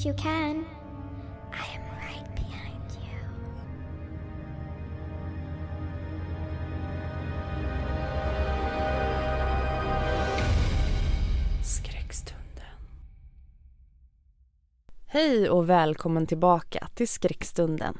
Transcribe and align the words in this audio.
If 0.00 0.06
you 0.06 0.14
can. 0.14 0.64
I 1.52 1.66
am 1.76 1.82
right 1.98 2.34
behind 2.34 2.90
you. 3.02 3.18
Skräckstunden. 11.62 12.64
Hej 15.06 15.50
och 15.50 15.68
välkommen 15.68 16.26
tillbaka 16.26 16.88
till 16.94 17.08
Skräckstunden. 17.08 17.98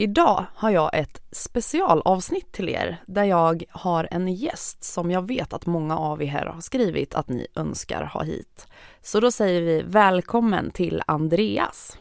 Idag 0.00 0.46
har 0.54 0.70
jag 0.70 0.90
ett 0.94 1.22
specialavsnitt 1.32 2.52
till 2.52 2.68
er 2.68 3.02
där 3.06 3.24
jag 3.24 3.64
har 3.70 4.08
en 4.10 4.28
gäst 4.34 4.84
som 4.84 5.10
jag 5.10 5.28
vet 5.28 5.52
att 5.52 5.66
många 5.66 5.98
av 5.98 6.22
er 6.22 6.46
har 6.54 6.60
skrivit 6.60 7.14
att 7.14 7.28
ni 7.28 7.46
önskar 7.54 8.04
ha 8.04 8.22
hit. 8.22 8.66
Så 9.02 9.20
då 9.20 9.30
säger 9.30 9.62
vi 9.62 9.82
välkommen 9.82 10.70
till 10.70 11.02
Andreas. 11.06 11.98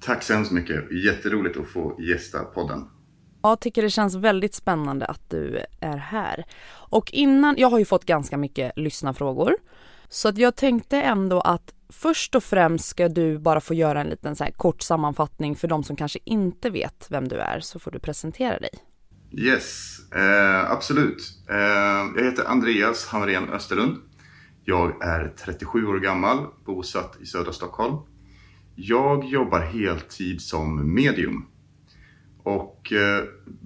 Tack 0.00 0.22
så 0.22 0.32
hemskt 0.32 0.52
mycket. 0.52 1.04
Jätteroligt 1.04 1.58
att 1.58 1.68
få 1.68 2.00
gästa 2.00 2.38
podden. 2.38 2.88
Jag 3.42 3.60
tycker 3.60 3.82
det 3.82 3.90
känns 3.90 4.14
väldigt 4.14 4.54
spännande 4.54 5.06
att 5.06 5.30
du 5.30 5.64
är 5.80 5.96
här. 5.96 6.44
Och 6.72 7.12
innan, 7.12 7.54
jag 7.58 7.70
har 7.70 7.78
ju 7.78 7.84
fått 7.84 8.04
ganska 8.04 8.36
mycket 8.36 8.72
lyssnarfrågor. 8.76 9.56
Så 10.08 10.28
att 10.28 10.38
jag 10.38 10.56
tänkte 10.56 11.02
ändå 11.02 11.40
att 11.40 11.74
först 11.92 12.34
och 12.34 12.44
främst 12.44 12.88
ska 12.88 13.08
du 13.08 13.38
bara 13.38 13.60
få 13.60 13.74
göra 13.74 14.00
en 14.00 14.08
liten 14.08 14.36
så 14.36 14.44
här 14.44 14.50
kort 14.50 14.82
sammanfattning 14.82 15.56
för 15.56 15.68
de 15.68 15.84
som 15.84 15.96
kanske 15.96 16.18
inte 16.24 16.70
vet 16.70 17.06
vem 17.10 17.28
du 17.28 17.36
är, 17.36 17.60
så 17.60 17.78
får 17.78 17.90
du 17.90 17.98
presentera 17.98 18.58
dig. 18.58 18.70
Yes, 19.32 19.98
eh, 20.14 20.70
absolut. 20.70 21.22
Eh, 21.48 21.56
jag 22.16 22.24
heter 22.24 22.44
Andreas 22.44 23.06
Hamrén 23.06 23.48
Österlund. 23.48 23.96
Jag 24.64 25.04
är 25.04 25.28
37 25.44 25.86
år 25.86 25.98
gammal, 25.98 26.46
bosatt 26.64 27.16
i 27.20 27.26
södra 27.26 27.52
Stockholm. 27.52 27.96
Jag 28.74 29.24
jobbar 29.24 29.60
heltid 29.60 30.40
som 30.40 30.94
medium. 30.94 31.46
Och 32.42 32.92
eh, 32.92 33.24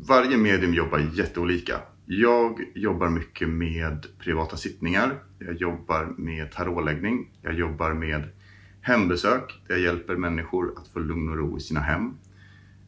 varje 0.08 0.36
medium 0.36 0.74
jobbar 0.74 0.98
jätteolika. 0.98 1.80
Jag 2.06 2.60
jobbar 2.74 3.08
mycket 3.08 3.48
med 3.48 4.06
privata 4.18 4.56
sittningar. 4.56 5.22
Jag 5.46 5.54
jobbar 5.54 6.14
med 6.18 6.52
tarotläggning. 6.52 7.30
Jag 7.42 7.54
jobbar 7.54 7.94
med 7.94 8.28
hembesök 8.80 9.62
där 9.68 9.74
jag 9.74 9.84
hjälper 9.84 10.16
människor 10.16 10.74
att 10.76 10.88
få 10.88 10.98
lugn 10.98 11.28
och 11.28 11.36
ro 11.36 11.56
i 11.58 11.60
sina 11.60 11.80
hem. 11.80 12.14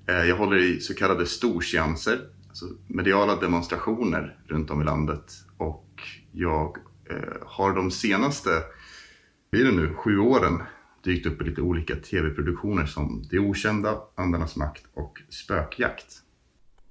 Eh, 0.06 0.24
jag 0.24 0.36
håller 0.36 0.56
i 0.56 0.80
så 0.80 0.94
kallade 0.94 1.26
storseanser, 1.26 2.20
alltså 2.48 2.64
mediala 2.86 3.36
demonstrationer 3.36 4.38
runt 4.46 4.70
om 4.70 4.82
i 4.82 4.84
landet. 4.84 5.32
Och 5.56 6.02
jag 6.32 6.78
eh, 7.10 7.46
har 7.46 7.74
de 7.74 7.90
senaste, 7.90 8.50
blir 9.50 9.64
det 9.64 9.72
nu, 9.72 9.94
sju 9.94 10.18
åren 10.18 10.62
dykt 11.04 11.26
upp 11.26 11.42
i 11.42 11.44
lite 11.44 11.60
olika 11.60 11.96
tv-produktioner 11.96 12.86
som 12.86 13.24
Det 13.30 13.38
Okända, 13.38 14.00
Andarnas 14.14 14.56
makt 14.56 14.84
och 14.94 15.22
Spökjakt. 15.28 16.22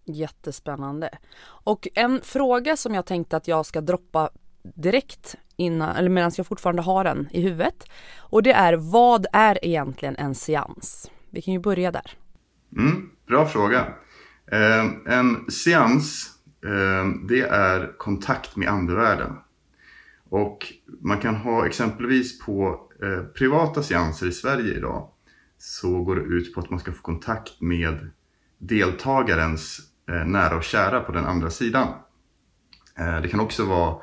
Jättespännande. 0.05 1.09
Och 1.45 1.87
en 1.95 2.21
fråga 2.23 2.77
som 2.77 2.93
jag 2.93 3.05
tänkte 3.05 3.37
att 3.37 3.47
jag 3.47 3.65
ska 3.65 3.81
droppa 3.81 4.29
direkt 4.75 5.35
innan, 5.55 5.95
eller 5.95 6.09
medan 6.09 6.31
jag 6.37 6.47
fortfarande 6.47 6.81
har 6.81 7.03
den 7.03 7.27
i 7.31 7.41
huvudet. 7.41 7.89
Och 8.17 8.43
det 8.43 8.51
är 8.51 8.73
vad 8.73 9.25
är 9.33 9.65
egentligen 9.65 10.15
en 10.15 10.35
seans? 10.35 11.11
Vi 11.29 11.41
kan 11.41 11.53
ju 11.53 11.59
börja 11.59 11.91
där. 11.91 12.11
Mm, 12.77 13.09
bra 13.27 13.45
fråga. 13.45 13.87
Eh, 14.51 14.85
en 15.05 15.51
seans, 15.51 16.29
eh, 16.65 17.27
det 17.27 17.41
är 17.41 17.97
kontakt 17.97 18.55
med 18.55 18.69
andevärlden. 18.69 19.37
Och 20.29 20.73
man 21.01 21.19
kan 21.19 21.35
ha 21.35 21.67
exempelvis 21.67 22.39
på 22.39 22.81
eh, 23.01 23.23
privata 23.23 23.83
seanser 23.83 24.27
i 24.27 24.31
Sverige 24.31 24.77
idag 24.77 25.09
så 25.57 26.03
går 26.03 26.15
det 26.15 26.21
ut 26.21 26.53
på 26.53 26.59
att 26.59 26.69
man 26.69 26.79
ska 26.79 26.91
få 26.91 27.01
kontakt 27.01 27.61
med 27.61 28.09
deltagarens 28.57 29.79
eh, 30.09 30.25
nära 30.25 30.55
och 30.55 30.63
kära 30.63 30.99
på 30.99 31.11
den 31.11 31.25
andra 31.25 31.49
sidan. 31.49 31.87
Eh, 32.99 33.21
det 33.21 33.27
kan 33.27 33.39
också 33.39 33.65
vara, 33.65 33.95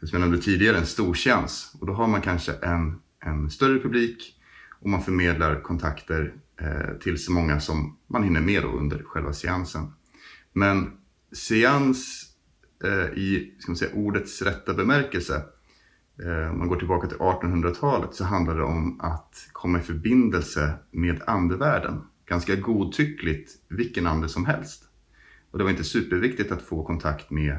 som 0.00 0.08
jag 0.12 0.20
nämnde 0.20 0.38
tidigare, 0.38 0.78
en 0.78 0.86
storseans. 0.86 1.76
Och 1.80 1.86
då 1.86 1.92
har 1.92 2.06
man 2.06 2.20
kanske 2.20 2.52
en, 2.52 3.00
en 3.24 3.50
större 3.50 3.78
publik 3.78 4.36
och 4.80 4.88
man 4.88 5.02
förmedlar 5.02 5.60
kontakter 5.60 6.34
eh, 6.60 6.98
till 7.00 7.18
så 7.18 7.32
många 7.32 7.60
som 7.60 7.98
man 8.06 8.22
hinner 8.22 8.40
med 8.40 8.62
då 8.62 8.68
under 8.68 9.02
själva 9.02 9.32
seansen. 9.32 9.92
Men 10.52 10.92
seans 11.32 12.26
eh, 12.84 13.18
i 13.18 13.54
ska 13.58 13.70
man 13.70 13.76
säga, 13.76 13.94
ordets 13.94 14.42
rätta 14.42 14.74
bemärkelse, 14.74 15.42
eh, 16.22 16.50
om 16.50 16.58
man 16.58 16.68
går 16.68 16.76
tillbaka 16.76 17.08
till 17.08 17.18
1800-talet, 17.18 18.14
så 18.14 18.24
handlar 18.24 18.56
det 18.56 18.64
om 18.64 19.00
att 19.00 19.48
komma 19.52 19.78
i 19.78 19.82
förbindelse 19.82 20.72
med 20.90 21.22
andevärlden. 21.26 22.02
Ganska 22.26 22.56
godtyckligt 22.56 23.52
vilken 23.68 24.06
ande 24.06 24.28
som 24.28 24.46
helst. 24.46 24.82
Och 25.50 25.58
det 25.58 25.64
var 25.64 25.70
inte 25.70 25.84
superviktigt 25.84 26.52
att 26.52 26.62
få 26.62 26.84
kontakt 26.84 27.30
med 27.30 27.58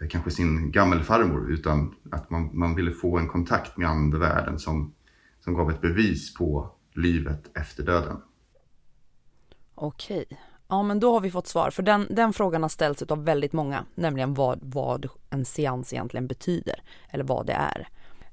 Eh, 0.00 0.08
kanske 0.08 0.30
sin 0.30 0.70
gammelfarmor, 0.70 1.52
utan 1.52 1.94
att 2.10 2.30
man, 2.30 2.50
man 2.52 2.74
ville 2.74 2.92
få 2.92 3.18
en 3.18 3.28
kontakt 3.28 3.76
med 3.76 3.88
andevärlden 3.88 4.58
som, 4.58 4.94
som 5.40 5.54
gav 5.54 5.70
ett 5.70 5.80
bevis 5.80 6.34
på 6.34 6.70
livet 6.94 7.56
efter 7.56 7.82
döden. 7.82 8.16
Okej. 9.74 10.24
Ja 10.68 10.82
men 10.82 11.00
då 11.00 11.12
har 11.12 11.20
vi 11.20 11.30
fått 11.30 11.46
svar, 11.46 11.70
för 11.70 11.82
den, 11.82 12.06
den 12.10 12.32
frågan 12.32 12.62
har 12.62 12.68
ställts 12.68 13.02
av 13.02 13.24
väldigt 13.24 13.52
många, 13.52 13.84
nämligen 13.94 14.34
vad, 14.34 14.58
vad 14.62 15.08
en 15.30 15.44
seans 15.44 15.92
egentligen 15.92 16.26
betyder, 16.26 16.82
eller 17.08 17.24
vad 17.24 17.46
det 17.46 17.52
är. 17.52 17.88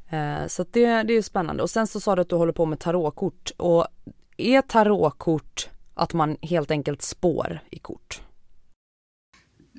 Eh, 0.10 0.48
så 0.48 0.66
det, 0.72 1.04
det 1.04 1.14
är 1.14 1.22
spännande. 1.22 1.64
Och 1.64 1.70
sen 1.70 1.88
så 1.88 2.00
sa 2.00 2.16
du 2.16 2.22
att 2.22 2.30
du 2.30 2.36
håller 2.36 2.54
på 2.54 2.66
med 2.66 2.80
tarotkort, 2.80 3.52
och 3.58 3.88
är 4.38 4.62
tarotkort 4.62 5.70
att 5.94 6.14
man 6.14 6.38
helt 6.42 6.72
enkelt 6.72 7.02
spår 7.02 7.60
i 7.70 7.80
kort? 7.80 8.22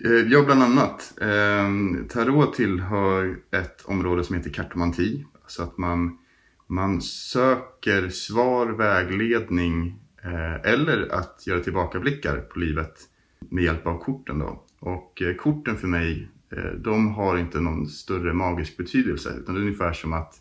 Eh, 0.04 0.10
ja, 0.12 0.42
bland 0.42 0.62
annat. 0.62 1.18
Ehm, 1.20 2.08
tarot 2.08 2.54
tillhör 2.54 3.36
ett 3.50 3.82
område 3.84 4.24
som 4.24 4.36
heter 4.36 4.50
kartomanti. 4.50 5.24
Så 5.46 5.62
att 5.62 5.78
man, 5.78 6.18
man 6.66 7.02
söker 7.02 8.08
svar, 8.08 8.66
vägledning 8.66 10.00
eh, 10.22 10.72
eller 10.72 11.14
att 11.14 11.46
göra 11.46 11.60
tillbakablickar 11.60 12.36
på 12.40 12.58
livet 12.58 13.00
med 13.38 13.64
hjälp 13.64 13.86
av 13.86 13.98
korten. 13.98 14.38
Då. 14.38 14.64
Och 14.78 15.22
eh, 15.22 15.34
korten 15.34 15.76
för 15.76 15.88
mig, 15.88 16.28
de 16.76 17.08
har 17.08 17.36
inte 17.36 17.60
någon 17.60 17.86
större 17.86 18.32
magisk 18.32 18.76
betydelse. 18.76 19.34
Utan 19.40 19.54
det 19.54 19.60
är 19.60 19.62
ungefär 19.62 19.92
som 19.92 20.12
att 20.12 20.34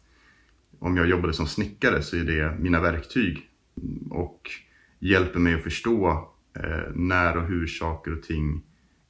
om 0.79 0.97
jag 0.97 1.07
jobbade 1.07 1.33
som 1.33 1.47
snickare 1.47 2.01
så 2.01 2.15
är 2.17 2.23
det 2.23 2.57
mina 2.59 2.81
verktyg. 2.81 3.49
Mm, 3.81 4.11
och 4.11 4.51
hjälper 4.99 5.39
mig 5.39 5.53
att 5.53 5.63
förstå 5.63 6.29
när 6.93 7.37
och 7.37 7.47
hur 7.47 7.67
saker 7.67 8.13
och 8.17 8.23
ting 8.23 8.63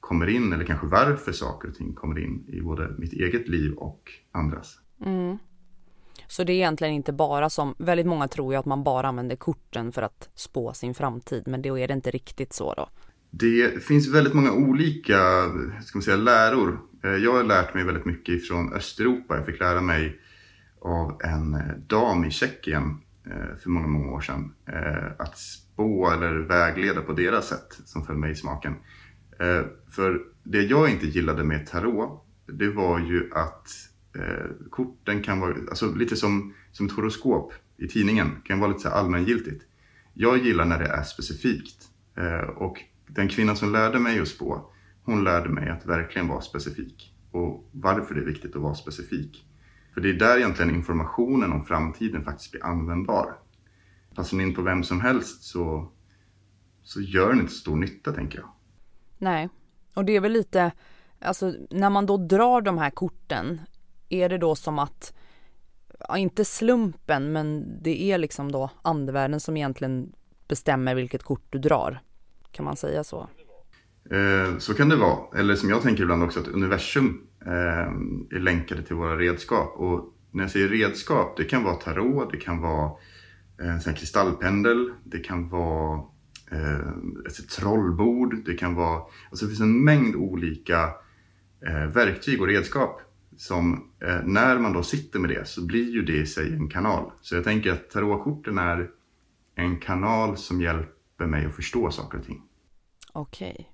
kommer 0.08 0.28
in 0.28 0.54
eller 0.54 0.64
kanske 0.64 0.88
varför 0.88 1.32
saker 1.32 1.68
och 1.68 1.76
ting 1.76 1.94
kommer 1.94 2.20
in 2.20 2.46
i 2.48 2.62
både 2.62 2.96
mitt 2.98 3.14
eget 3.14 3.48
liv 3.48 3.74
och 3.74 4.12
andras. 4.32 4.80
Mm. 5.06 5.38
Så 6.28 6.44
det 6.44 6.54
är 6.54 6.56
egentligen 6.56 6.94
inte 6.94 7.14
bara 7.14 7.50
som, 7.50 7.76
väldigt 7.78 8.06
många 8.06 8.28
tror 8.28 8.54
ju 8.54 8.60
att 8.60 8.66
man 8.66 8.84
bara 8.84 9.08
använder 9.08 9.36
korten 9.36 9.92
för 9.92 10.02
att 10.02 10.30
spå 10.36 10.74
sin 10.74 10.94
framtid, 10.94 11.44
men 11.48 11.62
då 11.62 11.80
är 11.80 11.88
det 11.88 11.94
inte 11.94 12.12
riktigt 12.12 12.54
så 12.54 12.74
då. 12.74 12.90
Det 13.30 13.84
finns 13.84 14.08
väldigt 14.08 14.34
många 14.34 14.52
olika 14.52 15.20
ska 15.84 15.98
man 15.98 16.04
säga, 16.04 16.18
läror. 16.18 16.80
Eh, 17.04 17.12
jag 17.12 17.34
har 17.34 17.44
lärt 17.44 17.74
mig 17.74 17.84
väldigt 17.84 18.06
mycket 18.06 18.48
från 18.48 18.74
Östeuropa. 18.74 19.36
Jag 19.36 19.46
fick 19.46 19.60
lära 19.60 19.82
mig 19.82 20.20
av 20.82 21.22
en 21.24 21.54
eh, 21.54 21.76
dam 21.88 22.26
i 22.26 22.32
Tjeckien 22.32 23.02
eh, 23.26 23.58
för 23.64 23.70
många, 23.70 23.88
många 23.88 24.12
år 24.12 24.22
sedan. 24.22 24.54
Att 25.20 25.38
spå 25.38 26.12
eller 26.12 26.34
vägleda 26.34 27.02
på 27.02 27.14
deras 27.14 27.48
sätt 27.48 27.80
som 27.86 28.06
föll 28.06 28.18
mig 28.18 28.32
i 28.32 28.36
smaken. 28.36 28.76
Eh, 29.40 29.66
för 29.90 30.22
det 30.44 30.62
jag 30.62 30.90
inte 30.90 31.08
gillade 31.08 31.44
med 31.44 31.68
tarot, 31.68 32.24
det 32.46 32.70
var 32.70 33.00
ju 33.00 33.30
att 33.34 33.70
eh, 34.16 34.70
korten 34.70 35.22
kan 35.22 35.40
vara, 35.40 35.56
alltså 35.70 35.96
lite 35.96 36.16
som, 36.16 36.54
som 36.72 36.86
ett 36.86 36.92
horoskop 36.92 37.54
i 37.78 37.88
tidningen, 37.88 38.42
kan 38.44 38.60
vara 38.60 38.70
lite 38.70 38.82
så 38.82 38.90
allmängiltigt. 38.90 39.64
Jag 40.14 40.38
gillar 40.38 40.66
när 40.66 40.80
det 40.80 40.88
är 40.88 41.04
specifikt. 41.04 41.90
Eh, 42.16 42.50
och 42.50 42.84
den 43.08 43.28
kvinna 43.28 43.56
som 43.56 43.72
lärde 43.72 44.00
mig 44.00 44.20
att 44.20 44.28
spå, 44.28 44.72
hon 45.04 45.24
lärde 45.24 45.50
mig 45.50 45.70
att 45.70 45.86
verkligen 45.86 46.28
vara 46.28 46.42
specifik. 46.42 47.14
Och 47.32 47.70
varför 47.72 48.16
det 48.16 48.22
är 48.22 48.26
viktigt 48.26 48.56
att 48.56 48.62
vara 48.62 48.76
specifik. 48.76 49.46
För 49.94 50.02
det 50.02 50.10
är 50.10 50.14
där 50.14 50.38
egentligen 50.38 50.76
informationen 50.76 51.52
om 51.52 51.66
framtiden 51.66 52.24
faktiskt 52.24 52.52
blir 52.52 52.66
användbar. 52.66 53.34
Passar 54.16 54.38
den 54.38 54.48
in 54.48 54.56
på 54.56 54.62
vem 54.62 54.84
som 54.84 55.02
helst 55.02 55.44
så, 55.44 55.92
så 56.84 57.02
gör 57.02 57.30
den 57.30 57.40
inte 57.40 57.54
stor 57.54 57.76
nytta 57.76 58.12
tänker 58.12 58.40
jag. 58.40 58.50
Nej, 59.18 59.50
och 59.94 60.06
det 60.06 60.16
är 60.16 60.20
väl 60.20 60.32
lite, 60.32 60.72
alltså 61.20 61.54
när 61.70 61.90
man 61.90 62.06
då 62.06 62.18
drar 62.18 62.62
de 62.62 62.78
här 62.78 62.90
korten, 62.90 63.62
är 64.10 64.30
det 64.30 64.38
då 64.38 64.56
som 64.56 64.80
att, 64.80 65.14
ja, 66.00 66.18
inte 66.18 66.46
slumpen, 66.46 67.32
men 67.32 67.78
det 67.84 68.02
är 68.12 68.18
liksom 68.18 68.52
då 68.52 68.70
andevärlden 68.82 69.40
som 69.40 69.58
egentligen 69.58 70.14
bestämmer 70.48 70.96
vilket 70.96 71.24
kort 71.24 71.46
du 71.50 71.60
drar. 71.60 72.02
Kan 72.52 72.66
man 72.66 72.76
säga 72.76 73.04
så? 73.04 73.30
Eh, 74.12 74.58
så 74.58 74.74
kan 74.74 74.90
det 74.90 74.96
vara. 74.96 75.40
Eller 75.40 75.56
som 75.56 75.70
jag 75.70 75.82
tänker 75.82 76.04
ibland 76.04 76.24
också 76.24 76.40
att 76.40 76.48
universum 76.48 77.28
eh, 77.46 77.52
är 78.38 78.40
länkade 78.40 78.84
till 78.84 78.96
våra 78.96 79.18
redskap. 79.18 79.74
Och 79.78 80.14
när 80.32 80.44
jag 80.44 80.52
säger 80.52 80.68
redskap, 80.68 81.38
det 81.38 81.44
kan 81.44 81.64
vara 81.64 81.76
tarot, 81.76 82.32
det 82.32 82.38
kan 82.38 82.62
vara 82.62 82.92
eh, 83.62 83.88
en 83.88 83.94
kristallpendel, 83.94 84.94
det 85.04 85.20
kan 85.20 85.50
vara 85.50 86.02
Eh, 86.52 86.90
ett 87.28 87.50
trollbord, 87.50 88.36
det 88.46 88.54
kan 88.54 88.76
vara... 88.76 89.02
Alltså 89.30 89.46
det 89.46 89.50
finns 89.50 89.62
en 89.62 89.84
mängd 89.84 90.16
olika 90.16 90.90
eh, 91.68 91.86
verktyg 91.86 92.42
och 92.42 92.48
redskap 92.48 93.02
som 93.38 93.92
eh, 94.02 94.20
när 94.24 94.60
man 94.60 94.74
då 94.74 94.84
sitter 94.84 95.20
med 95.20 95.30
det 95.30 95.48
så 95.48 95.66
blir 95.66 95.92
ju 95.92 96.02
det 96.02 96.18
i 96.18 96.26
sig 96.26 96.54
en 96.54 96.70
kanal. 96.70 97.12
Så 97.22 97.36
jag 97.36 97.44
tänker 97.44 97.72
att 97.72 97.90
tarotkorten 97.90 98.58
är 98.58 98.90
en 99.56 99.80
kanal 99.80 100.38
som 100.38 100.62
hjälper 100.62 101.26
mig 101.26 101.46
att 101.46 101.56
förstå 101.56 101.92
saker 101.92 102.18
och 102.18 102.26
ting. 102.26 102.42
Okej. 103.14 103.72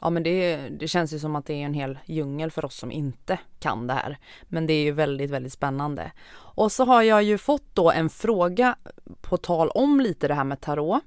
Ja 0.00 0.10
men 0.10 0.22
det, 0.22 0.68
det 0.68 0.88
känns 0.88 1.12
ju 1.14 1.18
som 1.18 1.36
att 1.36 1.46
det 1.46 1.54
är 1.54 1.66
en 1.66 1.74
hel 1.74 1.98
djungel 2.06 2.50
för 2.50 2.64
oss 2.64 2.76
som 2.76 2.92
inte 2.92 3.38
kan 3.58 3.86
det 3.86 3.94
här. 3.94 4.18
Men 4.48 4.66
det 4.66 4.72
är 4.72 4.84
ju 4.84 4.92
väldigt, 4.92 5.30
väldigt 5.30 5.52
spännande. 5.52 6.12
Och 6.34 6.72
så 6.72 6.84
har 6.84 7.02
jag 7.02 7.22
ju 7.22 7.38
fått 7.38 7.74
då 7.74 7.90
en 7.90 8.10
fråga 8.10 8.76
på 9.20 9.36
tal 9.36 9.68
om 9.68 10.00
lite 10.00 10.28
det 10.28 10.34
här 10.34 10.44
med 10.44 10.60
tarot. 10.60 11.02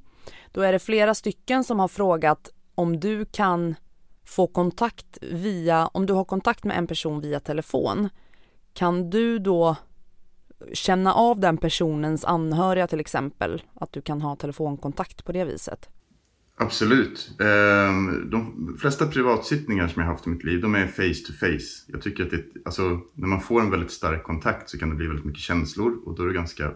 Då 0.52 0.62
är 0.62 0.72
det 0.72 0.80
flera 0.80 1.14
stycken 1.14 1.64
som 1.64 1.80
har 1.80 1.88
frågat 1.88 2.50
om 2.76 3.00
du 3.00 3.26
kan 3.26 3.76
få 4.26 4.48
kontakt 4.48 5.18
via, 5.22 5.88
om 5.88 6.06
du 6.06 6.14
har 6.14 6.26
kontakt 6.26 6.64
med 6.64 6.78
en 6.78 6.88
person 6.88 7.22
via 7.22 7.40
telefon, 7.40 8.10
kan 8.74 9.10
du 9.10 9.40
då 9.40 9.76
känna 10.74 11.14
av 11.14 11.40
den 11.40 11.58
personens 11.58 12.26
anhöriga 12.26 12.88
till 12.88 13.00
exempel, 13.00 13.64
att 13.74 13.94
du 13.94 14.02
kan 14.02 14.22
ha 14.22 14.36
telefonkontakt 14.36 15.26
på 15.26 15.32
det 15.32 15.46
viset? 15.46 15.90
Absolut. 16.60 17.32
Ehm, 17.40 18.30
de 18.30 18.76
flesta 18.82 19.08
privatsittningar 19.08 19.88
som 19.88 20.02
jag 20.02 20.10
haft 20.10 20.28
i 20.28 20.30
mitt 20.30 20.44
liv, 20.44 20.62
de 20.62 20.76
är 20.76 20.88
face 20.88 21.28
to 21.28 21.34
face. 21.34 21.86
Jag 21.88 22.02
tycker 22.02 22.24
att 22.24 22.32
det, 22.32 22.44
alltså, 22.66 23.02
när 23.14 23.28
man 23.28 23.42
får 23.42 23.62
en 23.62 23.72
väldigt 23.72 23.92
stark 23.92 24.24
kontakt 24.24 24.70
så 24.70 24.78
kan 24.78 24.90
det 24.90 24.96
bli 24.96 25.08
väldigt 25.08 25.26
mycket 25.26 25.42
känslor 25.42 26.00
och 26.06 26.16
då 26.16 26.24
är 26.24 26.28
det 26.28 26.34
ganska 26.34 26.72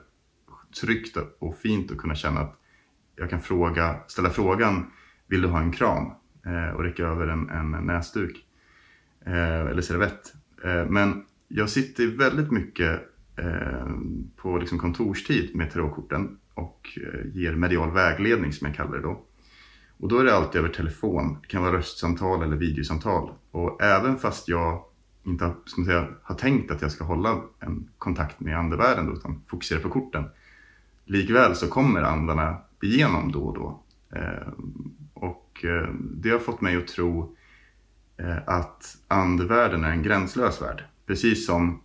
tryggt 0.81 1.18
och 1.39 1.57
fint 1.57 1.92
att 1.92 1.98
kunna 1.98 2.15
känna 2.15 2.39
att 2.39 2.60
jag 3.21 3.29
kan 3.29 3.41
fråga, 3.41 3.95
ställa 4.07 4.29
frågan, 4.29 4.85
vill 5.27 5.41
du 5.41 5.47
ha 5.47 5.59
en 5.59 5.71
kram? 5.71 6.12
Eh, 6.45 6.75
och 6.75 6.83
räcka 6.83 7.03
över 7.03 7.27
en, 7.27 7.50
en 7.50 7.71
näsduk 7.71 8.45
eh, 9.25 9.62
eller 9.62 9.81
servett. 9.81 10.33
Eh, 10.63 10.85
men 10.85 11.25
jag 11.47 11.69
sitter 11.69 12.07
väldigt 12.18 12.51
mycket 12.51 13.01
eh, 13.35 13.95
på 14.35 14.57
liksom 14.57 14.79
kontorstid 14.79 15.56
med 15.56 15.71
tarotkorten 15.71 16.38
och 16.53 16.89
eh, 16.97 17.27
ger 17.33 17.56
medial 17.56 17.91
vägledning 17.91 18.53
som 18.53 18.68
jag 18.68 18.75
kallar 18.75 18.91
det 18.91 19.01
då. 19.01 19.21
Och 19.97 20.07
då 20.07 20.19
är 20.19 20.24
det 20.24 20.35
alltid 20.35 20.59
över 20.59 20.69
telefon. 20.69 21.38
Det 21.41 21.47
kan 21.47 21.63
vara 21.63 21.77
röstsamtal 21.77 22.44
eller 22.44 22.56
videosamtal. 22.56 23.31
Och 23.51 23.83
även 23.83 24.17
fast 24.17 24.47
jag 24.47 24.83
inte 25.24 25.53
ska 25.65 25.85
säga, 25.85 26.07
har 26.24 26.35
tänkt 26.35 26.71
att 26.71 26.81
jag 26.81 26.91
ska 26.91 27.03
hålla 27.03 27.41
en 27.59 27.89
kontakt 27.97 28.39
med 28.39 28.57
andevärlden 28.57 29.06
då, 29.06 29.13
utan 29.13 29.41
fokusera 29.47 29.79
på 29.79 29.89
korten. 29.89 30.24
Likväl 31.06 31.56
så 31.56 31.67
kommer 31.67 32.01
andarna 32.01 32.57
igenom 32.83 33.31
då 33.31 33.43
och 33.43 33.53
då. 33.53 33.83
Eh, 34.15 34.47
och 35.13 35.65
eh, 35.65 35.93
det 35.93 36.29
har 36.29 36.39
fått 36.39 36.61
mig 36.61 36.77
att 36.77 36.87
tro 36.87 37.35
eh, 38.17 38.37
att 38.47 38.97
andevärlden 39.07 39.83
är 39.83 39.91
en 39.91 40.03
gränslös 40.03 40.61
värld. 40.61 40.83
Precis 41.07 41.45
som 41.45 41.81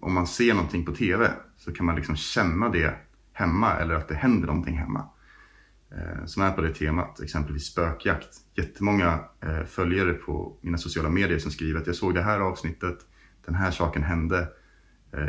om 0.00 0.14
man 0.14 0.26
ser 0.26 0.54
någonting 0.54 0.84
på 0.84 0.92
TV 0.92 1.30
så 1.56 1.72
kan 1.72 1.86
man 1.86 1.96
liksom 1.96 2.16
känna 2.16 2.68
det 2.68 2.94
hemma 3.32 3.72
eller 3.72 3.94
att 3.94 4.08
det 4.08 4.14
händer 4.14 4.46
någonting 4.46 4.78
hemma 4.78 5.08
som 6.26 6.42
är 6.42 6.52
på 6.52 6.60
det 6.60 6.74
temat, 6.74 7.20
exempelvis 7.20 7.64
spökjakt. 7.64 8.28
Jättemånga 8.54 9.20
följare 9.66 10.12
på 10.12 10.58
mina 10.60 10.78
sociala 10.78 11.08
medier 11.08 11.38
som 11.38 11.50
skriver 11.50 11.80
att 11.80 11.86
jag 11.86 11.96
såg 11.96 12.14
det 12.14 12.22
här 12.22 12.40
avsnittet, 12.40 12.98
den 13.46 13.54
här 13.54 13.70
saken 13.70 14.02
hände 14.02 14.48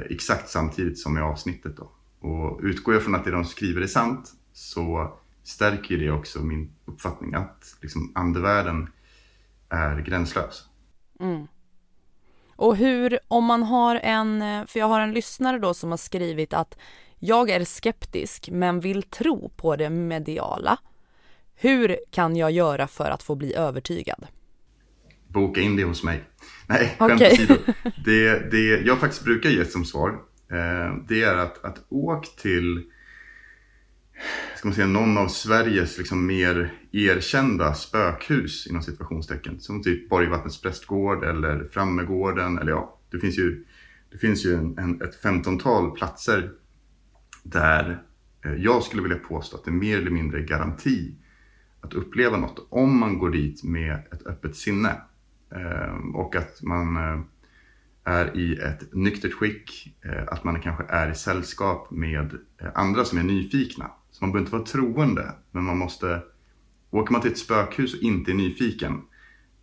exakt 0.09 0.49
samtidigt 0.49 0.99
som 0.99 1.17
i 1.17 1.21
avsnittet. 1.21 1.77
Då. 1.77 1.91
Och 2.19 2.59
utgår 2.63 2.93
jag 2.93 3.03
från 3.03 3.15
att 3.15 3.25
det 3.25 3.31
de 3.31 3.45
skriver 3.45 3.81
är 3.81 3.87
sant 3.87 4.33
så 4.53 5.13
stärker 5.43 5.97
det 5.97 6.11
också 6.11 6.39
min 6.39 6.71
uppfattning 6.85 7.33
att 7.33 7.77
liksom, 7.81 8.11
andevärlden 8.15 8.89
är 9.69 10.01
gränslös. 10.01 10.63
Mm. 11.19 11.47
Och 12.55 12.75
hur, 12.75 13.19
om 13.27 13.45
man 13.45 13.63
har 13.63 13.95
en, 13.95 14.39
för 14.67 14.79
jag 14.79 14.87
har 14.87 15.01
en 15.01 15.13
lyssnare 15.13 15.59
då 15.59 15.73
som 15.73 15.89
har 15.89 15.97
skrivit 15.97 16.53
att 16.53 16.77
jag 17.19 17.49
är 17.49 17.65
skeptisk 17.65 18.49
men 18.51 18.79
vill 18.79 19.03
tro 19.03 19.49
på 19.49 19.75
det 19.75 19.89
mediala. 19.89 20.77
Hur 21.55 21.97
kan 22.11 22.35
jag 22.35 22.51
göra 22.51 22.87
för 22.87 23.09
att 23.09 23.23
få 23.23 23.35
bli 23.35 23.55
övertygad? 23.55 24.27
Boka 25.27 25.61
in 25.61 25.75
det 25.75 25.83
hos 25.83 26.03
mig. 26.03 26.23
Nej, 26.67 26.95
skämt 26.99 27.13
okay. 27.13 27.33
åsido. 27.33 27.55
Det, 28.05 28.51
det 28.51 28.81
jag 28.85 28.99
faktiskt 28.99 29.23
brukar 29.23 29.49
ge 29.49 29.65
som 29.65 29.85
svar, 29.85 30.19
Eh, 30.51 30.95
det 31.07 31.23
är 31.23 31.35
att, 31.35 31.65
att 31.65 31.85
åk 31.89 32.35
till 32.35 32.89
ska 34.57 34.67
man 34.67 34.75
säga, 34.75 34.87
någon 34.87 35.17
av 35.17 35.27
Sveriges 35.27 35.97
liksom 35.97 36.25
mer 36.25 36.73
erkända 36.91 37.73
spökhus 37.73 38.67
inom 38.67 38.81
situationstecken. 38.81 39.59
Som 39.59 39.83
typ 39.83 40.09
Borgvattnets 40.09 40.61
prästgård 40.61 41.23
eller 41.23 41.63
Frammegården. 41.71 42.57
Eller 42.57 42.71
ja, 42.71 42.99
det 43.11 43.19
finns 43.19 43.37
ju, 43.37 43.65
det 44.11 44.17
finns 44.17 44.45
ju 44.45 44.55
en, 44.55 44.77
en, 44.77 45.01
ett 45.01 45.15
femtontal 45.15 45.91
platser 45.91 46.51
där 47.43 48.03
eh, 48.45 48.53
jag 48.53 48.83
skulle 48.83 49.01
vilja 49.01 49.17
påstå 49.17 49.57
att 49.57 49.65
det 49.65 49.71
är 49.71 49.73
mer 49.73 49.97
eller 49.97 50.11
mindre 50.11 50.41
garanti 50.41 51.15
att 51.81 51.93
uppleva 51.93 52.37
något 52.37 52.67
om 52.69 52.99
man 52.99 53.19
går 53.19 53.29
dit 53.29 53.63
med 53.63 53.99
ett 54.11 54.27
öppet 54.27 54.55
sinne. 54.55 55.01
Eh, 55.51 56.15
och 56.15 56.35
att 56.35 56.61
man 56.61 56.97
är 58.09 58.37
i 58.37 58.57
ett 58.57 58.93
nyktert 58.93 59.33
skick, 59.33 59.95
eh, 60.05 60.23
att 60.27 60.43
man 60.43 60.61
kanske 60.61 60.83
är 60.83 61.11
i 61.11 61.15
sällskap 61.15 61.91
med 61.91 62.37
andra 62.73 63.05
som 63.05 63.17
är 63.17 63.23
nyfikna. 63.23 63.91
Så 64.11 64.23
man 64.23 64.31
behöver 64.31 64.45
inte 64.45 64.57
vara 64.57 64.65
troende, 64.65 65.33
men 65.51 65.63
man 65.63 65.77
måste... 65.77 66.21
Åker 66.91 67.11
man 67.11 67.21
till 67.21 67.31
ett 67.31 67.37
spökhus 67.37 67.93
och 67.93 68.01
inte 68.01 68.31
är 68.31 68.35
nyfiken 68.35 69.01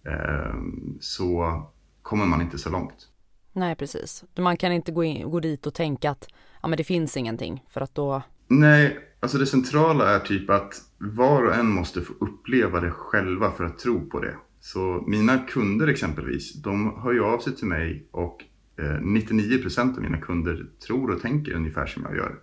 ehm, 0.04 0.98
så 1.00 1.62
kommer 2.02 2.26
man 2.26 2.40
inte 2.40 2.58
så 2.58 2.70
långt. 2.70 3.08
Nej, 3.52 3.76
precis. 3.76 4.24
Man 4.38 4.56
kan 4.56 4.72
inte 4.72 4.92
gå, 4.92 5.04
in, 5.04 5.30
gå 5.30 5.40
dit 5.40 5.66
och 5.66 5.74
tänka 5.74 6.10
att 6.10 6.28
ja, 6.62 6.68
men 6.68 6.76
det 6.76 6.84
finns 6.84 7.16
ingenting 7.16 7.64
för 7.68 7.80
att 7.80 7.94
då... 7.94 8.22
Nej, 8.48 8.98
alltså 9.20 9.38
det 9.38 9.46
centrala 9.46 10.14
är 10.14 10.18
typ 10.18 10.50
att 10.50 10.74
var 10.98 11.42
och 11.42 11.54
en 11.54 11.66
måste 11.66 12.00
få 12.00 12.12
uppleva 12.20 12.80
det 12.80 12.90
själva 12.90 13.50
för 13.50 13.64
att 13.64 13.78
tro 13.78 14.10
på 14.10 14.20
det. 14.20 14.36
Så 14.66 15.04
mina 15.06 15.38
kunder 15.38 15.86
exempelvis, 15.86 16.52
de 16.62 17.00
hör 17.02 17.12
ju 17.12 17.24
av 17.24 17.38
sig 17.38 17.56
till 17.56 17.66
mig 17.66 18.08
och 18.10 18.44
eh, 18.78 19.00
99% 19.00 19.96
av 19.96 20.02
mina 20.02 20.18
kunder 20.18 20.66
tror 20.86 21.10
och 21.10 21.20
tänker 21.20 21.52
ungefär 21.52 21.86
som 21.86 22.02
jag 22.02 22.16
gör. 22.16 22.38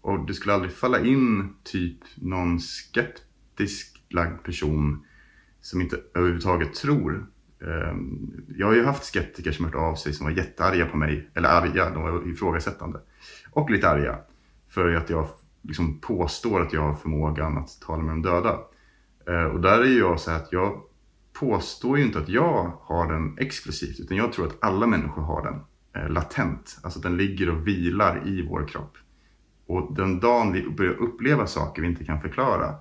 Och 0.00 0.26
det 0.26 0.34
skulle 0.34 0.54
aldrig 0.54 0.72
falla 0.72 1.00
in 1.04 1.54
typ 1.64 1.98
någon 2.16 2.60
skeptisk 2.60 4.02
lagd 4.08 4.42
person 4.42 5.04
som 5.60 5.80
inte 5.80 6.00
överhuvudtaget 6.14 6.74
tror. 6.74 7.26
Ehm, 7.60 8.44
jag 8.56 8.66
har 8.66 8.74
ju 8.74 8.84
haft 8.84 9.04
skeptiker 9.04 9.52
som 9.52 9.64
hört 9.64 9.74
av 9.74 9.94
sig 9.94 10.12
som 10.12 10.26
var 10.26 10.32
jättearga 10.32 10.86
på 10.86 10.96
mig, 10.96 11.30
eller 11.34 11.48
arga, 11.48 11.90
de 11.90 12.02
var 12.02 12.28
ifrågasättande 12.28 13.00
och 13.50 13.70
lite 13.70 13.88
arga 13.88 14.18
för 14.68 14.94
att 14.94 15.10
jag 15.10 15.28
liksom 15.62 15.98
påstår 16.00 16.60
att 16.60 16.72
jag 16.72 16.82
har 16.82 16.94
förmågan 16.94 17.58
att 17.58 17.80
tala 17.80 18.02
med 18.02 18.12
de 18.12 18.22
döda. 18.22 18.58
Eh, 19.26 19.44
och 19.44 19.60
där 19.60 19.80
är 19.80 19.98
jag 19.98 20.20
så 20.20 20.30
här 20.30 20.38
att 20.38 20.52
jag 20.52 20.87
påstår 21.40 21.98
ju 21.98 22.04
inte 22.04 22.18
att 22.18 22.28
jag 22.28 22.72
har 22.80 23.12
den 23.12 23.38
exklusivt, 23.38 24.00
utan 24.00 24.16
jag 24.16 24.32
tror 24.32 24.46
att 24.46 24.56
alla 24.60 24.86
människor 24.86 25.22
har 25.22 25.42
den 25.42 25.60
eh, 26.02 26.10
latent. 26.10 26.78
Alltså 26.82 27.00
den 27.00 27.16
ligger 27.16 27.50
och 27.50 27.66
vilar 27.66 28.28
i 28.28 28.42
vår 28.42 28.68
kropp. 28.68 28.96
Och 29.66 29.94
den 29.94 30.20
dagen 30.20 30.52
vi 30.52 30.70
börjar 30.70 30.92
uppleva 30.92 31.46
saker 31.46 31.82
vi 31.82 31.88
inte 31.88 32.04
kan 32.04 32.20
förklara, 32.20 32.74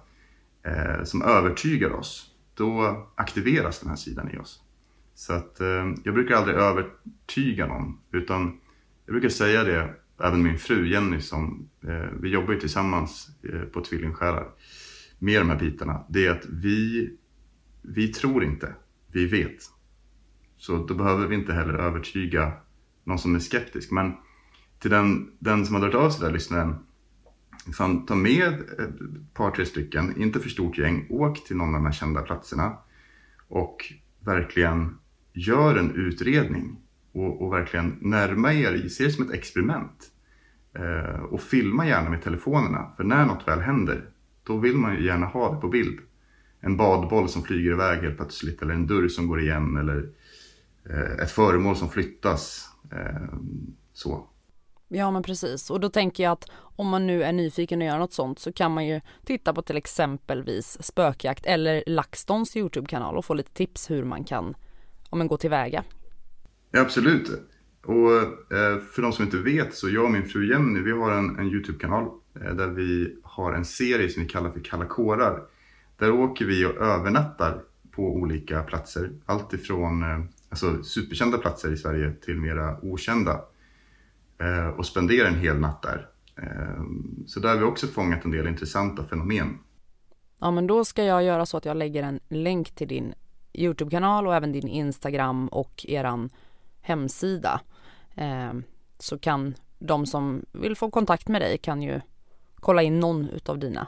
eh, 0.63 1.03
som 1.03 1.21
övertygar 1.21 1.89
oss, 1.89 2.31
då 2.53 3.07
aktiveras 3.15 3.79
den 3.79 3.89
här 3.89 3.95
sidan 3.95 4.31
i 4.31 4.37
oss. 4.37 4.61
Så 5.15 5.33
att 5.33 5.59
eh, 5.59 5.93
jag 6.03 6.13
brukar 6.13 6.35
aldrig 6.35 6.55
övertyga 6.55 7.67
någon, 7.67 7.97
utan 8.11 8.59
jag 9.05 9.13
brukar 9.13 9.29
säga 9.29 9.63
det, 9.63 9.93
även 10.23 10.43
min 10.43 10.57
fru 10.57 10.87
Jenny, 10.87 11.21
som 11.21 11.69
eh, 11.87 12.09
vi 12.21 12.29
jobbar 12.29 12.53
ju 12.53 12.59
tillsammans 12.59 13.29
eh, 13.53 13.61
på 13.61 13.81
Tvillingsjälar 13.81 14.47
med 15.19 15.41
de 15.41 15.49
här 15.49 15.59
bitarna, 15.59 16.05
det 16.09 16.25
är 16.25 16.31
att 16.31 16.45
vi, 16.45 17.09
vi 17.87 18.07
tror 18.07 18.43
inte, 18.43 18.75
vi 19.11 19.25
vet. 19.25 19.57
Så 20.57 20.85
då 20.85 20.93
behöver 20.93 21.27
vi 21.27 21.35
inte 21.35 21.53
heller 21.53 21.73
övertyga 21.73 22.51
någon 23.03 23.19
som 23.19 23.35
är 23.35 23.39
skeptisk. 23.39 23.91
Men 23.91 24.13
till 24.79 24.91
den, 24.91 25.31
den 25.39 25.65
som 25.65 25.75
har 25.75 25.81
dragit 25.81 25.95
av 25.95 26.09
sig 26.09 26.25
där 26.25 26.33
lyssnaren, 26.33 26.75
fan, 27.77 28.05
ta 28.05 28.15
med 28.15 28.53
ett 28.53 29.33
par, 29.33 29.51
tre 29.51 29.65
stycken, 29.65 30.21
inte 30.21 30.39
för 30.39 30.49
stort 30.49 30.77
gäng, 30.77 31.07
åk 31.09 31.47
till 31.47 31.55
någon 31.55 31.67
av 31.67 31.73
de 31.73 31.85
här 31.85 31.93
kända 31.93 32.21
platserna 32.21 32.77
och 33.47 33.93
verkligen 34.19 34.97
gör 35.33 35.75
en 35.75 35.95
utredning 35.95 36.77
och, 37.11 37.41
och 37.41 37.53
verkligen 37.53 37.97
närma 38.01 38.53
er, 38.53 38.87
se 38.87 39.03
det 39.03 39.11
som 39.11 39.25
ett 39.25 39.33
experiment. 39.33 40.11
Eh, 40.73 41.21
och 41.23 41.41
filma 41.41 41.87
gärna 41.87 42.09
med 42.09 42.21
telefonerna, 42.21 42.91
för 42.97 43.03
när 43.03 43.25
något 43.25 43.47
väl 43.47 43.59
händer, 43.59 44.09
då 44.43 44.57
vill 44.57 44.75
man 44.75 44.95
ju 44.95 45.05
gärna 45.05 45.25
ha 45.25 45.53
det 45.53 45.61
på 45.61 45.67
bild. 45.67 45.99
En 46.59 46.77
badboll 46.77 47.29
som 47.29 47.43
flyger 47.43 47.71
iväg 47.71 47.99
helt 47.99 48.17
plötsligt, 48.17 48.61
eller 48.61 48.73
en 48.73 48.87
dörr 48.87 49.07
som 49.07 49.27
går 49.27 49.41
igen, 49.41 49.77
eller 49.77 50.09
eh, 50.89 51.23
ett 51.23 51.31
föremål 51.31 51.75
som 51.75 51.89
flyttas. 51.89 52.69
Eh, 52.91 53.37
så. 53.93 54.27
Ja 54.87 55.11
men 55.11 55.23
precis 55.23 55.69
och 55.69 55.79
då 55.79 55.89
tänker 55.89 56.23
jag 56.23 56.31
att 56.31 56.45
om 56.59 56.87
man 56.87 57.07
nu 57.07 57.23
är 57.23 57.33
nyfiken 57.33 57.81
och 57.81 57.87
gör 57.87 57.97
något 57.97 58.13
sånt 58.13 58.39
så 58.39 58.53
kan 58.53 58.73
man 58.73 58.87
ju 58.87 59.01
titta 59.25 59.53
på 59.53 59.61
till 59.61 59.77
exempelvis 59.77 60.77
spökjakt 60.83 61.45
eller 61.45 61.83
LaxTons 61.87 62.57
Youtube-kanal 62.57 63.17
och 63.17 63.25
få 63.25 63.33
lite 63.33 63.51
tips 63.51 63.89
hur 63.89 64.03
man 64.03 64.23
kan 64.23 64.55
om 65.09 65.17
man 65.17 65.27
går 65.27 65.37
tillväga. 65.37 65.83
Ja, 66.71 66.81
absolut. 66.81 67.29
Och 67.85 68.11
eh, 68.57 68.79
för 68.79 69.01
de 69.01 69.13
som 69.13 69.25
inte 69.25 69.37
vet 69.37 69.75
så 69.75 69.89
jag 69.89 70.03
och 70.03 70.11
min 70.11 70.25
fru 70.25 70.49
Jenny 70.49 70.79
vi 70.79 70.91
har 70.91 71.11
en, 71.11 71.39
en 71.39 71.47
Youtube-kanal 71.47 72.03
eh, 72.41 72.53
där 72.55 72.67
vi 72.67 73.15
har 73.23 73.53
en 73.53 73.65
serie 73.65 74.09
som 74.09 74.23
vi 74.23 74.29
kallar 74.29 74.51
för 74.51 74.59
Kalla 74.59 74.85
kårar. 74.85 75.41
Där 75.97 76.11
åker 76.11 76.45
vi 76.45 76.65
och 76.65 76.75
övernattar 76.75 77.61
på 77.91 78.03
olika 78.03 78.63
platser. 78.63 79.11
Allt 79.25 79.53
ifrån 79.53 80.03
eh, 80.03 80.19
alltså, 80.49 80.83
superkända 80.83 81.37
platser 81.37 81.73
i 81.73 81.77
Sverige 81.77 82.13
till 82.13 82.35
mera 82.35 82.77
okända. 82.81 83.41
Eh, 84.39 84.67
och 84.67 84.85
spenderar 84.85 85.27
en 85.27 85.39
hel 85.39 85.59
natt 85.59 85.81
där. 85.81 86.09
Eh, 86.35 86.83
så 87.25 87.39
där 87.39 87.49
har 87.49 87.57
vi 87.57 87.63
också 87.63 87.87
fångat 87.87 88.25
en 88.25 88.31
del 88.31 88.47
intressanta 88.47 89.03
fenomen. 89.03 89.59
Ja 90.39 90.51
men 90.51 90.67
då 90.67 90.85
ska 90.85 91.03
jag 91.03 91.23
göra 91.23 91.45
så 91.45 91.57
att 91.57 91.65
jag 91.65 91.77
lägger 91.77 92.03
en 92.03 92.19
länk 92.29 92.71
till 92.71 92.87
din 92.87 93.13
Youtube-kanal 93.53 94.27
och 94.27 94.35
även 94.35 94.51
din 94.51 94.67
Instagram 94.67 95.47
och 95.47 95.85
eran 95.87 96.29
hemsida. 96.81 97.61
Eh, 98.15 98.53
så 98.99 99.19
kan 99.19 99.53
de 99.79 100.05
som 100.05 100.45
vill 100.51 100.75
få 100.75 100.91
kontakt 100.91 101.27
med 101.27 101.41
dig 101.41 101.57
kan 101.57 101.81
ju 101.81 102.01
kolla 102.55 102.81
in 102.81 102.99
någon 102.99 103.29
utav 103.29 103.59
dina 103.59 103.87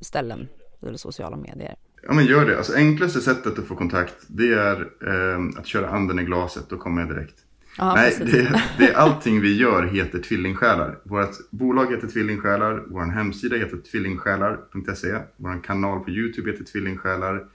ställen 0.00 0.48
eller 0.86 0.98
sociala 0.98 1.36
medier. 1.36 1.74
Ja 2.02 2.12
men 2.12 2.26
gör 2.26 2.46
det. 2.46 2.56
Alltså 2.56 2.74
enklaste 2.74 3.20
sättet 3.20 3.58
att 3.58 3.64
få 3.64 3.74
kontakt 3.74 4.14
det 4.26 4.52
är 4.52 4.80
eh, 4.80 5.58
att 5.58 5.66
köra 5.66 5.88
anden 5.88 6.18
i 6.18 6.24
glaset. 6.24 6.68
Då 6.68 6.76
kommer 6.76 7.02
jag 7.02 7.10
direkt. 7.10 7.36
Aha, 7.78 7.94
Nej, 7.94 8.16
det, 8.18 8.62
det 8.78 8.88
är 8.88 8.94
allting 8.94 9.40
vi 9.40 9.56
gör 9.56 9.82
heter 9.82 10.18
Tvillingsjälar. 10.18 10.98
Vårt 11.04 11.50
bolag 11.50 11.90
heter 11.90 12.08
Tvillingsjälar. 12.08 12.84
Vår 12.86 13.00
hemsida 13.00 13.56
heter 13.56 13.76
tvillingsjälar.se. 13.76 15.18
Vår 15.36 15.64
kanal 15.64 16.00
på 16.00 16.10
Youtube 16.10 16.50
heter 16.50 16.64
Tvillingsjälar. 16.64 17.46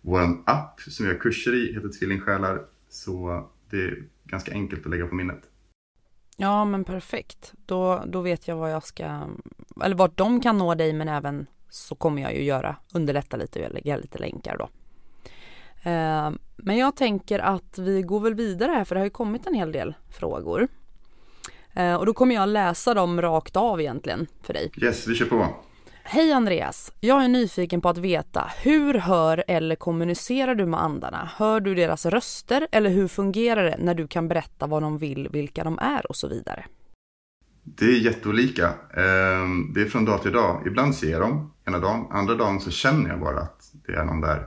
Vår 0.00 0.20
app 0.44 0.80
som 0.80 1.06
vi 1.06 1.12
har 1.12 1.18
kurser 1.18 1.54
i 1.54 1.74
heter 1.74 1.88
Tvillingsjälar. 1.88 2.62
Så 2.88 3.44
det 3.70 3.76
är 3.76 4.04
ganska 4.24 4.52
enkelt 4.52 4.84
att 4.84 4.90
lägga 4.90 5.06
på 5.06 5.14
minnet. 5.14 5.42
Ja 6.36 6.64
men 6.64 6.84
perfekt. 6.84 7.52
Då, 7.66 8.04
då 8.06 8.20
vet 8.20 8.48
jag 8.48 8.56
vad 8.56 8.72
jag 8.72 8.84
ska, 8.84 9.20
eller 9.84 9.94
vart 9.94 10.16
de 10.16 10.40
kan 10.40 10.58
nå 10.58 10.74
dig 10.74 10.92
men 10.92 11.08
även 11.08 11.46
så 11.72 11.94
kommer 11.94 12.22
jag 12.22 12.34
ju 12.34 12.42
göra, 12.42 12.76
underlätta 12.94 13.36
lite 13.36 13.66
och 13.66 13.74
lägga 13.74 13.96
lite 13.96 14.18
länkar 14.18 14.56
då. 14.58 14.68
Eh, 15.90 16.30
men 16.56 16.76
jag 16.78 16.96
tänker 16.96 17.38
att 17.38 17.78
vi 17.78 18.02
går 18.02 18.20
väl 18.20 18.34
vidare 18.34 18.72
här 18.72 18.84
för 18.84 18.94
det 18.94 19.00
har 19.00 19.06
ju 19.06 19.10
kommit 19.10 19.46
en 19.46 19.54
hel 19.54 19.72
del 19.72 19.94
frågor. 20.10 20.68
Eh, 21.72 21.94
och 21.94 22.06
då 22.06 22.14
kommer 22.14 22.34
jag 22.34 22.48
läsa 22.48 22.94
dem 22.94 23.22
rakt 23.22 23.56
av 23.56 23.80
egentligen 23.80 24.26
för 24.42 24.52
dig. 24.52 24.70
Yes, 24.76 25.06
vi 25.06 25.14
kör 25.14 25.26
på. 25.26 25.46
Hej 26.04 26.32
Andreas! 26.32 26.92
Jag 27.00 27.24
är 27.24 27.28
nyfiken 27.28 27.80
på 27.80 27.88
att 27.88 27.98
veta 27.98 28.50
hur 28.62 28.94
hör 28.94 29.44
eller 29.48 29.76
kommunicerar 29.76 30.54
du 30.54 30.66
med 30.66 30.82
andarna? 30.82 31.30
Hör 31.36 31.60
du 31.60 31.74
deras 31.74 32.06
röster 32.06 32.66
eller 32.72 32.90
hur 32.90 33.08
fungerar 33.08 33.64
det 33.64 33.76
när 33.78 33.94
du 33.94 34.06
kan 34.08 34.28
berätta 34.28 34.66
vad 34.66 34.82
de 34.82 34.98
vill, 34.98 35.28
vilka 35.28 35.64
de 35.64 35.78
är 35.78 36.06
och 36.06 36.16
så 36.16 36.28
vidare? 36.28 36.64
Det 37.62 37.84
är 37.84 37.98
jätteolika. 37.98 38.66
Ehm, 38.96 39.72
Det 39.74 39.80
är 39.80 39.88
från 39.88 40.04
dag 40.04 40.22
till 40.22 40.32
dag. 40.32 40.66
Ibland 40.66 40.94
ser 40.94 41.10
jag 41.10 41.20
dem 41.20 41.51
ena 41.64 41.78
dagen, 41.78 42.06
andra 42.10 42.34
dagen 42.34 42.60
så 42.60 42.70
känner 42.70 43.10
jag 43.10 43.20
bara 43.20 43.40
att 43.40 43.72
det 43.86 43.92
är 43.92 44.04
någon 44.04 44.20
där. 44.20 44.46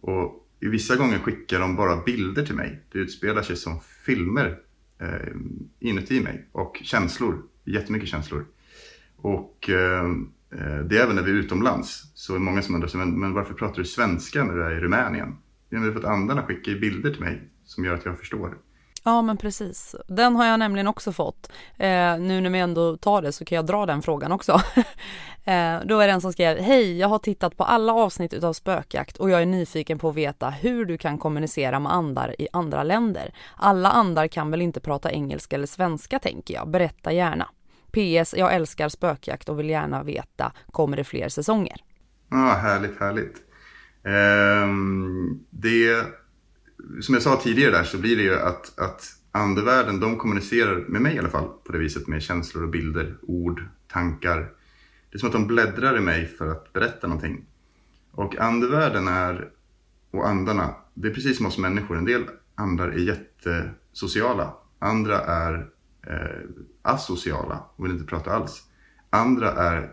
Och 0.00 0.46
vissa 0.60 0.96
gånger 0.96 1.18
skickar 1.18 1.60
de 1.60 1.76
bara 1.76 1.96
bilder 1.96 2.46
till 2.46 2.54
mig. 2.54 2.82
Det 2.92 2.98
utspelar 2.98 3.42
sig 3.42 3.56
som 3.56 3.80
filmer 3.80 4.58
eh, 5.00 5.34
inuti 5.78 6.20
mig 6.20 6.48
och 6.52 6.80
känslor, 6.84 7.42
jättemycket 7.64 8.08
känslor. 8.08 8.46
Och 9.16 9.70
eh, 9.70 10.04
eh 10.50 10.78
det 10.78 10.98
är 10.98 11.02
även 11.02 11.16
när 11.16 11.22
vi 11.22 11.30
är 11.30 11.34
utomlands. 11.34 12.12
Så 12.14 12.32
är 12.32 12.38
det 12.38 12.44
många 12.44 12.62
som 12.62 12.74
undrar, 12.74 12.88
sig, 12.88 13.00
men, 13.00 13.20
men 13.20 13.32
varför 13.32 13.54
pratar 13.54 13.76
du 13.76 13.84
svenska 13.84 14.44
när 14.44 14.54
du 14.54 14.64
är 14.64 14.70
i 14.70 14.80
Rumänien? 14.80 15.36
Ja, 15.68 15.78
men 15.78 15.82
det 15.82 15.88
är 15.88 15.92
för 15.92 16.00
att 16.00 16.14
andarna 16.14 16.42
skickar 16.42 16.80
bilder 16.80 17.10
till 17.10 17.20
mig 17.20 17.50
som 17.64 17.84
gör 17.84 17.94
att 17.94 18.04
jag 18.04 18.18
förstår. 18.18 18.58
Ja 19.08 19.22
men 19.22 19.36
precis. 19.36 19.94
Den 20.08 20.36
har 20.36 20.46
jag 20.46 20.58
nämligen 20.58 20.86
också 20.86 21.12
fått. 21.12 21.52
Eh, 21.76 22.18
nu 22.18 22.40
när 22.40 22.50
vi 22.50 22.58
ändå 22.58 22.96
tar 22.96 23.22
det 23.22 23.32
så 23.32 23.44
kan 23.44 23.56
jag 23.56 23.66
dra 23.66 23.86
den 23.86 24.02
frågan 24.02 24.32
också. 24.32 24.52
eh, 25.44 25.78
då 25.84 26.00
är 26.00 26.06
det 26.06 26.12
en 26.12 26.20
som 26.20 26.32
skrev, 26.32 26.58
hej 26.58 26.98
jag 26.98 27.08
har 27.08 27.18
tittat 27.18 27.56
på 27.56 27.64
alla 27.64 27.92
avsnitt 27.92 28.34
utav 28.34 28.52
spökjakt 28.52 29.16
och 29.16 29.30
jag 29.30 29.42
är 29.42 29.46
nyfiken 29.46 29.98
på 29.98 30.08
att 30.08 30.14
veta 30.14 30.50
hur 30.50 30.84
du 30.84 30.98
kan 30.98 31.18
kommunicera 31.18 31.80
med 31.80 31.92
andar 31.92 32.40
i 32.40 32.48
andra 32.52 32.82
länder. 32.82 33.34
Alla 33.56 33.90
andar 33.90 34.26
kan 34.26 34.50
väl 34.50 34.62
inte 34.62 34.80
prata 34.80 35.12
engelska 35.12 35.56
eller 35.56 35.66
svenska 35.66 36.18
tänker 36.18 36.54
jag, 36.54 36.68
berätta 36.68 37.12
gärna. 37.12 37.48
PS, 37.90 38.34
jag 38.36 38.54
älskar 38.54 38.88
spökjakt 38.88 39.48
och 39.48 39.58
vill 39.58 39.70
gärna 39.70 40.02
veta, 40.02 40.52
kommer 40.66 40.96
det 40.96 41.04
fler 41.04 41.28
säsonger? 41.28 41.76
Ja, 42.30 42.36
härligt, 42.36 43.00
härligt. 43.00 43.36
Ehm, 44.04 45.40
det, 45.50 46.06
som 47.00 47.14
jag 47.14 47.22
sa 47.22 47.40
tidigare 47.42 47.70
där 47.70 47.84
så 47.84 47.98
blir 47.98 48.16
det 48.16 48.22
ju 48.22 48.34
att, 48.34 48.78
att 48.78 49.18
andevärlden, 49.32 50.00
de 50.00 50.18
kommunicerar 50.18 50.84
med 50.88 51.02
mig 51.02 51.14
i 51.14 51.18
alla 51.18 51.28
fall 51.28 51.48
på 51.64 51.72
det 51.72 51.78
viset 51.78 52.06
med 52.06 52.22
känslor 52.22 52.62
och 52.62 52.70
bilder, 52.70 53.16
ord, 53.22 53.62
tankar. 53.88 54.38
Det 55.10 55.16
är 55.16 55.18
som 55.18 55.26
att 55.26 55.32
de 55.32 55.46
bläddrar 55.46 55.96
i 55.96 56.00
mig 56.00 56.26
för 56.26 56.48
att 56.48 56.72
berätta 56.72 57.06
någonting. 57.06 57.44
Och 58.10 58.38
andevärlden 58.38 59.08
är, 59.08 59.50
och 60.10 60.28
andarna, 60.28 60.74
det 60.94 61.08
är 61.08 61.14
precis 61.14 61.36
som 61.36 61.46
oss 61.46 61.58
människor. 61.58 61.98
En 61.98 62.04
del 62.04 62.24
andar 62.54 62.88
är 62.88 62.98
jättesociala. 62.98 64.54
Andra 64.78 65.20
är 65.20 65.68
eh, 66.06 66.48
asociala 66.82 67.64
och 67.76 67.84
vill 67.84 67.92
inte 67.92 68.06
prata 68.06 68.30
alls. 68.30 68.62
Andra 69.10 69.52
är 69.52 69.90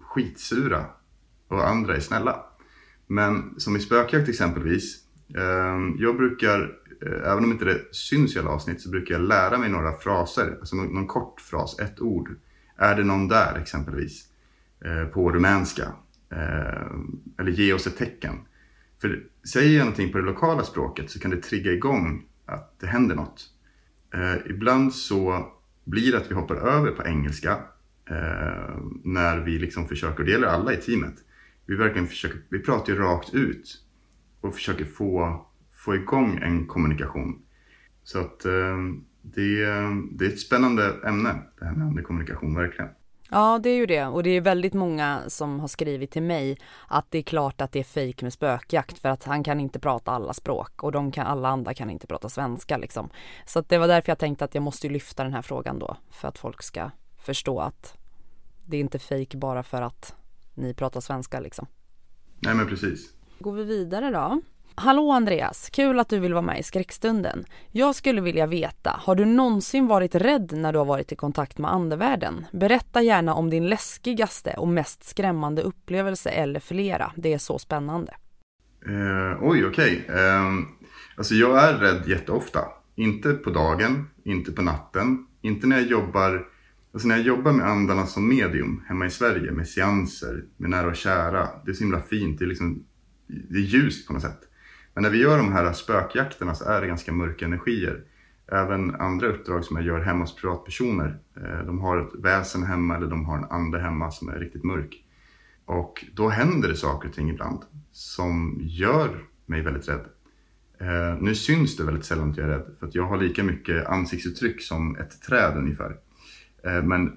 skitsura 0.00 0.84
och 1.48 1.68
andra 1.68 1.96
är 1.96 2.00
snälla. 2.00 2.44
Men 3.06 3.60
som 3.60 3.76
i 3.76 3.80
spökjakt 3.80 4.28
exempelvis. 4.28 5.07
Ehm, 5.36 5.96
jag 5.98 6.16
brukar, 6.16 6.78
eh, 7.02 7.30
även 7.32 7.44
om 7.44 7.52
inte 7.52 7.64
det 7.64 7.94
syns 7.94 8.36
i 8.36 8.38
alla 8.38 8.50
avsnitt, 8.50 8.80
så 8.80 8.90
brukar 8.90 9.14
jag 9.14 9.22
lära 9.22 9.58
mig 9.58 9.68
några 9.68 9.92
fraser. 9.98 10.56
Alltså 10.60 10.76
någon, 10.76 10.94
någon 10.94 11.06
kort 11.06 11.40
fras, 11.40 11.78
ett 11.78 12.00
ord. 12.00 12.30
Är 12.76 12.96
det 12.96 13.04
någon 13.04 13.28
där 13.28 13.58
exempelvis? 13.58 14.24
Eh, 14.84 15.04
på 15.04 15.32
rumänska. 15.32 15.92
Eh, 16.30 16.90
eller 17.38 17.50
ge 17.50 17.72
oss 17.72 17.86
ett 17.86 17.96
tecken. 17.96 18.34
För 19.00 19.24
säger 19.52 19.78
jag 19.78 19.84
någonting 19.84 20.12
på 20.12 20.18
det 20.18 20.24
lokala 20.24 20.64
språket 20.64 21.10
så 21.10 21.20
kan 21.20 21.30
det 21.30 21.42
trigga 21.42 21.72
igång 21.72 22.24
att 22.46 22.74
det 22.80 22.86
händer 22.86 23.14
något. 23.14 23.44
Ibland 24.46 24.94
så 24.94 25.46
blir 25.84 26.12
det 26.12 26.18
att 26.18 26.30
vi 26.30 26.34
hoppar 26.34 26.56
över 26.56 26.90
på 26.90 27.04
engelska 27.04 27.58
när 29.04 29.38
vi 29.38 29.58
liksom 29.58 29.88
försöker, 29.88 30.18
och 30.18 30.24
det 30.24 30.30
gäller 30.30 30.46
alla 30.46 30.72
i 30.72 30.76
teamet, 30.76 31.14
vi 31.66 31.76
verkligen 31.76 32.08
försöker, 32.08 32.40
vi 32.48 32.58
pratar 32.58 32.92
ju 32.92 32.98
rakt 32.98 33.34
ut 33.34 33.82
och 34.40 34.54
försöker 34.54 34.84
få, 34.84 35.40
få 35.84 35.94
igång 35.94 36.38
en 36.42 36.66
kommunikation. 36.66 37.42
Så 38.04 38.18
att 38.18 38.44
eh, 38.44 38.76
det, 39.22 39.64
det 40.12 40.24
är 40.24 40.28
ett 40.28 40.40
spännande 40.40 40.94
ämne, 41.04 41.42
det 41.58 41.64
här 41.64 41.74
med 41.74 41.86
andlig 41.86 42.06
kommunikation, 42.06 42.54
verkligen. 42.54 42.90
Ja, 43.30 43.58
det 43.62 43.70
är 43.70 43.76
ju 43.76 43.86
det. 43.86 44.06
Och 44.06 44.22
det 44.22 44.30
är 44.30 44.40
väldigt 44.40 44.74
många 44.74 45.22
som 45.28 45.60
har 45.60 45.68
skrivit 45.68 46.10
till 46.10 46.22
mig 46.22 46.58
att 46.86 47.10
det 47.10 47.18
är 47.18 47.22
klart 47.22 47.60
att 47.60 47.72
det 47.72 47.78
är 47.78 47.84
fejk 47.84 48.22
med 48.22 48.32
spökjakt 48.32 48.98
för 48.98 49.08
att 49.08 49.24
han 49.24 49.44
kan 49.44 49.60
inte 49.60 49.78
prata 49.78 50.10
alla 50.10 50.32
språk 50.32 50.82
och 50.82 50.92
de 50.92 51.12
kan, 51.12 51.26
alla 51.26 51.48
andra 51.48 51.74
kan 51.74 51.90
inte 51.90 52.06
prata 52.06 52.28
svenska 52.28 52.76
liksom. 52.76 53.10
Så 53.46 53.58
att 53.58 53.68
det 53.68 53.78
var 53.78 53.88
därför 53.88 54.10
jag 54.10 54.18
tänkte 54.18 54.44
att 54.44 54.54
jag 54.54 54.62
måste 54.62 54.88
lyfta 54.88 55.24
den 55.24 55.32
här 55.32 55.42
frågan 55.42 55.78
då 55.78 55.96
för 56.10 56.28
att 56.28 56.38
folk 56.38 56.62
ska 56.62 56.90
förstå 57.18 57.60
att 57.60 57.96
det 58.66 58.76
är 58.76 58.80
inte 58.80 58.98
fejk 58.98 59.34
bara 59.34 59.62
för 59.62 59.82
att 59.82 60.14
ni 60.54 60.74
pratar 60.74 61.00
svenska 61.00 61.40
liksom. 61.40 61.66
Nej 62.40 62.54
men 62.54 62.66
precis. 62.66 63.17
Går 63.40 63.52
vi 63.52 63.64
vidare 63.64 64.10
då. 64.10 64.40
Hallå 64.74 65.10
Andreas, 65.12 65.70
kul 65.70 65.98
att 65.98 66.08
du 66.08 66.18
vill 66.18 66.32
vara 66.32 66.42
med 66.42 66.60
i 66.60 66.62
skräckstunden. 66.62 67.44
Jag 67.72 67.94
skulle 67.94 68.20
vilja 68.20 68.46
veta, 68.46 69.00
har 69.04 69.14
du 69.14 69.24
någonsin 69.24 69.86
varit 69.86 70.14
rädd 70.14 70.52
när 70.52 70.72
du 70.72 70.78
har 70.78 70.86
varit 70.86 71.12
i 71.12 71.16
kontakt 71.16 71.58
med 71.58 71.72
andevärlden? 71.72 72.46
Berätta 72.52 73.02
gärna 73.02 73.34
om 73.34 73.50
din 73.50 73.66
läskigaste 73.66 74.54
och 74.58 74.68
mest 74.68 75.04
skrämmande 75.04 75.62
upplevelse 75.62 76.30
eller 76.30 76.60
flera. 76.60 77.12
Det 77.16 77.32
är 77.32 77.38
så 77.38 77.58
spännande. 77.58 78.14
Eh, 78.86 79.42
oj, 79.42 79.66
okej. 79.66 80.02
Okay. 80.04 80.16
Eh, 80.16 80.42
alltså 81.16 81.34
jag 81.34 81.64
är 81.64 81.74
rädd 81.74 82.08
jätteofta. 82.08 82.60
Inte 82.94 83.32
på 83.32 83.50
dagen, 83.50 84.10
inte 84.24 84.52
på 84.52 84.62
natten, 84.62 85.26
inte 85.42 85.66
när 85.66 85.76
jag 85.76 85.86
jobbar 85.86 86.46
Alltså 86.92 87.08
när 87.08 87.16
jag 87.16 87.26
jobbar 87.26 87.52
med 87.52 87.66
andarna 87.66 88.06
som 88.06 88.28
medium 88.28 88.82
hemma 88.88 89.06
i 89.06 89.10
Sverige 89.10 89.52
med 89.52 89.68
seanser, 89.68 90.44
med 90.56 90.70
nära 90.70 90.86
och 90.86 90.96
kära. 90.96 91.48
Det 91.64 91.70
är 91.70 91.74
så 91.74 91.84
himla 91.84 92.00
fint. 92.00 92.38
Det 92.38 92.44
är, 92.44 92.46
liksom, 92.46 92.84
det 93.28 93.58
är 93.58 93.62
ljust 93.62 94.06
på 94.06 94.12
något 94.12 94.22
sätt. 94.22 94.40
Men 94.94 95.02
när 95.02 95.10
vi 95.10 95.18
gör 95.18 95.38
de 95.38 95.52
här 95.52 95.72
spökjakterna 95.72 96.54
så 96.54 96.64
är 96.64 96.80
det 96.80 96.86
ganska 96.86 97.12
mörka 97.12 97.44
energier. 97.44 98.04
Även 98.52 98.94
andra 98.94 99.26
uppdrag 99.26 99.64
som 99.64 99.76
jag 99.76 99.86
gör 99.86 100.00
hemma 100.00 100.20
hos 100.20 100.36
privatpersoner. 100.36 101.18
Eh, 101.36 101.66
de 101.66 101.78
har 101.78 101.98
ett 101.98 102.14
väsen 102.14 102.62
hemma 102.62 102.96
eller 102.96 103.06
de 103.06 103.24
har 103.24 103.38
en 103.38 103.44
ande 103.44 103.80
hemma 103.80 104.10
som 104.10 104.28
är 104.28 104.38
riktigt 104.38 104.64
mörk. 104.64 105.04
Och 105.64 106.04
då 106.14 106.28
händer 106.28 106.68
det 106.68 106.76
saker 106.76 107.08
och 107.08 107.14
ting 107.14 107.30
ibland 107.30 107.62
som 107.92 108.58
gör 108.60 109.24
mig 109.46 109.62
väldigt 109.62 109.88
rädd. 109.88 110.04
Eh, 110.80 111.18
nu 111.20 111.34
syns 111.34 111.76
det 111.76 111.84
väldigt 111.84 112.04
sällan 112.04 112.30
att 112.30 112.36
jag 112.36 112.48
är 112.48 112.50
rädd 112.50 112.66
för 112.78 112.86
att 112.86 112.94
jag 112.94 113.06
har 113.06 113.16
lika 113.16 113.44
mycket 113.44 113.86
ansiktsuttryck 113.86 114.62
som 114.62 114.96
ett 114.96 115.22
träd 115.22 115.56
ungefär. 115.56 115.96
Eh, 116.64 116.82
men 116.82 117.12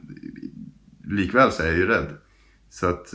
likväl 1.04 1.52
så 1.52 1.64
är 1.64 1.68
jag 1.68 1.78
ju 1.78 1.88
rädd. 1.88 2.18
Så 2.70 2.88
att 2.88 3.14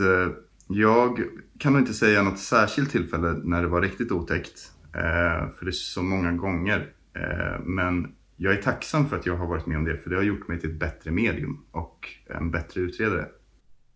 jag 0.67 1.23
kan 1.59 1.73
nog 1.73 1.81
inte 1.81 1.93
säga 1.93 2.23
något 2.23 2.39
särskilt 2.39 2.91
tillfälle 2.91 3.33
när 3.43 3.61
det 3.61 3.67
var 3.67 3.81
riktigt 3.81 4.11
otäckt. 4.11 4.71
Eh, 4.93 5.49
för 5.51 5.65
det 5.65 5.69
är 5.69 5.71
så 5.71 6.03
många 6.03 6.31
gånger. 6.31 6.93
Eh, 7.15 7.59
men 7.63 8.15
jag 8.35 8.53
är 8.53 8.61
tacksam 8.61 9.09
för 9.09 9.15
att 9.15 9.25
jag 9.25 9.37
har 9.37 9.47
varit 9.47 9.65
med 9.65 9.77
om 9.77 9.85
det. 9.85 9.97
För 9.97 10.09
det 10.09 10.15
har 10.15 10.23
gjort 10.23 10.47
mig 10.47 10.59
till 10.59 10.69
ett 10.69 10.79
bättre 10.79 11.11
medium 11.11 11.65
och 11.71 12.09
en 12.25 12.51
bättre 12.51 12.81
utredare. 12.81 13.25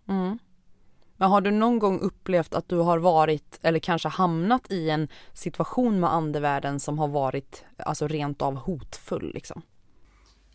Mm. 0.10 0.38
Men 1.18 1.30
har 1.30 1.42
du 1.42 1.52
någon 1.52 1.80
gång 1.80 2.00
upplevt 2.00 2.54
att 2.54 2.70
du 2.70 2.78
har 2.78 2.98
varit 2.98 3.60
eller 3.62 3.80
kanske 3.80 4.10
hamnat 4.10 4.72
i 4.72 4.90
en 4.90 5.08
situation 5.34 6.00
med 6.00 6.14
andevärlden 6.14 6.80
som 6.80 7.00
har 7.00 7.08
varit 7.08 7.64
alltså 7.78 8.08
rent 8.08 8.42
av 8.42 8.56
hotfull 8.56 9.32
liksom? 9.34 9.62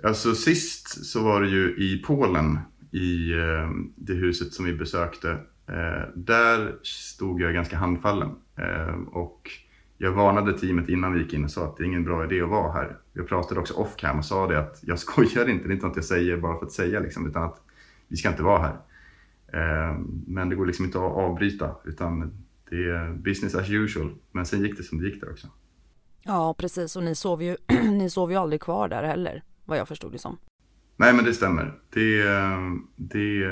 Alltså 0.03 0.35
sist 0.35 1.07
så 1.07 1.23
var 1.23 1.41
det 1.41 1.49
ju 1.49 1.77
i 1.77 2.03
Polen 2.07 2.59
i 2.93 3.33
eh, 3.33 3.71
det 3.97 4.15
huset 4.15 4.53
som 4.55 4.65
vi 4.65 4.75
besökte 4.75 5.39
Eh, 5.69 6.09
där 6.15 6.77
stod 6.83 7.41
jag 7.41 7.55
ganska 7.55 7.77
handfallen 7.77 8.31
eh, 8.57 8.95
och 9.13 9.51
jag 9.99 10.13
varnade 10.13 10.59
teamet 10.59 10.89
innan 10.89 11.13
vi 11.13 11.21
gick 11.21 11.35
in 11.35 11.45
och 11.45 11.51
sa 11.51 11.65
att 11.65 11.77
det 11.77 11.83
är 11.83 11.87
ingen 11.87 12.05
bra 12.05 12.25
idé 12.25 12.43
att 12.43 12.49
vara 12.49 12.73
här. 12.73 12.97
Jag 13.13 13.29
pratade 13.29 13.61
också 13.61 13.75
off 13.75 13.97
cam 13.97 14.19
och 14.19 14.25
sa 14.25 14.47
det 14.47 14.59
att 14.59 14.79
jag 14.83 14.99
skojar 15.07 15.49
inte, 15.49 15.69
det 15.69 15.73
är 15.73 15.75
inte 15.75 15.87
något 15.87 15.97
jag 15.97 16.05
säger 16.05 16.37
bara 16.37 16.59
för 16.59 16.67
att 16.67 16.73
säga 16.73 17.01
liksom, 17.01 17.27
utan 17.27 17.43
att 17.43 17.61
vi 18.09 18.17
ska 18.17 18.29
inte 18.29 18.43
vara 18.43 18.63
här. 18.63 18.77
Eh, 19.53 19.99
men 20.27 20.49
det 20.49 20.57
går 20.57 20.67
liksom 20.67 20.85
inte 20.85 20.99
att 20.99 21.13
avbryta 21.13 21.77
utan 21.85 22.33
det 22.71 22.91
är 22.91 23.13
business 23.13 23.55
as 23.55 23.71
usual. 23.71 24.15
Men 24.33 24.47
sen 24.47 24.63
gick 24.63 24.77
det 24.77 24.83
som 24.83 24.99
det 24.99 25.09
gick 25.09 25.21
där 25.21 25.31
också. 25.31 25.49
Ja, 26.23 26.55
precis. 26.59 26.97
Och 26.97 27.03
ni 27.03 27.15
sov 27.15 27.43
ju, 27.43 27.57
ni 27.91 28.11
sov 28.11 28.31
ju 28.31 28.37
aldrig 28.37 28.61
kvar 28.61 28.89
där 28.89 29.03
heller, 29.03 29.43
vad 29.65 29.79
jag 29.79 29.89
förstod 29.89 30.13
det 30.13 30.19
som. 30.19 30.39
Nej, 30.97 31.15
men 31.15 31.25
det 31.25 31.35
stämmer. 31.35 31.79
Det, 31.91 32.23
det, 32.97 33.45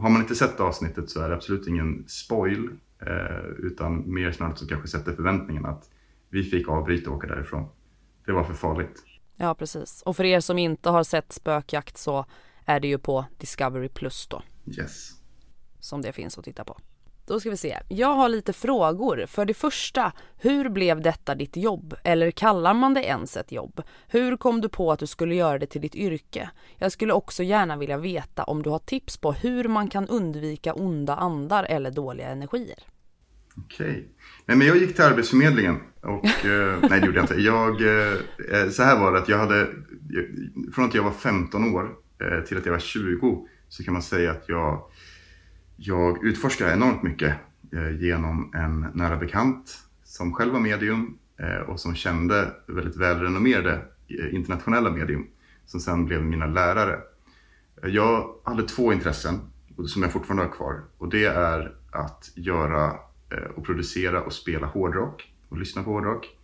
har 0.00 0.08
man 0.08 0.20
inte 0.20 0.34
sett 0.34 0.60
avsnittet 0.60 1.10
så 1.10 1.20
är 1.20 1.28
det 1.28 1.34
absolut 1.34 1.66
ingen 1.66 2.04
spoil, 2.08 2.68
eh, 3.00 3.46
utan 3.58 4.14
mer 4.14 4.32
snarare 4.32 4.56
så 4.56 4.66
kanske 4.66 4.88
sätter 4.88 5.12
förväntningen 5.12 5.66
att 5.66 5.90
vi 6.30 6.42
fick 6.42 6.68
avbryta 6.68 7.10
och 7.10 7.16
åka 7.16 7.26
därifrån. 7.26 7.68
Det 8.26 8.32
var 8.32 8.44
för 8.44 8.54
farligt. 8.54 9.02
Ja, 9.36 9.54
precis. 9.54 10.02
Och 10.02 10.16
för 10.16 10.24
er 10.24 10.40
som 10.40 10.58
inte 10.58 10.90
har 10.90 11.04
sett 11.04 11.32
Spökjakt 11.32 11.96
så 11.96 12.26
är 12.64 12.80
det 12.80 12.88
ju 12.88 12.98
på 12.98 13.26
Discovery 13.38 13.88
Plus 13.88 14.26
då. 14.26 14.42
Yes. 14.66 15.10
Som 15.80 16.02
det 16.02 16.12
finns 16.12 16.38
att 16.38 16.44
titta 16.44 16.64
på. 16.64 16.78
Då 17.26 17.40
ska 17.40 17.50
vi 17.50 17.56
se. 17.56 17.78
Jag 17.88 18.14
har 18.14 18.28
lite 18.28 18.52
frågor. 18.52 19.26
För 19.26 19.44
det 19.44 19.54
första, 19.54 20.12
hur 20.36 20.68
blev 20.68 21.00
detta 21.00 21.34
ditt 21.34 21.56
jobb? 21.56 21.94
Eller 22.04 22.30
kallar 22.30 22.74
man 22.74 22.94
det 22.94 23.04
ens 23.04 23.36
ett 23.36 23.52
jobb? 23.52 23.82
Hur 24.08 24.36
kom 24.36 24.60
du 24.60 24.68
på 24.68 24.92
att 24.92 24.98
du 24.98 25.06
skulle 25.06 25.34
göra 25.34 25.58
det 25.58 25.66
till 25.66 25.80
ditt 25.80 25.94
yrke? 25.94 26.50
Jag 26.78 26.92
skulle 26.92 27.12
också 27.12 27.42
gärna 27.42 27.76
vilja 27.76 27.98
veta 27.98 28.42
om 28.42 28.62
du 28.62 28.70
har 28.70 28.78
tips 28.78 29.16
på 29.16 29.32
hur 29.32 29.68
man 29.68 29.88
kan 29.88 30.08
undvika 30.08 30.74
onda 30.74 31.16
andar 31.16 31.64
eller 31.64 31.90
dåliga 31.90 32.28
energier. 32.28 32.78
Okej. 33.56 34.08
Nej, 34.46 34.56
men 34.56 34.66
jag 34.66 34.76
gick 34.76 34.94
till 34.94 35.04
Arbetsförmedlingen 35.04 35.80
och 36.00 36.26
eh, 36.44 36.78
nej 36.90 37.00
det 37.00 37.06
gjorde 37.06 37.18
jag 37.18 37.24
inte. 37.24 37.34
Jag, 37.34 37.70
eh, 37.70 38.70
så 38.70 38.82
här 38.82 39.00
var 39.00 39.12
det 39.12 39.18
att 39.18 39.28
jag 39.28 39.38
hade, 39.38 39.68
från 40.74 40.84
att 40.84 40.94
jag 40.94 41.02
var 41.02 41.12
15 41.12 41.74
år 41.74 41.90
eh, 42.20 42.44
till 42.44 42.58
att 42.58 42.66
jag 42.66 42.72
var 42.72 42.80
20 42.80 43.48
så 43.68 43.84
kan 43.84 43.92
man 43.92 44.02
säga 44.02 44.30
att 44.30 44.48
jag 44.48 44.82
jag 45.76 46.24
utforskar 46.24 46.72
enormt 46.72 47.02
mycket 47.02 47.34
eh, 47.72 48.00
genom 48.00 48.54
en 48.54 48.86
nära 48.94 49.16
bekant 49.16 49.78
som 50.04 50.32
själv 50.32 50.52
var 50.52 50.60
medium 50.60 51.18
eh, 51.36 51.56
och 51.56 51.80
som 51.80 51.94
kände 51.94 52.52
väldigt 52.66 52.96
välrenommerade 52.96 53.72
eh, 54.08 54.34
internationella 54.34 54.90
medium 54.90 55.26
som 55.66 55.80
sen 55.80 56.04
blev 56.04 56.24
mina 56.24 56.46
lärare. 56.46 56.98
Jag 57.82 58.34
hade 58.44 58.62
två 58.62 58.92
intressen 58.92 59.40
som 59.86 60.02
jag 60.02 60.12
fortfarande 60.12 60.42
har 60.42 60.50
kvar 60.50 60.82
och 60.98 61.08
det 61.08 61.24
är 61.24 61.74
att 61.90 62.30
göra 62.34 62.92
och 63.56 63.64
producera 63.64 64.22
och 64.22 64.32
spela 64.32 64.66
hårdrock 64.66 65.32
och 65.48 65.58
lyssna 65.58 65.82
på 65.82 65.90
hårdrock. 65.90 66.36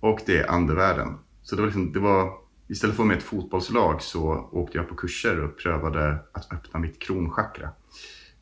Och 0.00 0.20
det 0.26 0.38
är 0.38 0.50
andevärlden. 0.50 1.18
Så 1.42 1.56
det 1.56 1.62
var, 1.62 1.66
liksom, 1.66 1.92
det 1.92 2.00
var 2.00 2.32
istället 2.68 2.96
för 2.96 3.02
att 3.02 3.06
vara 3.06 3.08
med 3.08 3.18
ett 3.18 3.22
fotbollslag 3.22 4.02
så 4.02 4.48
åkte 4.52 4.78
jag 4.78 4.88
på 4.88 4.94
kurser 4.94 5.44
och 5.44 5.58
prövade 5.58 6.16
att 6.32 6.52
öppna 6.52 6.80
mitt 6.80 6.98
kronchakra. 6.98 7.70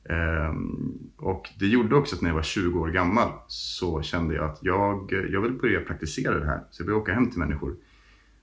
Ehm, 0.08 0.98
och 1.16 1.48
det 1.58 1.66
gjorde 1.66 1.96
också 1.96 2.16
att 2.16 2.22
när 2.22 2.30
jag 2.30 2.34
var 2.34 2.42
20 2.42 2.80
år 2.80 2.88
gammal 2.88 3.32
så 3.46 4.02
kände 4.02 4.34
jag 4.34 4.50
att 4.50 4.58
jag, 4.62 5.12
jag 5.30 5.40
vill 5.40 5.52
börja 5.52 5.80
praktisera 5.80 6.38
det 6.38 6.46
här. 6.46 6.60
Så 6.70 6.80
jag 6.80 6.86
började 6.86 7.02
åka 7.02 7.14
hem 7.14 7.30
till 7.30 7.38
människor 7.38 7.76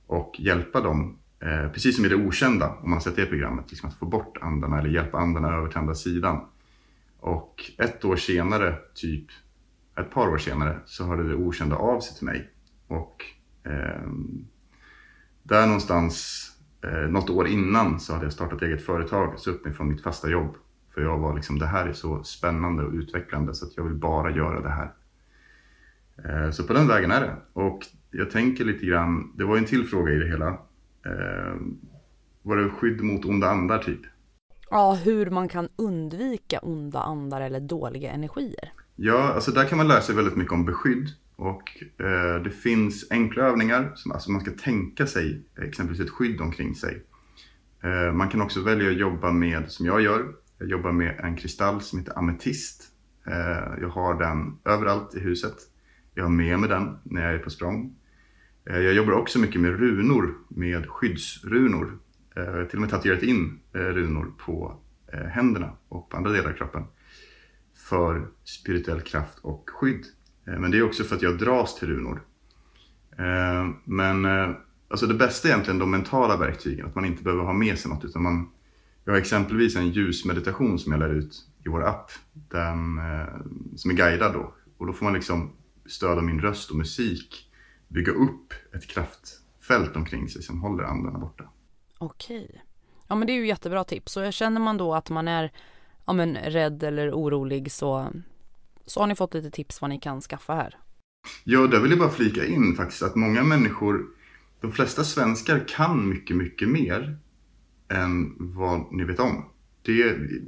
och 0.07 0.35
hjälpa 0.39 0.81
dem, 0.81 1.17
eh, 1.39 1.71
precis 1.71 1.95
som 1.95 2.05
i 2.05 2.09
det 2.09 2.15
okända, 2.15 2.69
om 2.69 2.89
man 2.89 2.93
har 2.93 2.99
sett 2.99 3.15
det 3.15 3.25
programmet, 3.25 3.65
liksom 3.69 3.89
att 3.89 3.95
få 3.95 4.05
bort 4.05 4.37
andarna 4.41 4.79
eller 4.79 4.89
hjälpa 4.89 5.17
andarna 5.17 5.53
över 5.53 5.67
till 5.67 5.77
andra 5.77 5.95
sidan. 5.95 6.45
Och 7.19 7.71
ett 7.77 8.05
år 8.05 8.15
senare, 8.15 8.75
typ 8.95 9.25
ett 9.99 10.11
par 10.11 10.27
år 10.27 10.37
senare, 10.37 10.79
så 10.85 11.05
hörde 11.05 11.29
det 11.29 11.35
okända 11.35 11.75
av 11.75 11.99
sig 11.99 12.17
till 12.17 12.25
mig. 12.25 12.49
Och 12.87 13.25
eh, 13.63 14.09
där 15.43 15.65
någonstans, 15.65 16.45
eh, 16.83 17.09
något 17.09 17.29
år 17.29 17.47
innan, 17.47 17.99
så 17.99 18.13
hade 18.13 18.25
jag 18.25 18.33
startat 18.33 18.61
eget 18.61 18.85
företag, 18.85 19.39
så 19.39 19.51
upp 19.51 19.65
mig 19.65 19.73
från 19.73 19.89
mitt 19.89 20.03
fasta 20.03 20.29
jobb 20.29 20.55
för 20.97 21.03
jag 21.03 21.17
var 21.17 21.35
liksom, 21.35 21.59
det 21.59 21.65
här 21.65 21.85
är 21.85 21.93
så 21.93 22.23
spännande 22.23 22.83
och 22.83 22.93
utvecklande 22.93 23.53
så 23.53 23.65
att 23.65 23.77
jag 23.77 23.83
vill 23.83 23.93
bara 23.93 24.31
göra 24.31 24.61
det 24.61 24.69
här. 24.69 24.91
Eh, 26.25 26.51
så 26.51 26.63
på 26.63 26.73
den 26.73 26.87
vägen 26.87 27.11
är 27.11 27.21
det. 27.21 27.35
Och 27.53 27.85
jag 28.11 28.31
tänker 28.31 28.65
lite 28.65 28.85
grann, 28.85 29.33
det 29.35 29.43
var 29.43 29.57
en 29.57 29.65
till 29.65 29.87
fråga 29.87 30.13
i 30.13 30.19
det 30.19 30.27
hela. 30.27 30.47
Eh, 31.05 31.55
var 32.41 32.57
det 32.57 32.69
skydd 32.69 33.01
mot 33.01 33.25
onda 33.25 33.49
andar 33.49 33.77
typ? 33.77 33.99
Ja, 34.69 34.97
hur 35.03 35.29
man 35.29 35.47
kan 35.47 35.69
undvika 35.75 36.59
onda 36.59 36.99
andar 36.99 37.41
eller 37.41 37.59
dåliga 37.59 38.11
energier. 38.11 38.71
Ja, 38.95 39.33
alltså 39.33 39.51
där 39.51 39.65
kan 39.65 39.77
man 39.77 39.87
lära 39.87 40.01
sig 40.01 40.15
väldigt 40.15 40.35
mycket 40.35 40.53
om 40.53 40.65
beskydd. 40.65 41.09
Och 41.35 41.83
eh, 41.97 42.43
det 42.43 42.51
finns 42.51 43.11
enkla 43.11 43.43
övningar 43.43 43.91
som 43.95 44.11
alltså 44.11 44.31
man 44.31 44.41
ska 44.41 44.51
tänka 44.51 45.07
sig 45.07 45.41
exempelvis 45.61 46.01
ett 46.01 46.13
skydd 46.13 46.41
omkring 46.41 46.75
sig. 46.75 47.03
Eh, 47.83 48.13
man 48.13 48.29
kan 48.29 48.41
också 48.41 48.61
välja 48.61 48.89
att 48.89 48.97
jobba 48.97 49.31
med, 49.31 49.71
som 49.71 49.85
jag 49.85 50.01
gör, 50.01 50.33
jag 50.59 50.69
jobbar 50.69 50.91
med 50.91 51.19
en 51.19 51.35
kristall 51.35 51.81
som 51.81 51.99
heter 51.99 52.17
ametist. 52.17 52.91
Eh, 53.27 53.81
jag 53.81 53.89
har 53.89 54.19
den 54.19 54.57
överallt 54.65 55.15
i 55.15 55.19
huset. 55.19 55.55
Jag 56.13 56.23
har 56.23 56.29
med 56.29 56.59
mig 56.59 56.69
den 56.69 56.97
när 57.03 57.21
jag 57.21 57.33
är 57.33 57.39
på 57.39 57.49
språng. 57.49 57.95
Eh, 58.69 58.79
jag 58.79 58.93
jobbar 58.93 59.13
också 59.13 59.39
mycket 59.39 59.61
med 59.61 59.79
runor, 59.79 60.37
med 60.47 60.89
skyddsrunor. 60.89 61.99
Jag 62.35 62.45
har 62.45 62.65
till 62.65 62.77
och 62.77 62.81
med 62.81 62.89
tatuerat 62.89 63.23
in 63.23 63.59
runor 63.71 64.33
på 64.37 64.79
händerna 65.29 65.71
och 65.89 66.09
på 66.09 66.17
andra 66.17 66.31
delar 66.31 66.49
av 66.49 66.53
kroppen. 66.53 66.83
För 67.89 68.27
spirituell 68.43 69.01
kraft 69.01 69.39
och 69.41 69.69
skydd. 69.73 70.05
Men 70.43 70.71
det 70.71 70.77
är 70.77 70.83
också 70.83 71.03
för 71.03 71.15
att 71.15 71.21
jag 71.21 71.37
dras 71.37 71.79
till 71.79 71.87
runor. 71.87 72.21
Men 73.83 74.25
alltså 74.87 75.07
det 75.07 75.13
bästa 75.13 75.47
är 75.47 75.51
egentligen 75.51 75.79
de 75.79 75.91
mentala 75.91 76.37
verktygen, 76.37 76.85
att 76.85 76.95
man 76.95 77.05
inte 77.05 77.23
behöver 77.23 77.43
ha 77.43 77.53
med 77.53 77.79
sig 77.79 77.91
något 77.91 78.05
utan 78.05 78.23
man 78.23 78.49
jag 79.07 79.13
har 79.13 79.19
exempelvis 79.19 79.75
en 79.75 79.91
ljusmeditation 79.91 80.79
som 80.79 80.91
jag 80.91 80.99
lär 80.99 81.13
ut 81.13 81.45
i 81.65 81.69
vår 81.69 81.83
app. 81.83 82.11
Den, 82.33 82.97
eh, 82.97 83.27
som 83.75 83.91
är 83.91 83.95
guidad 83.95 84.33
då. 84.33 84.53
Och 84.77 84.85
då 84.87 84.93
får 84.93 85.03
man 85.03 85.13
liksom 85.13 85.53
stöd 85.85 86.17
av 86.17 86.23
min 86.23 86.41
röst 86.41 86.71
och 86.71 86.77
musik 86.77 87.51
bygga 87.87 88.11
upp 88.11 88.53
ett 88.73 88.87
kraftfält 88.87 89.95
omkring 89.95 90.29
sig 90.29 90.43
som 90.43 90.61
håller 90.61 90.83
andarna 90.83 91.19
borta. 91.19 91.43
Okej. 91.97 92.63
Ja 93.07 93.15
men 93.15 93.27
det 93.27 93.33
är 93.33 93.35
ju 93.35 93.47
jättebra 93.47 93.83
tips. 93.83 94.17
Och 94.17 94.33
känner 94.33 94.61
man 94.61 94.77
då 94.77 94.95
att 94.95 95.09
man 95.09 95.27
är 95.27 95.51
ja, 96.05 96.13
men, 96.13 96.35
rädd 96.35 96.83
eller 96.83 97.11
orolig 97.11 97.71
så, 97.71 98.07
så 98.85 98.99
har 98.99 99.07
ni 99.07 99.15
fått 99.15 99.33
lite 99.33 99.51
tips 99.51 99.81
vad 99.81 99.89
ni 99.89 99.99
kan 99.99 100.21
skaffa 100.21 100.53
här. 100.53 100.77
Ja, 101.43 101.67
där 101.67 101.79
vill 101.79 101.91
jag 101.91 101.99
bara 101.99 102.09
flika 102.09 102.45
in 102.45 102.75
faktiskt 102.75 103.03
att 103.03 103.15
många 103.15 103.43
människor, 103.43 104.05
de 104.61 104.71
flesta 104.71 105.03
svenskar 105.03 105.65
kan 105.67 106.09
mycket, 106.09 106.35
mycket 106.35 106.69
mer 106.69 107.17
än 107.89 108.35
vad 108.37 108.85
ni 108.91 109.03
vet 109.03 109.19
om. 109.19 109.45
Det, 109.81 109.91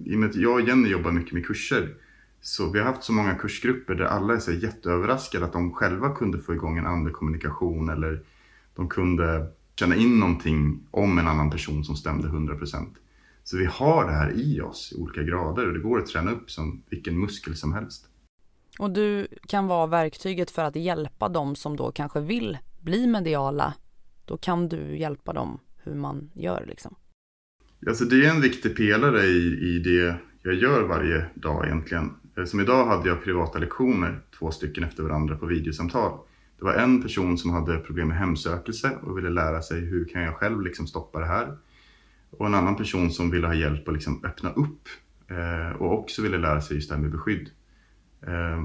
I 0.06 0.16
och 0.16 0.20
med 0.20 0.30
att 0.30 0.36
jag 0.36 0.54
och 0.54 0.62
Jenny 0.62 0.90
jobbar 0.90 1.12
mycket 1.12 1.34
med 1.34 1.46
kurser 1.46 1.96
så 2.42 2.70
vi 2.70 2.80
har 2.80 2.86
haft 2.86 3.04
så 3.04 3.14
många 3.14 3.36
kursgrupper 3.36 3.96
där 3.96 4.06
alla 4.06 4.34
är 4.34 4.40
så 4.40 4.52
jätteöverraskade 4.52 5.46
att 5.46 5.54
de 5.54 5.74
själva 5.74 6.16
kunde 6.16 6.40
få 6.40 6.54
igång 6.54 6.78
en 6.78 6.86
andekommunikation 6.86 7.90
eller 7.90 8.24
de 8.76 8.90
kunde 8.90 9.52
känna 9.76 9.96
in 9.96 10.20
någonting 10.20 10.80
om 10.92 11.18
en 11.18 11.28
annan 11.28 11.52
person 11.52 11.84
som 11.84 11.96
stämde 11.96 12.28
100%. 12.28 12.86
Så 13.44 13.58
vi 13.58 13.66
har 13.66 14.06
det 14.06 14.12
här 14.12 14.32
i 14.32 14.62
oss 14.62 14.94
i 14.96 15.02
olika 15.02 15.24
grader 15.24 15.68
och 15.68 15.74
det 15.74 15.80
går 15.80 16.00
att 16.00 16.08
träna 16.08 16.32
upp 16.32 16.52
som 16.52 16.84
vilken 16.90 17.20
muskel 17.20 17.56
som 17.56 17.74
helst. 17.74 18.06
Och 18.80 18.92
du 18.92 19.28
kan 19.48 19.68
vara 19.68 19.88
verktyget 19.88 20.52
för 20.52 20.64
att 20.64 20.76
hjälpa 20.76 21.30
dem 21.30 21.56
som 21.56 21.76
då 21.76 21.92
kanske 21.92 22.20
vill 22.20 22.58
bli 22.80 23.08
mediala. 23.08 23.74
Då 24.26 24.38
kan 24.38 24.70
du 24.70 24.98
hjälpa 24.98 25.34
dem 25.34 25.60
hur 25.84 25.96
man 25.96 26.32
gör 26.34 26.66
liksom. 26.68 26.96
Alltså 27.88 28.06
det 28.06 28.26
är 28.26 28.30
en 28.30 28.42
viktig 28.42 28.78
pelare 28.78 29.22
i, 29.22 29.76
i 29.76 29.80
det 29.80 30.16
jag 30.44 30.54
gör 30.54 30.84
varje 30.84 31.26
dag 31.34 31.66
egentligen. 31.66 32.12
Eh, 32.38 32.46
som 32.46 32.60
idag 32.60 32.86
hade 32.86 33.10
jag 33.10 33.24
privata 33.24 33.60
lektioner, 33.60 34.20
två 34.40 34.52
stycken 34.52 34.84
efter 34.84 35.04
varandra 35.04 35.36
på 35.36 35.46
videosamtal. 35.46 36.20
Det 36.58 36.66
var 36.66 36.74
en 36.74 37.02
person 37.02 37.38
som 37.38 37.52
hade 37.52 37.78
problem 37.78 38.08
med 38.08 38.18
hemsökelse 38.18 38.98
och 39.02 39.18
ville 39.18 39.30
lära 39.30 39.62
sig 39.62 39.80
hur 39.80 40.06
kan 40.06 40.22
jag 40.22 40.36
själv 40.36 40.62
liksom 40.62 40.88
stoppa 40.88 41.20
det 41.20 41.26
här. 41.26 41.58
Och 42.30 42.46
en 42.48 42.56
annan 42.56 42.76
person 42.76 43.12
som 43.12 43.32
ville 43.32 43.48
ha 43.48 43.54
hjälp 43.54 43.88
att 43.88 43.94
liksom 43.94 44.26
öppna 44.26 44.52
upp 44.52 44.88
eh, 45.28 45.82
och 45.82 46.00
också 46.00 46.22
ville 46.22 46.38
lära 46.38 46.62
sig 46.62 46.76
just 46.76 46.90
det 46.90 46.96
här 46.96 47.02
med 47.02 47.12
beskydd. 47.12 47.50
Eh, 48.22 48.64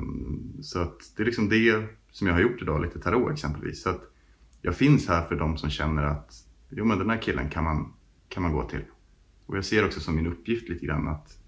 så 0.62 0.78
att 0.78 0.98
det 1.16 1.22
är 1.22 1.26
liksom 1.26 1.48
det 1.48 1.84
som 2.10 2.26
jag 2.26 2.34
har 2.34 2.40
gjort 2.40 2.62
idag, 2.62 2.82
lite 2.82 2.98
tarot 2.98 3.32
exempelvis. 3.32 3.82
Så 3.82 3.90
att 3.90 4.02
jag 4.62 4.76
finns 4.76 5.08
här 5.08 5.22
för 5.22 5.36
de 5.36 5.58
som 5.58 5.70
känner 5.70 6.02
att 6.02 6.32
jo 6.70 6.84
men 6.84 6.98
den 6.98 7.10
här 7.10 7.22
killen 7.22 7.50
kan 7.50 7.64
man, 7.64 7.92
kan 8.28 8.42
man 8.42 8.52
gå 8.52 8.68
till. 8.68 8.84
Och 9.46 9.56
jag 9.56 9.64
ser 9.64 9.86
också 9.86 10.00
som 10.00 10.16
min 10.16 10.26
uppgift 10.26 10.68
lite 10.68 10.86
grann 10.86 11.08
att, 11.08 11.38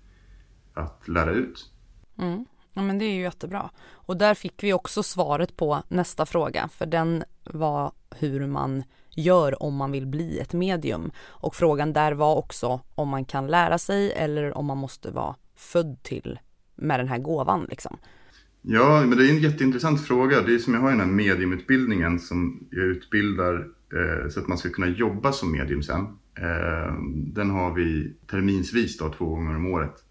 att 0.74 1.08
lära 1.08 1.32
ut. 1.32 1.70
Mm. 2.18 2.44
Ja 2.72 2.82
men 2.82 2.98
det 2.98 3.04
är 3.04 3.14
ju 3.14 3.22
jättebra. 3.22 3.70
Och 3.90 4.16
där 4.16 4.34
fick 4.34 4.62
vi 4.64 4.72
också 4.72 5.02
svaret 5.02 5.56
på 5.56 5.82
nästa 5.88 6.26
fråga, 6.26 6.68
för 6.68 6.86
den 6.86 7.24
var 7.44 7.92
hur 8.10 8.46
man 8.46 8.82
gör 9.10 9.62
om 9.62 9.74
man 9.74 9.92
vill 9.92 10.06
bli 10.06 10.38
ett 10.38 10.52
medium. 10.52 11.10
Och 11.18 11.54
frågan 11.54 11.92
där 11.92 12.12
var 12.12 12.36
också 12.36 12.80
om 12.94 13.08
man 13.08 13.24
kan 13.24 13.46
lära 13.46 13.78
sig 13.78 14.12
eller 14.12 14.58
om 14.58 14.66
man 14.66 14.78
måste 14.78 15.10
vara 15.10 15.36
född 15.54 16.02
till 16.02 16.38
med 16.74 17.00
den 17.00 17.08
här 17.08 17.18
gåvan 17.18 17.66
liksom. 17.70 17.96
Ja, 18.62 19.00
men 19.06 19.18
det 19.18 19.26
är 19.26 19.30
en 19.30 19.38
jätteintressant 19.38 20.06
fråga. 20.06 20.42
Det 20.42 20.54
är 20.54 20.58
som 20.58 20.74
jag 20.74 20.80
har 20.80 20.88
i 20.88 20.92
den 20.92 21.00
här 21.00 21.06
mediumutbildningen 21.06 22.20
som 22.20 22.68
jag 22.70 22.84
utbildar 22.84 23.54
eh, 23.92 24.28
så 24.30 24.40
att 24.40 24.48
man 24.48 24.58
ska 24.58 24.68
kunna 24.68 24.88
jobba 24.88 25.32
som 25.32 25.52
medium 25.52 25.82
sen. 25.82 26.18
Eh, 26.36 26.94
den 27.10 27.50
har 27.50 27.74
vi 27.74 28.14
terminsvis 28.26 28.98
då, 28.98 29.08
två 29.08 29.28
gånger 29.28 29.56
om 29.56 29.66
året. 29.66 30.04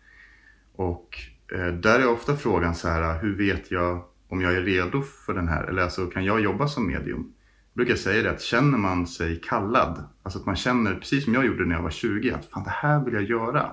Och 0.75 1.17
eh, 1.51 1.67
där 1.67 1.99
är 1.99 2.07
ofta 2.07 2.38
frågan 2.38 2.75
så 2.75 2.88
här, 2.88 3.21
hur 3.21 3.38
vet 3.38 3.71
jag 3.71 4.03
om 4.27 4.41
jag 4.41 4.55
är 4.55 4.61
redo 4.61 5.01
för 5.01 5.33
den 5.33 5.47
här? 5.47 5.63
Eller 5.63 5.81
alltså, 5.81 6.07
kan 6.07 6.25
jag 6.25 6.41
jobba 6.41 6.67
som 6.67 6.88
medium? 6.88 7.33
Jag 7.73 7.85
brukar 7.85 7.95
säga 7.95 8.23
det 8.23 8.31
att 8.31 8.41
känner 8.41 8.77
man 8.77 9.07
sig 9.07 9.41
kallad, 9.43 10.03
alltså 10.23 10.39
att 10.39 10.45
man 10.45 10.55
känner, 10.55 10.95
precis 10.95 11.23
som 11.23 11.33
jag 11.33 11.45
gjorde 11.45 11.65
när 11.65 11.75
jag 11.75 11.81
var 11.81 11.89
20, 11.89 12.31
att 12.31 12.45
fan 12.45 12.63
det 12.63 12.69
här 12.69 13.05
vill 13.05 13.13
jag 13.13 13.23
göra. 13.23 13.71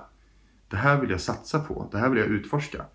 Det 0.67 0.77
här 0.77 1.01
vill 1.01 1.09
jag 1.09 1.21
satsa 1.21 1.59
på, 1.59 1.89
det 1.91 1.97
här 1.97 2.09
vill 2.09 2.19
jag 2.19 2.27
utforska. 2.27 2.85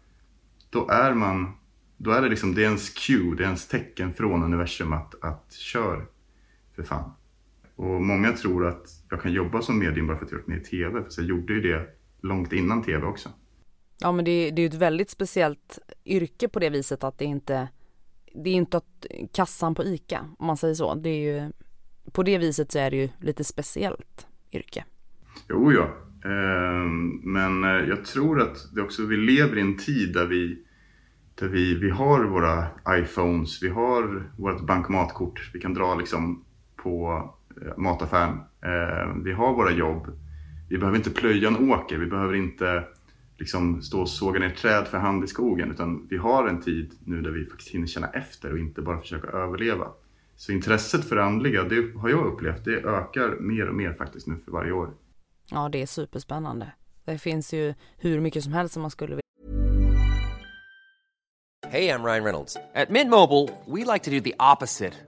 Då 0.70 0.88
är 0.88 1.14
man, 1.14 1.52
då 1.96 2.10
är 2.10 2.22
det 2.22 2.28
liksom, 2.28 2.54
det 2.54 2.62
är 2.62 2.64
ens 2.64 2.90
cue, 2.90 3.34
det 3.36 3.42
är 3.42 3.46
ens 3.46 3.68
tecken 3.68 4.12
från 4.14 4.42
universum 4.42 4.92
att, 4.92 5.24
att 5.24 5.52
kör 5.52 6.06
för 6.76 6.82
fan. 6.82 7.12
Och 7.78 8.02
många 8.02 8.32
tror 8.32 8.66
att 8.66 8.86
jag 9.10 9.22
kan 9.22 9.32
jobba 9.32 9.62
som 9.62 9.78
medium 9.78 10.06
bara 10.06 10.18
för 10.18 10.24
att 10.24 10.30
jag 10.30 10.38
varit 10.38 10.48
med 10.48 10.58
i 10.58 10.64
TV, 10.64 11.02
för 11.02 11.22
jag 11.22 11.24
gjorde 11.24 11.52
ju 11.52 11.60
det 11.60 11.86
långt 12.22 12.52
innan 12.52 12.82
TV 12.82 13.06
också. 13.06 13.28
Ja 14.00 14.12
men 14.12 14.24
det, 14.24 14.50
det 14.50 14.60
är 14.60 14.62
ju 14.62 14.66
ett 14.66 14.74
väldigt 14.74 15.10
speciellt 15.10 15.78
yrke 16.04 16.48
på 16.48 16.58
det 16.58 16.70
viset 16.70 17.04
att 17.04 17.18
det 17.18 17.24
inte 17.24 17.68
Det 18.34 18.50
är 18.50 18.54
inte 18.54 18.76
att 18.76 19.06
kassan 19.32 19.74
på 19.74 19.84
ICA 19.84 20.26
om 20.38 20.46
man 20.46 20.56
säger 20.56 20.74
så. 20.74 20.94
Det 20.94 21.10
är 21.10 21.34
ju 21.34 21.52
På 22.12 22.22
det 22.22 22.38
viset 22.38 22.72
så 22.72 22.78
är 22.78 22.90
det 22.90 22.96
ju 22.96 23.08
lite 23.20 23.44
speciellt 23.44 24.26
yrke. 24.52 24.84
Jo 25.48 25.72
ja. 25.72 25.88
Ehm, 26.30 27.08
men 27.08 27.64
eh, 27.64 27.88
jag 27.88 28.04
tror 28.04 28.40
att 28.40 28.74
det 28.74 28.82
också, 28.82 29.06
vi 29.06 29.16
lever 29.16 29.58
i 29.58 29.60
en 29.60 29.76
tid 29.76 30.12
där 30.14 30.26
vi 30.26 30.64
där 31.34 31.48
vi, 31.48 31.74
vi 31.74 31.90
har 31.90 32.24
våra 32.24 32.66
iPhones, 32.88 33.62
vi 33.62 33.68
har 33.68 34.32
vårt 34.36 34.60
bankomatkort, 34.60 35.50
vi 35.54 35.60
kan 35.60 35.74
dra 35.74 35.94
liksom 35.94 36.44
på 36.76 37.24
mataffären. 37.76 38.40
Ehm, 38.62 39.24
vi 39.24 39.32
har 39.32 39.54
våra 39.54 39.70
jobb. 39.70 40.06
Vi 40.68 40.78
behöver 40.78 40.98
inte 40.98 41.10
plöja 41.10 41.48
en 41.48 41.70
åker, 41.70 41.98
vi 41.98 42.06
behöver 42.06 42.34
inte 42.34 42.84
liksom 43.38 43.82
stå 43.82 44.00
och 44.00 44.08
såga 44.08 44.40
ner 44.40 44.50
träd 44.50 44.86
för 44.86 44.98
hand 44.98 45.24
i 45.24 45.26
skogen 45.26 45.70
utan 45.70 46.06
vi 46.10 46.16
har 46.16 46.48
en 46.48 46.60
tid 46.60 46.92
nu 47.04 47.22
där 47.22 47.30
vi 47.30 47.46
faktiskt 47.46 47.70
hinner 47.70 47.86
känna 47.86 48.08
efter 48.08 48.52
och 48.52 48.58
inte 48.58 48.82
bara 48.82 49.00
försöka 49.00 49.28
överleva. 49.28 49.86
Så 50.36 50.52
intresset 50.52 51.04
för 51.04 51.16
det 51.16 51.24
andliga, 51.24 51.62
det 51.62 51.98
har 51.98 52.08
jag 52.08 52.26
upplevt, 52.26 52.64
det 52.64 52.76
ökar 52.76 53.36
mer 53.40 53.68
och 53.68 53.74
mer 53.74 53.92
faktiskt 53.92 54.26
nu 54.26 54.36
för 54.44 54.52
varje 54.52 54.72
år. 54.72 54.90
Ja, 55.50 55.68
det 55.68 55.82
är 55.82 55.86
superspännande. 55.86 56.72
Det 57.04 57.18
finns 57.18 57.54
ju 57.54 57.74
hur 57.98 58.20
mycket 58.20 58.44
som 58.44 58.52
helst 58.52 58.74
som 58.74 58.82
man 58.82 58.90
skulle 58.90 59.10
vilja. 59.10 59.22
Hej, 61.70 61.84
jag 61.84 62.04
Ryan 62.04 62.24
Reynolds. 62.24 62.56
At 62.74 62.90
Mint 62.90 63.10
Mobile, 63.10 63.48
we 63.66 63.92
like 63.92 64.04
to 64.04 64.10
do 64.10 64.20
the 64.20 64.34
opposite 64.54 65.07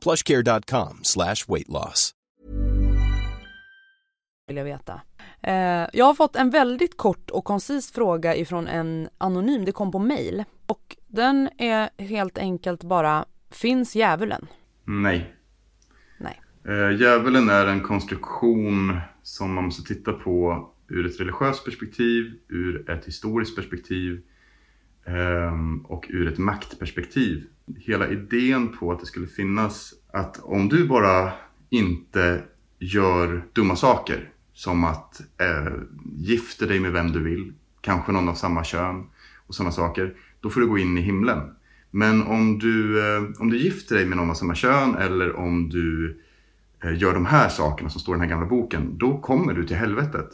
plushcare.com 0.00 1.00
slash 1.02 1.36
weight 1.48 1.68
loss. 1.68 2.14
Vill 4.48 4.56
jag 4.56 4.64
veta. 4.64 5.00
Eh, 5.42 5.86
jag 5.92 6.04
har 6.04 6.14
fått 6.14 6.36
en 6.36 6.50
väldigt 6.50 6.96
kort 6.96 7.30
och 7.30 7.44
koncis 7.44 7.92
fråga 7.92 8.36
ifrån 8.36 8.66
en 8.66 9.08
anonym, 9.18 9.64
det 9.64 9.72
kom 9.72 9.92
på 9.92 9.98
mail. 9.98 10.44
Och 10.66 10.96
den 11.06 11.48
är 11.58 11.90
helt 12.02 12.38
enkelt 12.38 12.84
bara, 12.84 13.24
finns 13.50 13.96
djävulen? 13.96 14.46
Nej. 14.84 15.34
Nej. 16.18 16.40
Eh, 16.68 17.00
djävulen 17.00 17.50
är 17.50 17.66
en 17.66 17.80
konstruktion 17.80 19.00
som 19.22 19.54
man 19.54 19.64
måste 19.64 19.94
titta 19.94 20.12
på 20.12 20.68
ur 20.88 21.06
ett 21.06 21.20
religiöst 21.20 21.64
perspektiv, 21.64 22.32
ur 22.48 22.90
ett 22.90 23.04
historiskt 23.04 23.56
perspektiv 23.56 24.22
eh, 25.06 25.52
och 25.84 26.06
ur 26.08 26.28
ett 26.28 26.38
maktperspektiv. 26.38 27.46
Hela 27.76 28.08
idén 28.08 28.68
på 28.68 28.92
att 28.92 29.00
det 29.00 29.06
skulle 29.06 29.26
finnas 29.26 29.94
att 30.12 30.40
om 30.42 30.68
du 30.68 30.88
bara 30.88 31.32
inte 31.70 32.42
gör 32.78 33.42
dumma 33.52 33.76
saker 33.76 34.30
som 34.52 34.84
att 34.84 35.20
eh, 35.20 35.72
gifta 36.16 36.66
dig 36.66 36.80
med 36.80 36.92
vem 36.92 37.12
du 37.12 37.22
vill, 37.22 37.52
kanske 37.80 38.12
någon 38.12 38.28
av 38.28 38.34
samma 38.34 38.64
kön 38.64 39.06
och 39.46 39.54
sådana 39.54 39.72
saker. 39.72 40.14
Då 40.40 40.50
får 40.50 40.60
du 40.60 40.66
gå 40.66 40.78
in 40.78 40.98
i 40.98 41.00
himlen. 41.00 41.38
Men 41.90 42.22
om 42.22 42.58
du, 42.58 42.98
eh, 42.98 43.22
om 43.38 43.50
du 43.50 43.58
gifter 43.58 43.94
dig 43.96 44.06
med 44.06 44.16
någon 44.16 44.30
av 44.30 44.34
samma 44.34 44.54
kön 44.54 44.94
eller 44.94 45.36
om 45.36 45.68
du 45.68 46.20
eh, 46.84 46.98
gör 46.98 47.14
de 47.14 47.26
här 47.26 47.48
sakerna 47.48 47.90
som 47.90 48.00
står 48.00 48.14
i 48.14 48.18
den 48.18 48.28
här 48.28 48.30
gamla 48.30 48.46
boken, 48.46 48.98
då 48.98 49.18
kommer 49.18 49.54
du 49.54 49.66
till 49.66 49.76
helvetet. 49.76 50.28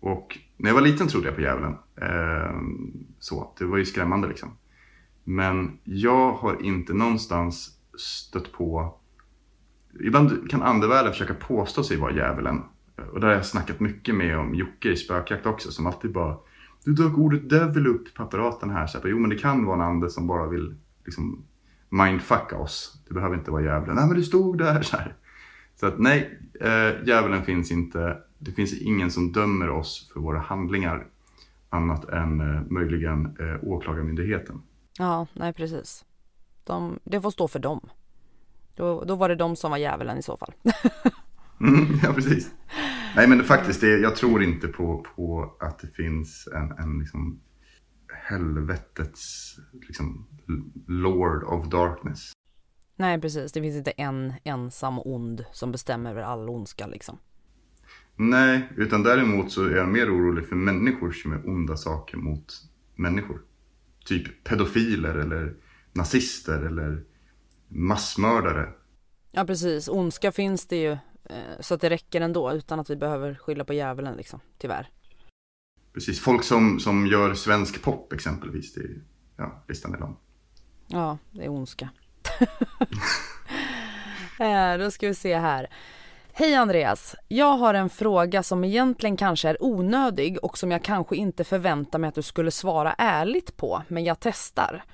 Och 0.00 0.38
när 0.56 0.70
jag 0.70 0.74
var 0.74 0.82
liten 0.82 1.08
trodde 1.08 1.26
jag 1.26 1.34
på 1.34 1.42
djävulen. 1.42 1.74
Eh, 2.00 2.60
så, 3.18 3.54
det 3.58 3.64
var 3.64 3.78
ju 3.78 3.84
skrämmande 3.84 4.28
liksom. 4.28 4.48
Men 5.28 5.78
jag 5.84 6.32
har 6.32 6.62
inte 6.62 6.94
någonstans 6.94 7.78
stött 7.98 8.52
på... 8.52 8.94
Ibland 10.00 10.50
kan 10.50 10.62
andevärlden 10.62 11.12
försöka 11.12 11.34
påstå 11.34 11.82
sig 11.82 11.96
vara 11.96 12.12
djävulen. 12.12 12.62
Och 13.12 13.20
där 13.20 13.28
har 13.28 13.34
jag 13.34 13.46
snackat 13.46 13.80
mycket 13.80 14.14
med 14.14 14.38
om 14.38 14.54
Jocke 14.54 14.88
i 14.88 14.96
Spökjakt 14.96 15.46
också 15.46 15.70
som 15.70 15.86
alltid 15.86 16.12
bara 16.12 16.36
Du 16.84 16.92
dök 16.92 17.18
ordet 17.18 17.50
devil 17.50 17.86
upp 17.86 18.14
på 18.14 18.22
apparaten 18.22 18.70
här. 18.70 18.86
Så 18.86 18.96
jag 18.96 19.02
bara, 19.02 19.08
jo 19.08 19.18
men 19.18 19.30
det 19.30 19.38
kan 19.38 19.64
vara 19.64 19.74
en 19.74 19.90
ande 19.90 20.10
som 20.10 20.26
bara 20.26 20.48
vill 20.48 20.76
liksom 21.04 21.44
mindfucka 21.88 22.58
oss. 22.58 23.02
Det 23.08 23.14
behöver 23.14 23.36
inte 23.36 23.50
vara 23.50 23.62
djävulen. 23.62 23.96
Nej 23.96 24.06
men 24.06 24.16
du 24.16 24.22
stod 24.22 24.58
där 24.58 24.82
så 24.82 24.96
här. 24.96 25.14
Så 25.76 25.86
att 25.86 25.98
nej, 25.98 26.40
äh, 26.60 27.06
djävulen 27.06 27.42
finns 27.42 27.70
inte. 27.70 28.18
Det 28.38 28.50
finns 28.50 28.80
ingen 28.80 29.10
som 29.10 29.32
dömer 29.32 29.70
oss 29.70 30.10
för 30.12 30.20
våra 30.20 30.38
handlingar. 30.38 31.06
Annat 31.70 32.08
än 32.08 32.40
äh, 32.40 32.62
möjligen 32.70 33.36
äh, 33.40 33.68
åklagarmyndigheten. 33.68 34.62
Ja, 34.98 35.26
nej 35.32 35.52
precis. 35.52 36.04
De, 36.64 36.98
det 37.04 37.20
får 37.20 37.30
stå 37.30 37.48
för 37.48 37.58
dem. 37.58 37.88
Då, 38.74 39.04
då 39.04 39.14
var 39.14 39.28
det 39.28 39.34
de 39.34 39.56
som 39.56 39.70
var 39.70 39.78
djävulen 39.78 40.18
i 40.18 40.22
så 40.22 40.36
fall. 40.36 40.52
mm, 41.60 41.98
ja, 42.02 42.12
precis. 42.12 42.50
Nej, 43.16 43.28
men 43.28 43.44
faktiskt, 43.44 43.80
det, 43.80 43.98
jag 43.98 44.16
tror 44.16 44.42
inte 44.42 44.68
på, 44.68 45.06
på 45.16 45.56
att 45.60 45.78
det 45.78 45.86
finns 45.86 46.48
en, 46.54 46.72
en 46.78 46.98
liksom 46.98 47.40
helvetets 48.28 49.56
liksom, 49.72 50.26
Lord 50.86 51.44
of 51.44 51.66
Darkness. 51.66 52.32
Nej, 52.96 53.20
precis. 53.20 53.52
Det 53.52 53.60
finns 53.60 53.76
inte 53.76 53.90
en 53.90 54.32
ensam 54.44 54.98
ond 55.04 55.44
som 55.52 55.72
bestämmer 55.72 56.10
över 56.10 56.22
all 56.22 56.48
ondska 56.48 56.86
liksom. 56.86 57.18
Nej, 58.16 58.68
utan 58.76 59.02
däremot 59.02 59.52
så 59.52 59.64
är 59.64 59.76
jag 59.76 59.88
mer 59.88 60.16
orolig 60.16 60.48
för 60.48 60.56
människor 60.56 61.12
som 61.12 61.32
är 61.32 61.48
onda 61.48 61.76
saker 61.76 62.16
mot 62.16 62.52
människor. 62.94 63.40
Typ 64.06 64.44
pedofiler 64.44 65.14
eller 65.14 65.54
nazister 65.92 66.62
eller 66.62 67.04
massmördare. 67.68 68.68
Ja, 69.32 69.44
precis. 69.44 69.88
Ondska 69.88 70.32
finns 70.32 70.66
det 70.66 70.76
ju 70.76 70.92
eh, 71.24 71.60
så 71.60 71.74
att 71.74 71.80
det 71.80 71.90
räcker 71.90 72.20
ändå 72.20 72.52
utan 72.52 72.80
att 72.80 72.90
vi 72.90 72.96
behöver 72.96 73.34
skylla 73.34 73.64
på 73.64 73.74
djävulen 73.74 74.16
liksom, 74.16 74.40
tyvärr. 74.58 74.88
Precis, 75.92 76.20
folk 76.20 76.44
som, 76.44 76.80
som 76.80 77.06
gör 77.06 77.34
svensk 77.34 77.82
pop 77.82 78.12
exempelvis. 78.12 78.74
Det 78.74 78.80
är, 78.80 79.02
ja, 79.36 79.64
listan 79.68 79.94
är 79.94 79.98
lång. 79.98 80.16
Ja, 80.86 81.18
det 81.30 81.44
är 81.44 81.48
ondska. 81.48 81.88
eh, 84.40 84.78
då 84.78 84.90
ska 84.90 85.06
vi 85.06 85.14
se 85.14 85.38
här. 85.38 85.70
Hej 86.38 86.54
Andreas! 86.54 87.16
Jag 87.28 87.56
har 87.56 87.74
en 87.74 87.90
fråga 87.90 88.42
som 88.42 88.64
egentligen 88.64 89.16
kanske 89.16 89.48
är 89.48 89.62
onödig 89.62 90.38
och 90.42 90.58
som 90.58 90.70
jag 90.70 90.82
kanske 90.82 91.16
inte 91.16 91.44
förväntar 91.44 91.98
mig 91.98 92.08
att 92.08 92.14
du 92.14 92.22
skulle 92.22 92.50
svara 92.50 92.94
ärligt 92.98 93.56
på, 93.56 93.82
men 93.88 94.04
jag 94.04 94.20
testar. 94.20 94.84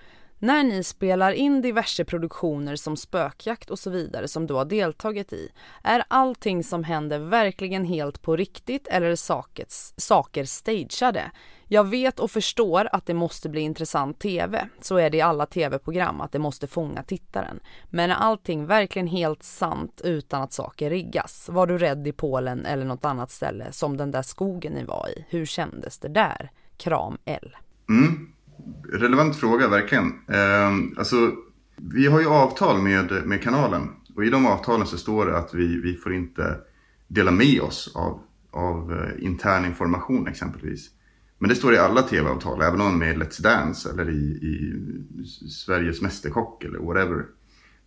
När 0.44 0.64
ni 0.64 0.83
spelar 0.85 1.33
in 1.33 1.62
diverse 1.62 2.05
produktioner 2.05 2.76
som 2.76 2.96
spökjakt 2.96 3.70
och 3.70 3.78
så 3.78 3.90
vidare 3.90 4.28
som 4.28 4.46
du 4.46 4.55
har 4.55 4.64
deltagit 4.64 5.33
i, 5.33 5.48
är 5.83 6.05
allting 6.09 6.64
som 6.64 6.85
händer 6.85 7.18
verkligen 7.18 7.85
helt 7.85 8.22
på 8.22 8.37
riktigt 8.37 8.88
eller 8.88 9.07
är 9.07 9.16
sakets, 9.16 9.94
saker 9.96 10.44
stageade? 10.44 11.31
Jag 11.66 11.85
vet 11.85 12.20
och 12.20 12.31
förstår 12.31 12.88
att 12.92 13.07
det 13.07 13.14
måste 13.14 13.48
bli 13.48 13.61
intressant 13.61 14.18
TV, 14.18 14.68
så 14.81 14.96
är 14.96 15.11
det 15.11 15.16
i 15.16 15.20
alla 15.20 15.46
TV-program 15.46 16.20
att 16.20 16.33
det 16.33 16.38
måste 16.38 16.66
fånga 16.66 17.02
tittaren. 17.02 17.61
Men 17.90 18.11
är 18.11 18.14
allting 18.14 18.66
verkligen 18.66 19.09
helt 19.09 19.42
sant 19.42 20.00
utan 20.05 20.42
att 20.42 20.52
saker 20.52 20.90
riggas? 20.90 21.48
Var 21.48 21.66
du 21.66 21.78
rädd 21.78 22.07
i 22.07 22.12
Polen 22.12 22.66
eller 22.66 22.85
något 22.85 23.05
annat 23.05 23.31
ställe 23.31 23.72
som 23.72 23.96
den 23.96 24.11
där 24.11 24.22
skogen 24.22 24.72
ni 24.72 24.85
var 24.85 25.09
i? 25.09 25.24
Hur 25.28 25.46
kändes 25.46 25.98
det 25.98 26.09
där? 26.09 26.50
Kram 26.76 27.18
L. 27.24 27.57
Mm 27.88 28.31
relevant 28.92 29.36
fråga 29.36 29.68
verkligen. 29.68 30.06
Eh, 30.28 30.98
alltså, 30.98 31.32
vi 31.76 32.06
har 32.06 32.20
ju 32.20 32.26
avtal 32.26 32.82
med, 32.82 33.26
med 33.26 33.42
kanalen 33.42 33.88
och 34.14 34.24
i 34.24 34.30
de 34.30 34.46
avtalen 34.46 34.86
så 34.86 34.98
står 34.98 35.26
det 35.26 35.38
att 35.38 35.54
vi, 35.54 35.80
vi 35.80 35.94
får 35.94 36.14
inte 36.14 36.58
dela 37.08 37.30
med 37.30 37.60
oss 37.60 37.92
av, 37.94 38.20
av 38.50 38.92
eh, 38.92 39.24
intern 39.24 39.64
information 39.64 40.26
exempelvis. 40.28 40.90
Men 41.38 41.48
det 41.48 41.54
står 41.54 41.74
i 41.74 41.78
alla 41.78 42.02
tv-avtal, 42.02 42.62
även 42.62 42.80
om 42.80 42.98
de 42.98 43.06
är 43.06 43.14
med 43.14 43.22
Let's 43.22 43.42
Dance 43.42 43.90
eller 43.90 44.10
i, 44.10 44.22
i 44.22 44.74
Sveriges 45.50 46.02
Mästerkock 46.02 46.64
eller 46.64 46.78
whatever. 46.78 47.24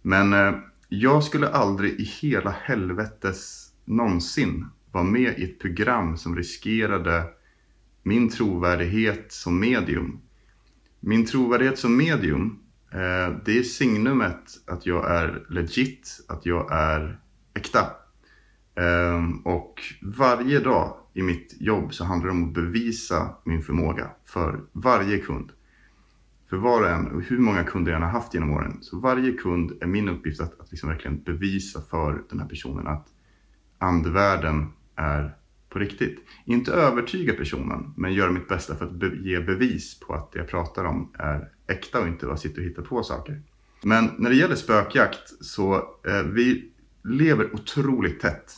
Men 0.02 0.34
eh, 0.34 0.54
jag 0.90 1.24
skulle 1.24 1.50
aldrig 1.50 2.00
i 2.00 2.04
hela 2.04 2.56
helvetes 2.62 3.70
någonsin 3.86 4.66
vara 4.92 5.04
med 5.04 5.40
i 5.40 5.44
ett 5.44 5.60
program 5.60 6.18
som 6.18 6.36
riskerade 6.36 7.24
min 8.04 8.30
trovärdighet 8.30 9.32
som 9.32 9.60
medium 9.60 10.22
min 11.06 11.26
trovärdighet 11.26 11.80
som 11.80 11.98
medium, 11.98 12.60
eh, 12.92 13.38
det 13.46 13.60
är 13.60 13.64
signumet 13.64 14.44
att 14.68 14.86
jag 14.86 15.12
är 15.12 15.46
legit, 15.50 16.26
att 16.28 16.46
jag 16.46 16.72
är 16.72 17.20
äkta. 17.54 17.80
Eh, 18.76 19.24
och 19.44 19.82
varje 20.02 20.60
dag 20.60 20.98
i 21.14 21.22
mitt 21.22 21.56
jobb 21.60 21.94
så 21.94 22.04
handlar 22.04 22.28
det 22.28 22.32
om 22.32 22.48
att 22.48 22.54
bevisa 22.54 23.30
min 23.44 23.62
förmåga 23.62 24.10
för 24.26 24.60
varje 24.72 25.18
kund. 25.18 25.52
För 26.50 26.58
var 26.58 26.82
och 26.82 26.90
en, 26.90 27.08
och 27.08 27.22
hur 27.22 27.38
många 27.38 27.64
kunder 27.64 27.92
jag 27.92 27.98
än 27.98 28.04
har 28.04 28.12
haft 28.12 28.34
genom 28.34 28.52
åren. 28.52 28.78
Så 28.82 29.00
varje 29.00 29.32
kund 29.32 29.72
är 29.82 29.88
min 29.88 30.10
uppgift 30.10 30.42
att, 30.42 30.60
att 30.60 30.72
liksom 30.72 30.90
verkligen 30.90 31.24
bevisa 31.24 31.82
för 31.82 32.24
den 32.30 32.40
här 32.40 32.48
personen 32.48 32.88
att 32.88 33.08
andevärlden 33.78 34.68
är 34.96 35.36
på 35.76 35.80
riktigt. 35.80 36.20
Inte 36.46 36.72
övertyga 36.72 37.34
personen, 37.34 37.94
men 37.98 38.14
göra 38.14 38.32
mitt 38.32 38.48
bästa 38.48 38.76
för 38.76 38.86
att 38.86 38.92
be 38.92 39.12
ge 39.16 39.40
bevis 39.40 40.00
på 40.00 40.14
att 40.14 40.32
det 40.32 40.40
jag 40.40 40.48
pratar 40.48 40.86
om 40.86 41.12
är 41.14 41.50
äkta 41.68 42.00
och 42.00 42.08
inte 42.08 42.26
bara 42.26 42.38
sitter 42.38 42.62
och 42.62 42.68
hittar 42.68 42.82
på 42.82 43.04
saker. 43.04 43.42
Men 43.84 44.12
när 44.18 44.30
det 44.30 44.36
gäller 44.36 44.56
spökjakt 44.56 45.34
så 45.42 45.76
eh, 46.08 46.24
vi 46.24 46.72
lever 47.04 47.56
otroligt 47.56 48.20
tätt. 48.20 48.54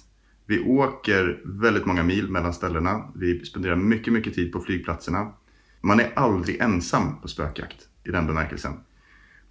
Vi 0.46 0.60
åker 0.60 1.42
väldigt 1.46 1.86
många 1.86 2.04
mil 2.04 2.30
mellan 2.30 2.54
ställena. 2.54 3.12
Vi 3.16 3.46
spenderar 3.46 3.76
mycket, 3.76 4.14
mycket 4.14 4.34
tid 4.34 4.52
på 4.52 4.60
flygplatserna. 4.60 5.34
Man 5.82 6.00
är 6.00 6.12
aldrig 6.16 6.62
ensam 6.62 7.22
på 7.22 7.28
spökjakt 7.28 7.88
i 8.04 8.12
den 8.12 8.28
bemärkelsen. 8.28 8.74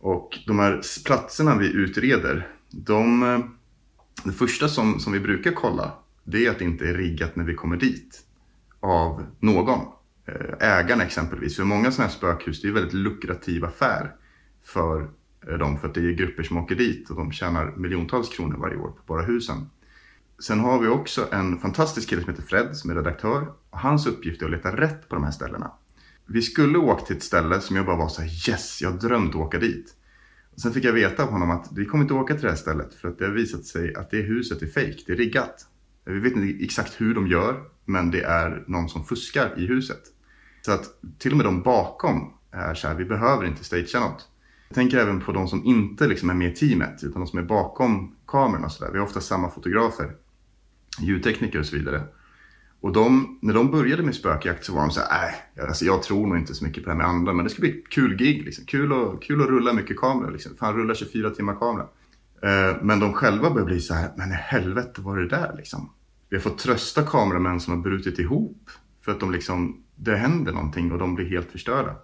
Och 0.00 0.38
de 0.46 0.58
här 0.58 0.80
platserna 1.04 1.58
vi 1.58 1.72
utreder, 1.72 2.48
de, 2.70 3.22
eh, 3.22 3.38
det 4.24 4.32
första 4.32 4.68
som, 4.68 5.00
som 5.00 5.12
vi 5.12 5.20
brukar 5.20 5.52
kolla 5.52 5.92
det 6.26 6.46
är 6.46 6.50
att 6.50 6.58
det 6.58 6.64
inte 6.64 6.88
är 6.88 6.94
riggat 6.94 7.36
när 7.36 7.44
vi 7.44 7.54
kommer 7.54 7.76
dit 7.76 8.22
av 8.80 9.26
någon. 9.40 9.80
Eh, 10.26 10.68
ägarna 10.68 11.04
exempelvis. 11.04 11.56
För 11.56 11.64
många 11.64 11.90
sådana 11.92 12.08
här 12.08 12.16
spökhus, 12.16 12.62
det 12.62 12.66
är 12.66 12.68
en 12.68 12.74
väldigt 12.74 12.92
lukrativ 12.92 13.64
affär 13.64 14.14
för 14.64 15.10
eh, 15.48 15.58
dem. 15.58 15.78
För 15.78 15.88
att 15.88 15.94
det 15.94 16.00
är 16.00 16.12
grupper 16.12 16.42
som 16.42 16.56
åker 16.56 16.74
dit 16.74 17.10
och 17.10 17.16
de 17.16 17.32
tjänar 17.32 17.72
miljontals 17.76 18.28
kronor 18.28 18.56
varje 18.56 18.76
år 18.76 18.88
på 18.88 19.02
bara 19.06 19.22
husen. 19.22 19.70
Sen 20.38 20.60
har 20.60 20.80
vi 20.80 20.88
också 20.88 21.28
en 21.32 21.58
fantastisk 21.58 22.08
kille 22.08 22.22
som 22.22 22.30
heter 22.30 22.46
Fred 22.46 22.76
som 22.76 22.90
är 22.90 22.94
redaktör. 22.94 23.46
Och 23.70 23.78
hans 23.78 24.06
uppgift 24.06 24.42
är 24.42 24.46
att 24.46 24.52
leta 24.52 24.76
rätt 24.76 25.08
på 25.08 25.14
de 25.14 25.24
här 25.24 25.30
ställena. 25.30 25.70
Vi 26.26 26.42
skulle 26.42 26.78
åka 26.78 27.04
till 27.04 27.16
ett 27.16 27.22
ställe 27.22 27.60
som 27.60 27.76
jag 27.76 27.86
bara 27.86 27.96
var 27.96 28.08
så 28.08 28.22
här, 28.22 28.50
yes, 28.50 28.82
jag 28.82 28.90
har 28.90 28.98
drömt 28.98 29.30
att 29.30 29.40
åka 29.40 29.58
dit. 29.58 29.94
Och 30.54 30.60
sen 30.60 30.72
fick 30.72 30.84
jag 30.84 30.92
veta 30.92 31.22
av 31.22 31.30
honom 31.30 31.50
att 31.50 31.68
vi 31.72 31.84
kommer 31.84 32.04
inte 32.04 32.14
åka 32.14 32.34
till 32.34 32.42
det 32.42 32.48
här 32.48 32.56
stället 32.56 32.94
för 32.94 33.08
att 33.08 33.18
det 33.18 33.24
har 33.24 33.32
visat 33.32 33.64
sig 33.64 33.94
att 33.94 34.10
det 34.10 34.22
huset 34.22 34.62
är 34.62 34.66
fejk, 34.66 35.04
det 35.06 35.12
är 35.12 35.16
riggat. 35.16 35.66
Vi 36.06 36.18
vet 36.18 36.36
inte 36.36 36.64
exakt 36.64 37.00
hur 37.00 37.14
de 37.14 37.26
gör, 37.26 37.62
men 37.84 38.10
det 38.10 38.22
är 38.22 38.64
någon 38.66 38.88
som 38.88 39.04
fuskar 39.04 39.54
i 39.56 39.66
huset. 39.66 40.02
Så 40.62 40.72
att 40.72 40.84
till 41.18 41.30
och 41.30 41.36
med 41.36 41.46
de 41.46 41.62
bakom 41.62 42.32
är 42.50 42.74
så 42.74 42.88
här, 42.88 42.94
vi 42.94 43.04
behöver 43.04 43.44
inte 43.44 43.64
stagea 43.64 44.00
något. 44.00 44.28
Jag 44.68 44.74
tänker 44.74 44.98
även 44.98 45.20
på 45.20 45.32
de 45.32 45.48
som 45.48 45.64
inte 45.64 46.06
liksom 46.06 46.30
är 46.30 46.34
med 46.34 46.52
i 46.52 46.54
teamet, 46.54 47.04
utan 47.04 47.20
de 47.20 47.26
som 47.26 47.38
är 47.38 47.42
bakom 47.42 48.14
kameran 48.26 48.64
och 48.64 48.72
sådär. 48.72 48.92
Vi 48.92 48.98
har 48.98 49.06
ofta 49.06 49.20
samma 49.20 49.50
fotografer, 49.50 50.12
ljudtekniker 51.00 51.58
och 51.58 51.66
så 51.66 51.76
vidare. 51.76 52.02
Och 52.80 52.92
de, 52.92 53.38
när 53.42 53.54
de 53.54 53.70
började 53.70 54.02
med 54.02 54.14
spökjakt 54.14 54.64
så 54.64 54.74
var 54.74 54.80
de 54.80 54.90
så 54.90 55.00
här, 55.00 55.34
äh, 55.54 55.64
alltså 55.64 55.84
jag 55.84 56.02
tror 56.02 56.26
nog 56.26 56.38
inte 56.38 56.54
så 56.54 56.64
mycket 56.64 56.84
på 56.84 56.90
det 56.90 56.94
här 56.94 56.98
med 56.98 57.06
andra, 57.06 57.32
men 57.32 57.44
det 57.44 57.50
ska 57.50 57.60
bli 57.60 57.78
ett 57.78 57.88
kul 57.88 58.16
gig. 58.16 58.44
Liksom. 58.44 58.64
Kul, 58.64 58.92
att, 58.92 59.22
kul 59.22 59.42
att 59.42 59.48
rulla 59.48 59.72
mycket 59.72 60.00
kamera. 60.00 60.30
Liksom. 60.30 60.56
Fan, 60.56 60.76
rulla 60.76 60.94
24 60.94 61.30
timmar 61.30 61.54
kamera. 61.54 61.86
Eh, 62.42 62.76
men 62.82 63.00
de 63.00 63.12
själva 63.12 63.50
börjar 63.50 63.66
bli 63.66 63.80
så 63.80 63.94
här, 63.94 64.10
men 64.16 64.30
i 64.30 64.34
helvete 64.34 65.00
var 65.00 65.16
det 65.16 65.28
där 65.28 65.54
liksom? 65.56 65.90
Vi 66.36 66.42
har 66.42 66.50
fått 66.50 66.58
trösta 66.58 67.02
kameramän 67.02 67.60
som 67.60 67.74
har 67.74 67.80
brutit 67.80 68.18
ihop 68.18 68.70
för 69.04 69.12
att 69.12 69.20
de 69.20 69.32
liksom, 69.32 69.84
det 69.94 70.16
händer 70.16 70.52
någonting 70.52 70.92
och 70.92 70.98
de 70.98 71.14
blir 71.14 71.26
helt 71.26 71.52
förstörda. 71.52 71.96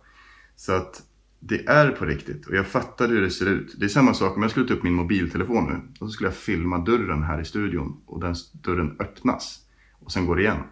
Så 0.57 0.73
att 0.73 1.03
det 1.41 1.69
är 1.69 1.91
på 1.91 2.05
riktigt 2.05 2.47
och 2.47 2.55
jag 2.55 2.67
fattar 2.67 3.09
hur 3.09 3.21
det 3.21 3.31
ser 3.31 3.47
ut. 3.47 3.75
Det 3.79 3.85
är 3.85 3.89
samma 3.89 4.15
sak 4.15 4.37
om 4.37 4.43
jag 4.43 4.51
skulle 4.51 4.69
ta 4.69 4.75
upp 4.75 4.83
min 4.83 4.95
mobiltelefon 4.95 5.65
nu 5.65 5.93
och 6.01 6.07
så 6.07 6.09
skulle 6.09 6.29
jag 6.29 6.37
filma 6.37 6.79
dörren 6.79 7.23
här 7.23 7.41
i 7.41 7.45
studion 7.45 8.03
och 8.07 8.21
den 8.21 8.35
dörren 8.53 8.97
öppnas 9.01 9.67
och 10.01 10.13
sen 10.13 10.27
går 10.27 10.37
det 10.37 10.43
igen. 10.43 10.63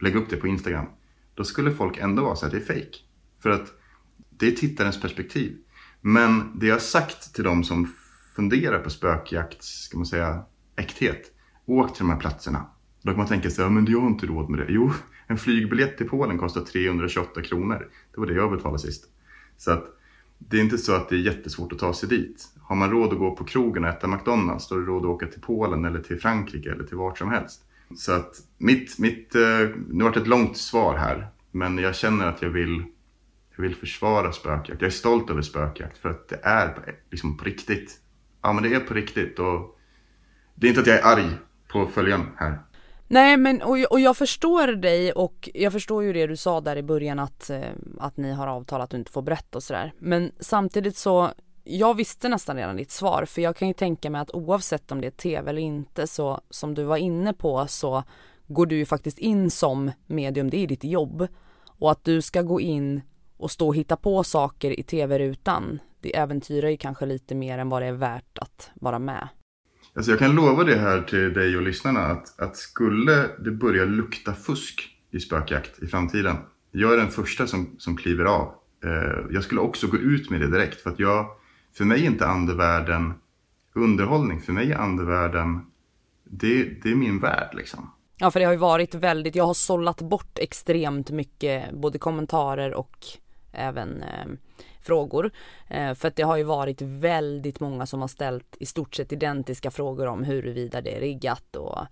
Lägga 0.00 0.18
upp 0.18 0.30
det 0.30 0.36
på 0.36 0.46
Instagram. 0.46 0.86
Då 1.34 1.44
skulle 1.44 1.70
folk 1.70 1.98
ändå 1.98 2.22
vara 2.24 2.36
så 2.36 2.46
här, 2.46 2.52
det 2.52 2.58
är 2.58 2.64
fake. 2.64 2.98
För 3.42 3.50
att 3.50 3.72
det 4.30 4.46
är 4.46 4.52
tittarens 4.52 5.00
perspektiv. 5.00 5.56
Men 6.00 6.58
det 6.58 6.66
jag 6.66 6.74
har 6.74 6.80
sagt 6.80 7.34
till 7.34 7.44
de 7.44 7.64
som 7.64 7.92
funderar 8.36 8.78
på 8.78 8.90
spökjakt, 8.90 9.62
ska 9.62 9.98
man 9.98 10.06
säga, 10.06 10.44
äkthet. 10.76 11.32
Åk 11.66 11.94
till 11.94 12.06
de 12.06 12.10
här 12.10 12.20
platserna. 12.20 12.66
Då 13.02 13.10
kan 13.10 13.18
man 13.18 13.26
tänka 13.26 13.50
sig, 13.50 13.64
ja 13.64 13.70
men 13.70 13.86
jag 13.86 14.00
har 14.00 14.08
inte 14.08 14.26
råd 14.26 14.50
med 14.50 14.60
det. 14.60 14.66
Jo, 14.68 14.92
en 15.26 15.38
flygbiljett 15.38 15.96
till 15.98 16.08
Polen 16.08 16.38
kostar 16.38 16.60
328 16.60 17.42
kronor. 17.42 17.88
Det 18.14 18.20
var 18.20 18.26
det 18.26 18.34
jag 18.34 18.50
betalade 18.50 18.78
sist. 18.78 19.04
Så 19.56 19.70
att 19.70 19.84
det 20.38 20.56
är 20.56 20.60
inte 20.60 20.78
så 20.78 20.94
att 20.94 21.08
det 21.08 21.16
är 21.16 21.20
jättesvårt 21.20 21.72
att 21.72 21.78
ta 21.78 21.94
sig 21.94 22.08
dit. 22.08 22.48
Har 22.62 22.76
man 22.76 22.90
råd 22.90 23.12
att 23.12 23.18
gå 23.18 23.36
på 23.36 23.44
krogen 23.44 23.84
och 23.84 23.90
äta 23.90 24.06
McDonalds, 24.06 24.68
då 24.68 24.74
har 24.74 24.80
du 24.80 24.86
råd 24.86 25.02
att 25.02 25.10
åka 25.10 25.26
till 25.26 25.40
Polen 25.40 25.84
eller 25.84 26.00
till 26.00 26.20
Frankrike 26.20 26.72
eller 26.72 26.84
till 26.84 26.96
vart 26.96 27.18
som 27.18 27.30
helst. 27.30 27.62
Så 27.96 28.12
att 28.12 28.34
mitt, 28.58 28.98
mitt, 28.98 29.34
eh, 29.34 29.68
nu 29.88 30.04
har 30.04 30.10
det 30.10 30.20
ett 30.20 30.26
långt 30.26 30.56
svar 30.56 30.96
här, 30.96 31.28
men 31.50 31.78
jag 31.78 31.96
känner 31.96 32.26
att 32.26 32.42
jag 32.42 32.50
vill, 32.50 32.84
jag 33.56 33.62
vill 33.62 33.74
försvara 33.74 34.32
spökjakt. 34.32 34.80
Jag 34.80 34.86
är 34.86 34.90
stolt 34.90 35.30
över 35.30 35.42
spökjakt 35.42 35.98
för 35.98 36.08
att 36.08 36.28
det 36.28 36.40
är 36.42 36.94
liksom 37.10 37.36
på 37.36 37.44
riktigt. 37.44 38.00
Ja, 38.42 38.52
men 38.52 38.62
det 38.62 38.74
är 38.74 38.80
på 38.80 38.94
riktigt 38.94 39.38
och 39.38 39.78
det 40.54 40.66
är 40.66 40.68
inte 40.68 40.80
att 40.80 40.86
jag 40.86 40.98
är 40.98 41.04
arg 41.04 41.30
på 41.68 41.86
följaren 41.86 42.26
här. 42.36 42.58
Nej 43.10 43.36
men 43.36 43.62
och, 43.62 43.78
och 43.90 44.00
jag 44.00 44.16
förstår 44.16 44.66
dig 44.66 45.12
och 45.12 45.50
jag 45.54 45.72
förstår 45.72 46.04
ju 46.04 46.12
det 46.12 46.26
du 46.26 46.36
sa 46.36 46.60
där 46.60 46.76
i 46.76 46.82
början 46.82 47.18
att, 47.18 47.50
eh, 47.50 47.70
att 47.98 48.16
ni 48.16 48.32
har 48.32 48.46
avtalat 48.46 48.84
att 48.84 48.90
du 48.90 48.96
inte 48.96 49.12
får 49.12 49.22
berätta 49.22 49.58
och 49.58 49.62
sådär. 49.62 49.92
Men 49.98 50.32
samtidigt 50.40 50.96
så, 50.96 51.30
jag 51.64 51.94
visste 51.94 52.28
nästan 52.28 52.56
redan 52.56 52.76
ditt 52.76 52.90
svar 52.90 53.24
för 53.24 53.42
jag 53.42 53.56
kan 53.56 53.68
ju 53.68 53.74
tänka 53.74 54.10
mig 54.10 54.20
att 54.20 54.34
oavsett 54.34 54.92
om 54.92 55.00
det 55.00 55.06
är 55.06 55.10
tv 55.10 55.50
eller 55.50 55.62
inte 55.62 56.06
så 56.06 56.40
som 56.50 56.74
du 56.74 56.84
var 56.84 56.96
inne 56.96 57.32
på 57.32 57.66
så 57.66 58.02
går 58.46 58.66
du 58.66 58.76
ju 58.76 58.86
faktiskt 58.86 59.18
in 59.18 59.50
som 59.50 59.90
medium, 60.06 60.50
det 60.50 60.56
är 60.56 60.66
ditt 60.66 60.84
jobb. 60.84 61.28
Och 61.66 61.90
att 61.90 62.04
du 62.04 62.22
ska 62.22 62.42
gå 62.42 62.60
in 62.60 63.02
och 63.36 63.50
stå 63.50 63.66
och 63.66 63.76
hitta 63.76 63.96
på 63.96 64.24
saker 64.24 64.80
i 64.80 64.82
tv-rutan, 64.82 65.78
det 66.00 66.16
äventyrar 66.16 66.68
ju 66.68 66.76
kanske 66.76 67.06
lite 67.06 67.34
mer 67.34 67.58
än 67.58 67.68
vad 67.68 67.82
det 67.82 67.86
är 67.86 67.92
värt 67.92 68.38
att 68.38 68.70
vara 68.74 68.98
med. 68.98 69.28
Alltså 69.98 70.12
jag 70.12 70.18
kan 70.18 70.34
lova 70.34 70.64
det 70.64 70.76
här 70.76 71.02
till 71.02 71.32
dig 71.34 71.56
och 71.56 71.62
lyssnarna 71.62 72.00
att, 72.00 72.40
att 72.40 72.56
skulle 72.56 73.30
det 73.38 73.50
börja 73.50 73.84
lukta 73.84 74.34
fusk 74.34 74.88
i 75.10 75.20
spökjakt 75.20 75.82
i 75.82 75.86
framtiden. 75.86 76.36
Jag 76.70 76.92
är 76.92 76.96
den 76.96 77.10
första 77.10 77.46
som, 77.46 77.76
som 77.78 77.96
kliver 77.96 78.24
av. 78.24 78.54
Eh, 78.84 79.26
jag 79.30 79.44
skulle 79.44 79.60
också 79.60 79.86
gå 79.86 79.96
ut 79.96 80.30
med 80.30 80.40
det 80.40 80.50
direkt 80.50 80.80
för 80.80 80.90
att 80.90 80.98
jag, 80.98 81.26
för 81.76 81.84
mig 81.84 82.02
är 82.02 82.06
inte 82.06 82.26
andevärlden 82.26 83.14
underhållning. 83.74 84.40
För 84.40 84.52
mig 84.52 84.72
är 84.72 84.76
andevärlden, 84.76 85.66
det, 86.24 86.64
det 86.82 86.90
är 86.90 86.94
min 86.94 87.20
värld 87.20 87.50
liksom. 87.52 87.90
Ja 88.18 88.30
för 88.30 88.40
det 88.40 88.46
har 88.46 88.52
ju 88.52 88.58
varit 88.58 88.94
väldigt, 88.94 89.34
jag 89.34 89.46
har 89.46 89.54
sållat 89.54 90.00
bort 90.00 90.38
extremt 90.38 91.10
mycket 91.10 91.74
både 91.74 91.98
kommentarer 91.98 92.74
och 92.74 93.06
även 93.52 94.02
eh, 94.02 94.26
frågor. 94.88 95.30
Eh, 95.68 95.94
för 95.94 96.08
att 96.08 96.16
det 96.16 96.22
har 96.22 96.36
ju 96.36 96.44
varit 96.44 96.82
väldigt 96.82 97.60
många 97.60 97.86
som 97.86 98.00
har 98.00 98.08
ställt 98.08 98.56
i 98.60 98.66
stort 98.66 98.94
sett 98.94 99.12
identiska 99.12 99.70
frågor 99.70 100.06
om 100.06 100.24
huruvida 100.24 100.80
det 100.80 100.96
är 100.96 101.00
riggat 101.00 101.56
och 101.56 101.86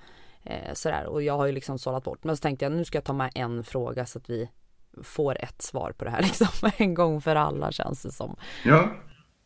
eh, 0.45 0.75
sådär. 0.75 1.07
Och 1.07 1.23
jag 1.23 1.37
har 1.37 1.47
ju 1.47 1.53
liksom 1.53 1.79
sållat 1.79 2.05
bort. 2.05 2.25
Men 2.25 2.37
så 2.37 2.41
tänkte 2.41 2.65
jag 2.65 2.73
nu 2.73 2.85
ska 2.85 2.97
jag 2.97 3.05
ta 3.05 3.13
med 3.13 3.31
en 3.35 3.65
fråga 3.65 4.07
så 4.07 4.19
att 4.19 4.31
vi 4.31 4.49
får 5.03 5.43
ett 5.45 5.63
svar 5.63 5.93
på 5.99 6.05
det 6.05 6.11
här 6.11 6.23
liksom 6.31 6.71
en 6.77 6.95
gång 6.95 7.21
för 7.21 7.37
alla 7.37 7.73
känns 7.73 8.03
det 8.03 8.13
som. 8.13 8.37
Ja, 8.65 8.89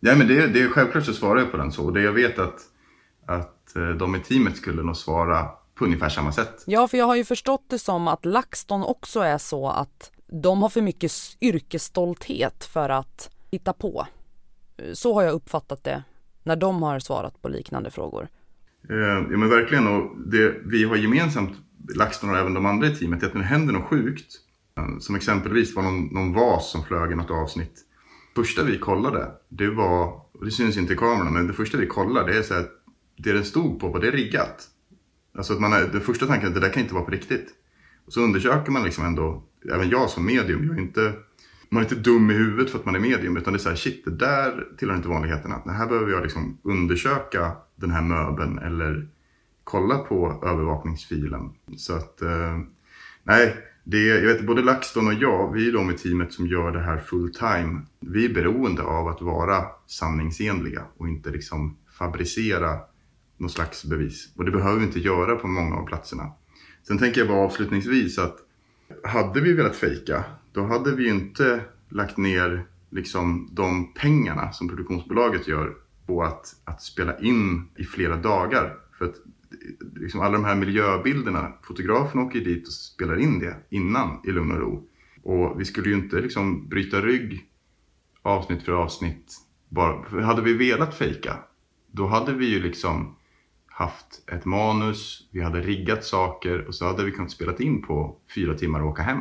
ja 0.00 0.14
men 0.14 0.28
det, 0.28 0.46
det 0.46 0.62
är 0.62 0.68
självklart 0.68 1.04
så 1.04 1.12
svarar 1.12 1.40
jag 1.40 1.50
på 1.50 1.56
den 1.56 1.72
så. 1.72 1.84
Och 1.84 1.92
det 1.92 2.02
jag 2.02 2.12
vet 2.12 2.38
att, 2.38 2.60
att 3.26 3.76
eh, 3.76 3.88
de 3.88 4.16
i 4.16 4.20
teamet 4.20 4.56
skulle 4.56 4.82
nog 4.82 4.96
svara 4.96 5.48
på 5.74 5.84
ungefär 5.84 6.08
samma 6.08 6.32
sätt. 6.32 6.64
Ja, 6.66 6.88
för 6.88 6.98
jag 6.98 7.06
har 7.06 7.16
ju 7.16 7.24
förstått 7.24 7.64
det 7.68 7.78
som 7.78 8.08
att 8.08 8.24
LaxTon 8.24 8.84
också 8.84 9.20
är 9.20 9.38
så 9.38 9.68
att 9.68 10.12
de 10.26 10.62
har 10.62 10.68
för 10.68 10.82
mycket 10.82 11.12
yrkesstolthet 11.40 12.64
för 12.64 12.88
att 12.88 13.30
hitta 13.50 13.72
på. 13.72 14.06
Eh, 14.76 14.92
så 14.92 15.14
har 15.14 15.22
jag 15.22 15.32
uppfattat 15.32 15.84
det 15.84 16.02
när 16.42 16.56
de 16.56 16.82
har 16.82 16.98
svarat 16.98 17.42
på 17.42 17.48
liknande 17.48 17.90
frågor. 17.90 18.28
Eh, 18.88 18.96
ja 18.96 19.36
men 19.36 19.48
verkligen 19.48 19.86
och 19.86 20.16
det 20.26 20.54
vi 20.64 20.84
har 20.84 20.96
gemensamt, 20.96 21.50
LaxTon 21.96 22.30
och 22.30 22.38
även 22.38 22.54
de 22.54 22.66
andra 22.66 22.86
i 22.86 22.94
teamet, 22.94 23.22
är 23.22 23.26
att 23.26 23.34
när 23.34 23.40
det 23.40 23.46
händer 23.46 23.72
något 23.72 23.88
sjukt, 23.88 24.34
eh, 24.78 24.98
som 24.98 25.14
exempelvis 25.14 25.76
var 25.76 25.82
någon, 25.82 26.06
någon 26.06 26.32
vas 26.32 26.70
som 26.70 26.84
flög 26.84 27.12
i 27.12 27.14
något 27.14 27.30
avsnitt. 27.30 27.86
Första 28.34 28.64
vi 28.64 28.78
kollade, 28.78 29.30
det 29.48 29.70
var, 29.70 30.20
och 30.32 30.44
det 30.44 30.50
syns 30.50 30.76
inte 30.76 30.92
i 30.92 30.96
kameran, 30.96 31.32
men 31.32 31.46
det 31.46 31.52
första 31.52 31.78
vi 31.78 31.86
kollade 31.86 32.32
det 32.32 32.38
är 32.38 32.42
så 32.42 32.54
att 32.54 32.70
det 33.16 33.32
den 33.32 33.44
stod 33.44 33.80
på 33.80 33.88
var 33.88 34.00
det 34.00 34.10
riggat. 34.10 34.68
Alltså 35.34 35.52
att 35.52 35.60
man 35.60 35.72
är, 35.72 35.88
den 35.92 36.00
första 36.00 36.26
tanken 36.26 36.44
är 36.44 36.48
att 36.48 36.54
det 36.54 36.60
där 36.60 36.72
kan 36.72 36.82
inte 36.82 36.94
vara 36.94 37.04
på 37.04 37.10
riktigt. 37.10 37.48
Och 38.06 38.12
så 38.12 38.20
undersöker 38.20 38.72
man 38.72 38.82
liksom 38.84 39.04
ändå, 39.04 39.42
även 39.74 39.90
jag 39.90 40.10
som 40.10 40.26
medium, 40.26 40.66
jag 40.66 40.76
är 40.76 40.80
inte, 40.80 41.12
man 41.70 41.82
är 41.82 41.84
inte 41.84 42.10
dum 42.10 42.30
i 42.30 42.34
huvudet 42.34 42.70
för 42.70 42.78
att 42.78 42.84
man 42.84 42.94
är 42.94 43.00
medium, 43.00 43.36
utan 43.36 43.52
det 43.52 43.56
är 43.56 43.60
så 43.60 43.68
här, 43.68 43.76
shit, 43.76 44.04
det 44.04 44.10
där 44.10 44.68
tillhör 44.78 44.96
inte 44.96 45.08
vanligheterna. 45.08 45.62
Det 45.64 45.72
här 45.72 45.86
behöver 45.86 46.12
jag 46.12 46.22
liksom 46.22 46.58
undersöka 46.62 47.52
den 47.76 47.90
här 47.90 48.02
möbeln 48.02 48.58
eller 48.58 49.08
kolla 49.64 49.98
på 49.98 50.42
övervakningsfilen. 50.44 51.50
Så 51.76 51.94
att, 51.96 52.22
eh, 52.22 52.58
nej, 53.22 53.56
det, 53.84 54.06
jag 54.06 54.34
vet 54.34 54.46
både 54.46 54.62
LaxTon 54.62 55.06
och 55.06 55.14
jag, 55.14 55.52
vi 55.52 55.68
är 55.68 55.72
de 55.72 55.90
i 55.90 55.94
teamet 55.94 56.32
som 56.32 56.46
gör 56.46 56.72
det 56.72 56.80
här 56.80 56.98
full 56.98 57.34
time. 57.34 57.80
Vi 58.00 58.24
är 58.24 58.34
beroende 58.34 58.82
av 58.82 59.08
att 59.08 59.22
vara 59.22 59.64
sanningsenliga 59.86 60.82
och 60.96 61.08
inte 61.08 61.30
liksom 61.30 61.76
fabricera 61.98 62.78
något 63.36 63.52
slags 63.52 63.84
bevis. 63.84 64.32
Och 64.36 64.44
det 64.44 64.50
behöver 64.50 64.78
vi 64.78 64.86
inte 64.86 65.00
göra 65.00 65.36
på 65.36 65.46
många 65.46 65.76
av 65.76 65.86
platserna. 65.86 66.32
Sen 66.88 66.98
tänker 66.98 67.20
jag 67.20 67.28
bara 67.28 67.44
avslutningsvis 67.46 68.18
att 68.18 68.36
hade 69.04 69.40
vi 69.40 69.52
velat 69.52 69.76
fejka, 69.76 70.24
då 70.52 70.66
hade 70.66 70.96
vi 70.96 71.04
ju 71.04 71.10
inte 71.10 71.64
lagt 71.88 72.16
ner 72.16 72.66
liksom 72.90 73.48
de 73.52 73.94
pengarna 73.94 74.52
som 74.52 74.68
produktionsbolaget 74.68 75.48
gör 75.48 75.74
på 76.06 76.22
att, 76.22 76.54
att 76.64 76.82
spela 76.82 77.18
in 77.18 77.68
i 77.76 77.84
flera 77.84 78.16
dagar. 78.16 78.76
För 78.98 79.04
att 79.04 79.14
liksom 79.96 80.20
alla 80.20 80.32
de 80.32 80.44
här 80.44 80.54
miljöbilderna, 80.54 81.52
fotografen 81.62 82.20
åker 82.20 82.40
dit 82.40 82.66
och 82.66 82.72
spelar 82.72 83.16
in 83.16 83.38
det 83.38 83.56
innan 83.70 84.20
i 84.24 84.30
lugn 84.30 84.52
och 84.52 84.58
ro. 84.58 84.88
Och 85.22 85.60
vi 85.60 85.64
skulle 85.64 85.88
ju 85.88 85.94
inte 85.94 86.20
liksom 86.20 86.68
bryta 86.68 87.00
rygg 87.00 87.46
avsnitt 88.22 88.62
för 88.62 88.72
avsnitt. 88.72 89.36
Bara, 89.68 90.22
hade 90.24 90.42
vi 90.42 90.52
velat 90.52 90.94
fejka, 90.94 91.38
då 91.92 92.06
hade 92.06 92.32
vi 92.32 92.46
ju 92.46 92.62
liksom 92.62 93.16
haft 93.66 94.30
ett 94.32 94.44
manus, 94.44 95.28
vi 95.32 95.40
hade 95.40 95.60
riggat 95.60 96.04
saker 96.04 96.66
och 96.66 96.74
så 96.74 96.86
hade 96.86 97.04
vi 97.04 97.10
kunnat 97.10 97.30
spela 97.30 97.56
in 97.56 97.82
på 97.82 98.16
fyra 98.34 98.54
timmar 98.54 98.80
och 98.80 98.88
åka 98.88 99.02
hem. 99.02 99.20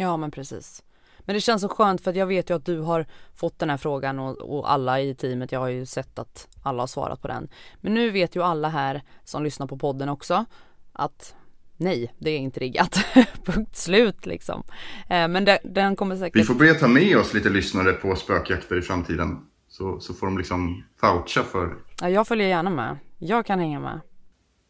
Ja, 0.00 0.16
men 0.16 0.30
precis. 0.30 0.82
Men 1.18 1.34
det 1.34 1.40
känns 1.40 1.62
så 1.62 1.68
skönt 1.68 2.00
för 2.00 2.10
att 2.10 2.16
jag 2.16 2.26
vet 2.26 2.50
ju 2.50 2.56
att 2.56 2.64
du 2.64 2.80
har 2.80 3.06
fått 3.34 3.58
den 3.58 3.70
här 3.70 3.76
frågan 3.76 4.18
och, 4.18 4.58
och, 4.58 4.72
alla 4.72 5.00
i 5.00 5.14
teamet, 5.14 5.52
jag 5.52 5.60
har 5.60 5.68
ju 5.68 5.86
sett 5.86 6.18
att 6.18 6.48
alla 6.62 6.82
har 6.82 6.86
svarat 6.86 7.22
på 7.22 7.28
den. 7.28 7.48
Men 7.80 7.94
nu 7.94 8.10
vet 8.10 8.36
ju 8.36 8.42
alla 8.42 8.68
här 8.68 9.02
som 9.24 9.44
lyssnar 9.44 9.66
på 9.66 9.78
podden 9.78 10.08
också 10.08 10.44
att 10.92 11.34
nej, 11.76 12.14
det 12.18 12.30
är 12.30 12.38
inte 12.38 12.60
riggat. 12.60 13.04
Punkt 13.44 13.76
slut 13.76 14.26
liksom. 14.26 14.62
Eh, 15.08 15.28
men 15.28 15.44
det, 15.44 15.58
den 15.64 15.96
kommer 15.96 16.16
säkert... 16.16 16.36
Vi 16.36 16.44
får 16.44 16.54
börja 16.54 16.74
ta 16.74 16.88
med 16.88 17.16
oss 17.16 17.34
lite 17.34 17.48
lyssnare 17.48 17.92
på 17.92 18.16
spökjakter 18.16 18.78
i 18.78 18.82
framtiden. 18.82 19.38
Så, 19.68 20.00
så 20.00 20.14
får 20.14 20.26
de 20.26 20.38
liksom 20.38 20.84
voucha 21.00 21.42
för... 21.42 21.74
Ja, 22.00 22.08
jag 22.08 22.28
följer 22.28 22.48
gärna 22.48 22.70
med. 22.70 22.98
Jag 23.18 23.46
kan 23.46 23.58
hänga 23.58 23.80
med. 23.80 24.00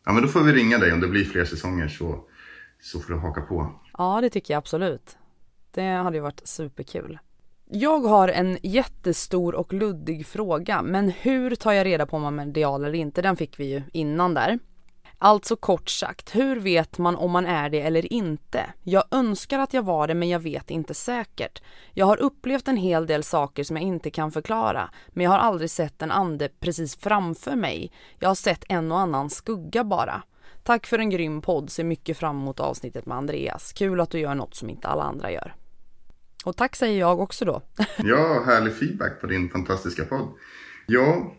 Ja, 0.05 0.12
men 0.12 0.23
då 0.23 0.29
får 0.29 0.41
vi 0.41 0.53
ringa 0.53 0.79
dig 0.79 0.93
om 0.93 1.01
det 1.01 1.09
blir 1.09 1.25
fler 1.25 1.45
säsonger 1.45 1.88
så, 1.88 2.25
så 2.81 3.01
får 3.01 3.12
du 3.12 3.19
haka 3.19 3.41
på. 3.41 3.73
Ja, 3.99 4.21
det 4.21 4.31
tycker 4.31 4.55
jag 4.55 4.59
absolut. 4.59 5.19
Det 5.71 5.83
hade 5.83 6.17
ju 6.17 6.23
varit 6.23 6.49
superkul. 6.49 7.19
Jag 7.71 8.01
har 8.01 8.29
en 8.29 8.59
jättestor 8.62 9.55
och 9.55 9.73
luddig 9.73 10.27
fråga, 10.27 10.83
men 10.83 11.09
hur 11.11 11.55
tar 11.55 11.73
jag 11.73 11.87
reda 11.87 12.07
på 12.07 12.17
om 12.17 12.23
man 12.23 12.38
är 12.38 12.47
medial 12.47 12.85
eller 12.85 12.99
inte? 12.99 13.23
Den 13.23 13.37
fick 13.37 13.61
vi 13.61 13.64
ju 13.64 13.83
innan 13.93 14.35
där. 14.35 14.59
Alltså 15.21 15.57
kort 15.57 15.88
sagt, 15.88 16.35
hur 16.35 16.61
vet 16.61 16.99
man 16.99 17.17
om 17.17 17.31
man 17.31 17.47
är 17.47 17.71
det 17.71 17.81
eller 17.81 18.12
inte? 18.12 18.67
Jag 18.83 19.05
önskar 19.11 19.59
att 19.59 19.75
jag 19.75 19.83
var 19.83 20.07
det 20.07 20.14
men 20.14 20.29
jag 20.29 20.41
vet 20.41 20.71
inte 20.71 20.95
säkert. 20.95 21.62
Jag 21.93 22.07
har 22.07 22.17
upplevt 22.17 22.69
en 22.69 22.77
hel 22.77 23.07
del 23.07 23.23
saker 23.23 23.64
som 23.64 23.77
jag 23.77 23.83
inte 23.83 24.11
kan 24.11 24.33
förklara 24.33 24.91
men 25.09 25.25
jag 25.25 25.31
har 25.31 25.38
aldrig 25.38 25.71
sett 25.71 26.03
en 26.03 26.11
ande 26.11 26.49
precis 26.61 26.97
framför 26.97 27.57
mig. 27.57 27.93
Jag 28.19 28.29
har 28.29 28.35
sett 28.35 28.64
en 28.69 28.93
och 28.93 28.99
annan 28.99 29.31
skugga 29.31 29.85
bara. 29.85 30.23
Tack 30.62 30.87
för 30.87 30.99
en 30.99 31.11
grym 31.11 31.42
podd, 31.42 31.71
ser 31.71 31.85
mycket 31.85 32.18
fram 32.18 32.37
emot 32.37 32.61
avsnittet 32.61 33.07
med 33.07 33.16
Andreas. 33.16 33.72
Kul 33.72 34.01
att 34.01 34.11
du 34.11 34.18
gör 34.18 34.35
något 34.35 34.55
som 34.55 34.70
inte 34.70 34.89
alla 34.89 35.03
andra 35.03 35.33
gör. 35.33 35.55
Och 36.45 36.57
tack 36.57 36.76
säger 36.76 37.01
jag 37.01 37.20
också 37.20 37.45
då. 37.45 37.62
ja, 37.99 38.43
härlig 38.47 38.74
feedback 38.74 39.20
på 39.20 39.26
din 39.26 39.51
fantastiska 39.51 40.05
podd. 40.05 40.28
Ja, 40.87 41.33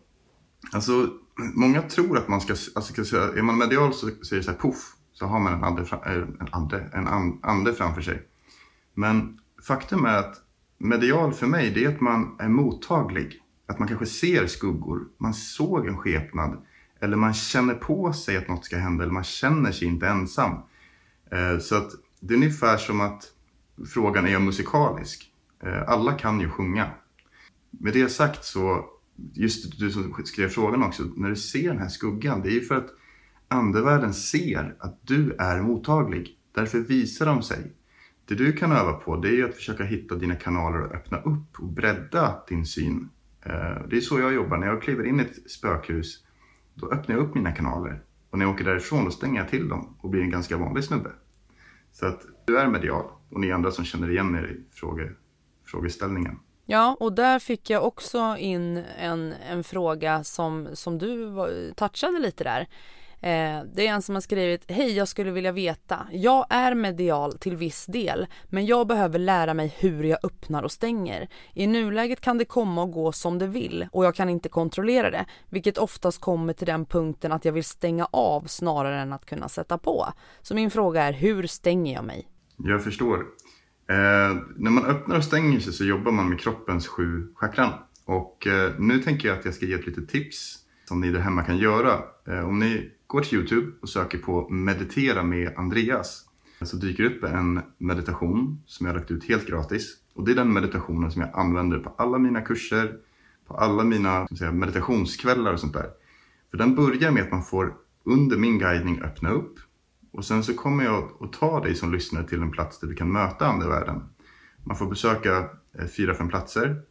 alltså 0.74 1.10
många 1.56 1.82
tror 1.82 2.18
att 2.18 2.28
man 2.28 2.42
ska, 2.42 2.56
alltså, 2.76 3.16
är 3.16 3.42
man 3.42 3.58
medial 3.58 3.94
så, 3.94 4.10
så 4.22 4.36
är 4.36 4.38
det 4.38 4.44
så 4.44 4.52
här 4.52 4.58
poff, 4.58 4.96
så 5.14 5.26
har 5.26 5.40
man 5.40 5.54
en 5.54 5.64
ande, 5.64 5.82
eh, 5.82 6.12
en, 6.12 6.48
ande, 6.52 6.90
en 6.94 7.08
ande 7.44 7.74
framför 7.74 8.02
sig. 8.02 8.22
Men 8.94 9.40
faktum 9.68 10.06
är 10.06 10.18
att 10.18 10.36
medial 10.78 11.34
för 11.34 11.48
mig, 11.48 11.72
det 11.72 11.86
är 11.86 11.90
att 11.90 12.02
man 12.02 12.36
är 12.40 12.50
mottaglig. 12.50 13.42
Att 13.68 13.80
man 13.80 13.88
kanske 13.88 14.06
ser 14.06 14.48
skuggor, 14.48 15.08
man 15.18 15.34
såg 15.34 15.88
en 15.88 15.98
skepnad. 15.98 16.66
Eller 17.00 17.18
man 17.18 17.34
känner 17.34 17.74
på 17.74 18.14
sig 18.14 18.38
att 18.38 18.48
något 18.48 18.66
ska 18.66 18.78
hända, 18.78 19.04
eller 19.04 19.14
man 19.14 19.24
känner 19.24 19.72
sig 19.72 19.88
inte 19.88 20.08
ensam. 20.08 20.52
Eh, 21.32 21.60
så 21.60 21.76
att 21.76 21.92
det 22.20 22.34
är 22.34 22.38
ungefär 22.38 22.78
som 22.78 23.02
att 23.02 23.24
frågan 23.94 24.28
är 24.28 24.40
musikalisk. 24.40 25.32
Eh, 25.64 25.90
alla 25.90 26.14
kan 26.14 26.40
ju 26.40 26.50
sjunga. 26.50 26.90
med 27.72 27.94
det 27.94 28.10
sagt 28.10 28.46
så, 28.46 28.86
just 29.34 29.80
du 29.80 29.92
som 29.92 30.16
skrev 30.26 30.50
frågan 30.50 30.84
också, 30.84 31.04
när 31.16 31.30
du 31.30 31.36
ser 31.36 31.70
den 31.70 31.80
här 31.80 31.90
skuggan, 31.90 32.42
det 32.42 32.50
är 32.50 32.54
ju 32.54 32.62
för 32.62 32.76
att 32.76 32.90
andevärlden 33.48 34.14
ser 34.14 34.76
att 34.80 35.00
du 35.02 35.36
är 35.40 35.62
mottaglig. 35.62 36.38
Därför 36.52 36.80
visar 36.80 37.26
de 37.26 37.44
sig. 37.44 37.74
Det 38.26 38.36
du 38.36 38.54
kan 38.54 38.72
öva 38.72 38.94
på 38.94 39.16
det 39.16 39.28
är 39.28 39.34
ju 39.34 39.50
att 39.50 39.56
försöka 39.56 39.84
hitta 39.84 40.16
dina 40.16 40.36
kanaler 40.36 40.82
och 40.82 40.96
öppna 40.96 41.18
upp 41.18 41.60
och 41.60 41.68
bredda 41.68 42.44
din 42.48 42.66
syn. 42.66 43.10
Eh, 43.42 43.88
det 43.90 43.98
är 43.98 44.02
så 44.02 44.20
jag 44.20 44.34
jobbar. 44.34 44.58
När 44.58 44.68
jag 44.68 44.82
kliver 44.82 45.04
in 45.04 45.20
i 45.20 45.24
ett 45.24 45.52
spökhus, 45.52 46.24
då 46.80 46.92
öppnar 46.92 47.16
jag 47.16 47.26
upp 47.26 47.36
mina 47.36 47.52
kanaler. 47.52 48.04
Och 48.30 48.38
när 48.38 48.46
jag 48.46 48.54
åker 48.54 48.66
därifrån, 48.66 49.06
då 49.06 49.12
stänger 49.12 49.42
jag 49.42 49.50
till 49.50 49.70
dem 49.70 49.98
och 50.02 50.10
blir 50.10 50.22
en 50.22 50.30
ganska 50.30 50.58
vanlig 50.58 50.84
snubbe. 50.84 51.10
Så 51.92 52.06
att 52.06 52.22
du 52.46 52.60
är 52.60 52.68
medial 52.68 53.06
och 53.30 53.40
ni 53.40 53.52
andra 53.52 53.72
som 53.72 53.86
känner 53.86 54.12
igen 54.12 54.36
er 54.36 54.44
i 54.44 54.76
fråge, 54.76 55.12
frågeställningen. 55.66 56.40
Ja, 56.66 56.98
och 57.00 57.14
där 57.14 57.40
fick 57.40 57.70
jag 57.70 57.86
också 57.86 58.36
in 58.38 58.78
en, 59.00 59.34
en 59.50 59.64
fråga 59.64 60.24
som, 60.24 60.70
som 60.74 60.98
du 60.98 61.36
touchade 61.76 62.20
lite 62.20 62.44
där. 62.44 62.68
Eh, 63.22 63.64
det 63.74 63.88
är 63.88 63.94
en 63.94 64.02
som 64.02 64.16
har 64.16 64.22
skrivit 64.22 64.72
Hej, 64.72 64.98
jag 64.98 65.08
skulle 65.08 65.32
vilja 65.32 65.52
veta. 65.52 66.08
Jag 66.12 66.46
är 66.50 66.76
medial 66.76 67.38
till 67.38 67.56
viss 67.56 67.86
del, 67.86 68.28
men 68.46 68.66
jag 68.66 68.88
behöver 68.88 69.20
lära 69.20 69.54
mig 69.54 69.76
hur 69.80 70.04
jag 70.04 70.20
öppnar 70.24 70.64
och 70.64 70.72
stänger. 70.72 71.30
I 71.54 71.68
nuläget 71.68 72.22
kan 72.22 72.38
det 72.38 72.46
komma 72.46 72.82
och 72.82 72.92
gå 72.92 73.12
som 73.12 73.40
det 73.40 73.48
vill 73.48 73.88
och 73.92 74.06
jag 74.06 74.16
kan 74.16 74.30
inte 74.30 74.50
kontrollera 74.50 75.12
det, 75.12 75.26
vilket 75.50 75.78
oftast 75.78 76.22
kommer 76.22 76.54
till 76.54 76.68
den 76.68 76.86
punkten 76.86 77.32
att 77.32 77.46
jag 77.46 77.54
vill 77.54 77.64
stänga 77.64 78.06
av 78.06 78.42
snarare 78.42 79.02
än 79.02 79.14
att 79.14 79.26
kunna 79.26 79.50
sätta 79.50 79.78
på. 79.78 80.08
Så 80.42 80.56
min 80.56 80.72
fråga 80.72 81.04
är, 81.04 81.14
hur 81.14 81.48
stänger 81.48 81.94
jag 81.94 82.04
mig? 82.04 82.28
Jag 82.58 82.84
förstår. 82.84 83.18
Eh, 83.90 84.38
när 84.56 84.72
man 84.72 84.86
öppnar 84.86 85.18
och 85.18 85.24
stänger 85.24 85.60
sig 85.60 85.74
så 85.74 85.86
jobbar 85.86 86.12
man 86.12 86.30
med 86.30 86.40
kroppens 86.40 86.88
sju 86.88 87.28
chakran. 87.36 87.74
Och 88.06 88.48
eh, 88.48 88.72
nu 88.80 89.00
tänker 89.00 89.28
jag 89.28 89.40
att 89.40 89.46
jag 89.46 89.54
ska 89.54 89.66
ge 89.66 89.74
ett 89.74 89.88
litet 89.88 90.10
tips 90.10 90.58
som 90.86 91.02
ni 91.02 91.12
där 91.12 91.20
hemma 91.20 91.44
kan 91.44 91.58
göra. 91.58 92.00
Eh, 92.28 92.48
om 92.48 92.60
ni 92.60 92.92
går 93.10 93.22
till 93.22 93.38
Youtube 93.38 93.72
och 93.82 93.90
söker 93.90 94.18
på 94.18 94.50
meditera 94.50 95.24
med 95.24 95.54
Andreas 95.58 96.26
så 96.62 96.78
dyker 96.78 97.04
upp 97.04 97.24
en 97.24 97.62
meditation 97.78 98.64
som 98.66 98.86
jag 98.86 98.94
har 98.94 99.00
lagt 99.00 99.12
ut 99.12 99.24
helt 99.24 99.48
gratis. 99.48 99.98
Och 100.14 100.26
det 100.26 100.32
är 100.32 100.36
den 100.36 100.54
meditationen 100.54 101.12
som 101.12 101.22
jag 101.22 101.32
använder 101.34 101.80
på 101.80 101.94
alla 101.98 102.18
mina 102.18 102.42
kurser, 102.42 102.98
på 103.48 103.54
alla 103.54 103.84
mina 103.84 104.28
säga, 104.28 104.52
meditationskvällar 104.52 105.54
och 105.54 105.60
sånt 105.60 105.74
där. 105.74 105.90
För 106.52 106.58
den 106.58 106.76
börjar 106.76 107.12
med 107.12 107.24
att 107.24 107.32
man 107.32 107.44
får 107.44 107.74
under 108.04 108.38
min 108.38 108.60
guidning 108.60 109.02
öppna 109.02 109.30
upp 109.30 109.60
och 110.12 110.26
sen 110.26 110.44
så 110.44 110.54
kommer 110.54 110.84
jag 110.84 111.12
att 111.20 111.34
ta 111.34 111.64
dig 111.64 111.76
som 111.76 111.92
lyssnare 111.92 112.28
till 112.28 112.42
en 112.42 112.52
plats 112.52 112.80
där 112.80 112.88
vi 112.88 112.96
kan 112.96 113.12
möta 113.12 113.48
andevärlden. 113.48 114.04
Man 114.64 114.78
får 114.78 114.88
besöka 114.88 115.50
eh, 115.80 115.88
fyra, 115.98 116.16
fem 116.16 116.30
platser. 116.30 116.82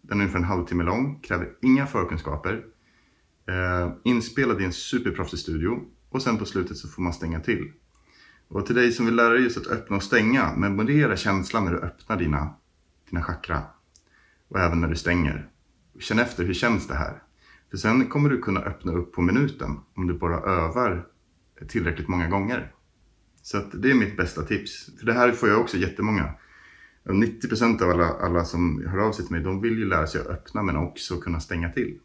Den 0.00 0.18
är 0.18 0.22
ungefär 0.22 0.38
en 0.38 0.44
halvtimme 0.44 0.84
lång, 0.84 1.20
kräver 1.20 1.48
inga 1.62 1.86
förkunskaper. 1.86 2.64
Eh, 3.46 3.92
inspelad 4.04 4.60
i 4.60 4.64
en 4.64 4.72
superproffsig 4.72 5.38
studio 5.38 5.80
och 6.10 6.22
sen 6.22 6.38
på 6.38 6.44
slutet 6.44 6.76
så 6.76 6.88
får 6.88 7.02
man 7.02 7.12
stänga 7.12 7.40
till. 7.40 7.72
Och 8.48 8.66
till 8.66 8.74
dig 8.74 8.92
som 8.92 9.06
vill 9.06 9.14
lära 9.14 9.28
dig 9.28 9.42
just 9.42 9.56
att 9.56 9.66
öppna 9.66 9.96
och 9.96 10.02
stänga, 10.02 10.56
memorera 10.56 11.16
känslan 11.16 11.64
när 11.64 11.72
du 11.72 11.78
öppnar 11.78 12.16
dina, 12.16 12.54
dina 13.10 13.22
chakra. 13.22 13.62
Och 14.48 14.60
även 14.60 14.80
när 14.80 14.88
du 14.88 14.96
stänger. 14.96 15.48
Känn 15.98 16.18
efter, 16.18 16.44
hur 16.44 16.54
känns 16.54 16.86
det 16.88 16.94
här? 16.94 17.22
För 17.70 17.76
sen 17.76 18.06
kommer 18.06 18.30
du 18.30 18.38
kunna 18.38 18.60
öppna 18.60 18.92
upp 18.92 19.12
på 19.12 19.22
minuten 19.22 19.80
om 19.94 20.06
du 20.06 20.14
bara 20.14 20.40
övar 20.40 21.06
tillräckligt 21.68 22.08
många 22.08 22.28
gånger. 22.28 22.72
Så 23.42 23.58
att 23.58 23.82
det 23.82 23.90
är 23.90 23.94
mitt 23.94 24.16
bästa 24.16 24.42
tips. 24.42 24.98
För 24.98 25.06
det 25.06 25.12
här 25.12 25.32
får 25.32 25.48
jag 25.48 25.60
också 25.60 25.76
jättemånga. 25.76 26.34
90% 27.04 27.82
av 27.82 27.90
alla, 27.90 28.08
alla 28.08 28.44
som 28.44 28.86
hör 28.86 28.98
av 28.98 29.12
sig 29.12 29.24
till 29.24 29.34
mig, 29.34 29.44
de 29.44 29.60
vill 29.60 29.78
ju 29.78 29.84
lära 29.84 30.06
sig 30.06 30.20
att 30.20 30.26
öppna 30.26 30.62
men 30.62 30.76
också 30.76 31.16
kunna 31.16 31.40
stänga 31.40 31.68
till. 31.68 31.98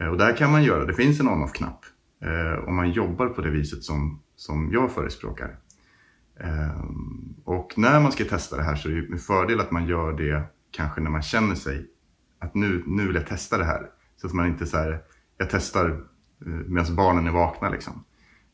Eh, 0.00 0.06
och 0.06 0.18
där 0.18 0.36
kan 0.36 0.52
man 0.52 0.64
göra, 0.64 0.84
det 0.84 0.94
finns 0.94 1.20
en 1.20 1.28
on-off-knapp. 1.28 1.84
Eh, 2.22 2.68
om 2.68 2.76
man 2.76 2.92
jobbar 2.92 3.28
på 3.28 3.42
det 3.42 3.50
viset 3.50 3.82
som, 3.82 4.22
som 4.36 4.72
jag 4.72 4.92
förespråkar. 4.92 5.58
Eh, 6.40 6.84
och 7.44 7.74
när 7.76 8.00
man 8.00 8.12
ska 8.12 8.24
testa 8.24 8.56
det 8.56 8.62
här 8.62 8.76
så 8.76 8.88
är 8.88 8.92
det 8.92 9.08
med 9.08 9.20
fördel 9.20 9.60
att 9.60 9.70
man 9.70 9.86
gör 9.86 10.12
det 10.12 10.42
kanske 10.70 11.00
när 11.00 11.10
man 11.10 11.22
känner 11.22 11.54
sig 11.54 11.86
att 12.38 12.54
nu, 12.54 12.82
nu 12.86 13.06
vill 13.06 13.16
jag 13.16 13.26
testa 13.26 13.58
det 13.58 13.64
här. 13.64 13.90
Så 14.16 14.26
att 14.26 14.32
man 14.32 14.46
inte 14.46 14.66
så 14.66 14.76
här, 14.76 15.02
jag 15.38 15.50
testar 15.50 15.88
eh, 16.46 16.46
medan 16.46 16.96
barnen 16.96 17.26
är 17.26 17.30
vakna 17.30 17.70
liksom 17.70 18.04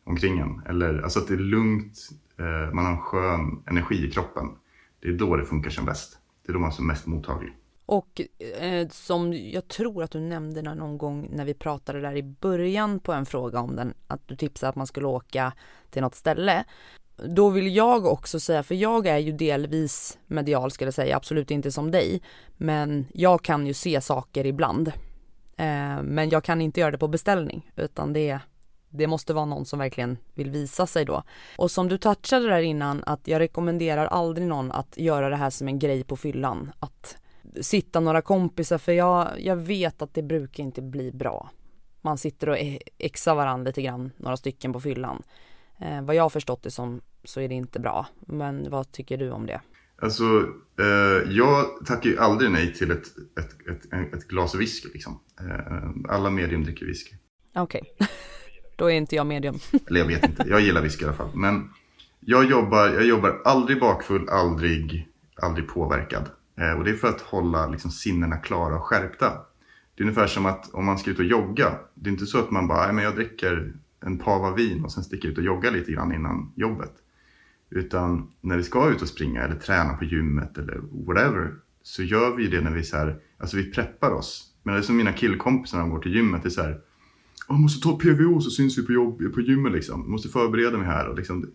omkring 0.05 0.38
en. 0.38 0.62
Eller 0.66 1.03
alltså 1.03 1.18
att 1.18 1.28
det 1.28 1.34
är 1.34 1.38
lugnt, 1.38 1.99
eh, 2.38 2.74
man 2.74 2.84
har 2.84 2.93
en 2.93 2.99
skön 2.99 3.62
energi 3.66 4.07
i 4.07 4.11
kroppen. 4.11 4.49
Det 5.01 5.09
är 5.09 5.12
då 5.12 5.36
det 5.36 5.45
funkar 5.45 5.70
som 5.70 5.84
bäst. 5.84 6.18
Det 6.47 6.53
är 6.53 6.55
då 6.55 6.59
man 6.59 6.70
är 6.70 6.74
som 6.74 6.86
mest 6.86 7.07
mottaglig. 7.07 7.53
Och 7.87 8.20
eh, 8.61 8.89
som 8.89 9.33
jag 9.33 9.68
tror 9.68 10.03
att 10.03 10.11
du 10.11 10.20
nämnde 10.20 10.62
någon 10.62 10.99
gång 10.99 11.28
när 11.33 11.45
vi 11.45 11.55
pratade 11.55 12.01
där 12.01 12.16
i 12.16 12.22
början 12.22 13.01
på 13.01 13.12
en 13.12 13.26
fråga 13.26 13.61
om 13.61 13.76
den, 13.76 13.95
att 14.07 14.28
du 14.28 14.37
tipsade 14.37 14.70
att 14.70 14.76
man 14.76 14.87
skulle 14.87 15.07
åka 15.07 15.53
till 15.91 16.03
något 16.03 16.14
ställe. 16.14 16.64
Då 17.16 17.49
vill 17.49 17.76
jag 17.76 18.07
också 18.07 18.41
säga, 18.41 18.62
för 18.62 18.74
jag 18.74 19.07
är 19.07 19.18
ju 19.18 19.33
delvis 19.33 20.18
medial 20.26 20.70
skulle 20.70 20.87
jag 20.87 20.95
säga, 20.95 21.16
absolut 21.16 21.51
inte 21.51 21.72
som 21.72 21.91
dig, 21.91 22.22
men 22.57 23.07
jag 23.14 23.43
kan 23.43 23.66
ju 23.66 23.74
se 23.74 24.01
saker 24.01 24.47
ibland. 24.47 24.89
Eh, 25.57 26.03
men 26.03 26.28
jag 26.30 26.45
kan 26.45 26.62
inte 26.62 26.80
göra 26.80 26.91
det 26.91 26.99
på 26.99 27.09
beställning, 27.09 27.70
utan 27.76 28.12
det 28.12 28.41
det 28.95 29.07
måste 29.07 29.35
vara 29.35 29.45
någon 29.45 29.64
som 29.64 29.78
verkligen 29.78 30.18
vill 30.35 30.51
visa 30.51 30.87
sig 30.87 31.05
då. 31.05 31.22
Och 31.57 31.70
som 31.70 31.89
du 31.89 31.99
touchade 31.99 32.49
där 32.49 32.62
innan 32.62 33.05
att 33.07 33.28
jag 33.28 33.41
rekommenderar 33.41 34.07
aldrig 34.07 34.47
någon 34.47 34.72
att 34.72 34.97
göra 34.97 35.28
det 35.28 35.37
här 35.37 35.51
som 35.51 35.68
en 35.68 35.78
grej 35.78 36.05
på 36.05 36.16
fyllan. 36.16 36.72
Att 36.80 37.16
sitta 37.61 38.00
några 38.00 38.22
kompisar 38.22 38.78
för 38.78 38.92
jag, 38.92 39.28
jag 39.38 39.57
vet 39.57 40.03
att 40.03 40.14
det 40.14 40.22
brukar 40.22 40.62
inte 40.62 40.82
bli 40.82 41.12
bra. 41.12 41.50
Man 42.00 42.18
sitter 42.18 42.48
och 42.48 42.57
exar 42.98 43.34
varandra 43.34 43.68
lite 43.68 43.82
grann, 43.82 44.11
några 44.16 44.36
stycken 44.36 44.72
på 44.72 44.80
fyllan. 44.80 45.22
Eh, 45.80 46.03
vad 46.03 46.16
jag 46.16 46.22
har 46.22 46.30
förstått 46.30 46.62
det 46.62 46.70
som 46.70 47.00
så 47.24 47.40
är 47.40 47.48
det 47.48 47.55
inte 47.55 47.80
bra. 47.80 48.07
Men 48.20 48.70
vad 48.70 48.92
tycker 48.92 49.16
du 49.16 49.30
om 49.30 49.46
det? 49.46 49.61
Alltså, 50.03 50.24
eh, 50.78 51.32
jag 51.32 51.86
tackar 51.86 52.11
ju 52.11 52.18
aldrig 52.18 52.50
nej 52.50 52.74
till 52.74 52.90
ett, 52.90 53.07
ett, 53.38 53.68
ett, 53.68 54.14
ett 54.14 54.28
glas 54.28 54.55
whisky. 54.55 54.88
Liksom. 54.92 55.20
Eh, 55.40 56.14
alla 56.14 56.30
medium 56.30 56.64
dricker 56.64 56.86
whisky. 56.86 57.16
Okej. 57.55 57.82
Okay. 57.94 58.09
Då 58.76 58.90
är 58.90 58.94
inte 58.94 59.16
jag 59.16 59.26
medium. 59.26 59.59
Eller 59.86 60.00
jag 60.00 60.07
vet 60.07 60.24
inte, 60.24 60.44
jag 60.48 60.61
gillar 60.61 60.82
whisky 60.82 61.05
i 61.05 61.07
alla 61.07 61.16
fall. 61.16 61.30
Men 61.34 61.70
jag 62.20 62.50
jobbar, 62.50 62.88
jag 62.88 63.07
jobbar 63.07 63.40
aldrig 63.44 63.80
bakfull, 63.80 64.28
aldrig, 64.28 65.09
aldrig 65.36 65.68
påverkad. 65.68 66.30
Eh, 66.62 66.78
och 66.78 66.84
det 66.84 66.90
är 66.90 66.94
för 66.94 67.08
att 67.08 67.20
hålla 67.20 67.66
liksom, 67.66 67.90
sinnena 67.90 68.36
klara 68.36 68.76
och 68.76 68.82
skärpta. 68.82 69.32
Det 69.94 70.02
är 70.02 70.04
ungefär 70.04 70.26
som 70.26 70.46
att 70.46 70.74
om 70.74 70.84
man 70.84 70.98
ska 70.98 71.10
ut 71.10 71.18
och 71.18 71.24
jogga. 71.24 71.78
Det 71.94 72.08
är 72.08 72.12
inte 72.12 72.26
så 72.26 72.38
att 72.38 72.50
man 72.50 72.68
bara, 72.68 72.92
men 72.92 73.04
jag 73.04 73.14
dricker 73.14 73.72
en 74.00 74.18
pava 74.18 74.54
vin 74.54 74.84
och 74.84 74.92
sen 74.92 75.04
sticker 75.04 75.28
ut 75.28 75.38
och 75.38 75.44
joggar 75.44 75.70
lite 75.70 75.92
grann 75.92 76.14
innan 76.14 76.52
jobbet. 76.56 76.92
Utan 77.70 78.30
när 78.40 78.56
vi 78.56 78.62
ska 78.62 78.90
ut 78.90 79.02
och 79.02 79.08
springa 79.08 79.42
eller 79.42 79.56
träna 79.56 79.94
på 79.94 80.04
gymmet 80.04 80.58
eller 80.58 80.80
whatever. 81.06 81.54
Så 81.82 82.02
gör 82.02 82.36
vi 82.36 82.46
det 82.46 82.60
när 82.60 82.70
vi 82.70 82.84
så 82.84 82.96
här, 82.96 83.16
alltså 83.38 83.56
vi 83.56 83.72
preppar 83.72 84.10
oss. 84.10 84.48
Men 84.62 84.74
det 84.74 84.80
är 84.80 84.82
som 84.82 84.96
mina 84.96 85.12
killkompisar 85.12 85.78
när 85.78 85.84
de 85.84 85.90
går 85.90 86.02
till 86.02 86.14
gymmet. 86.14 86.42
Det 86.42 86.48
är 86.48 86.50
så 86.50 86.62
här, 86.62 86.80
jag 87.48 87.58
måste 87.58 87.88
ta 87.88 87.98
PVO 87.98 88.40
så 88.40 88.50
syns 88.50 88.78
vi 88.78 88.86
på, 88.86 88.92
jobb, 88.92 89.34
på 89.34 89.40
gymmet 89.40 89.72
liksom. 89.72 90.00
Jag 90.00 90.10
måste 90.10 90.28
förbereda 90.28 90.78
mig 90.78 90.86
här. 90.86 91.08
Och 91.08 91.16
liksom, 91.16 91.50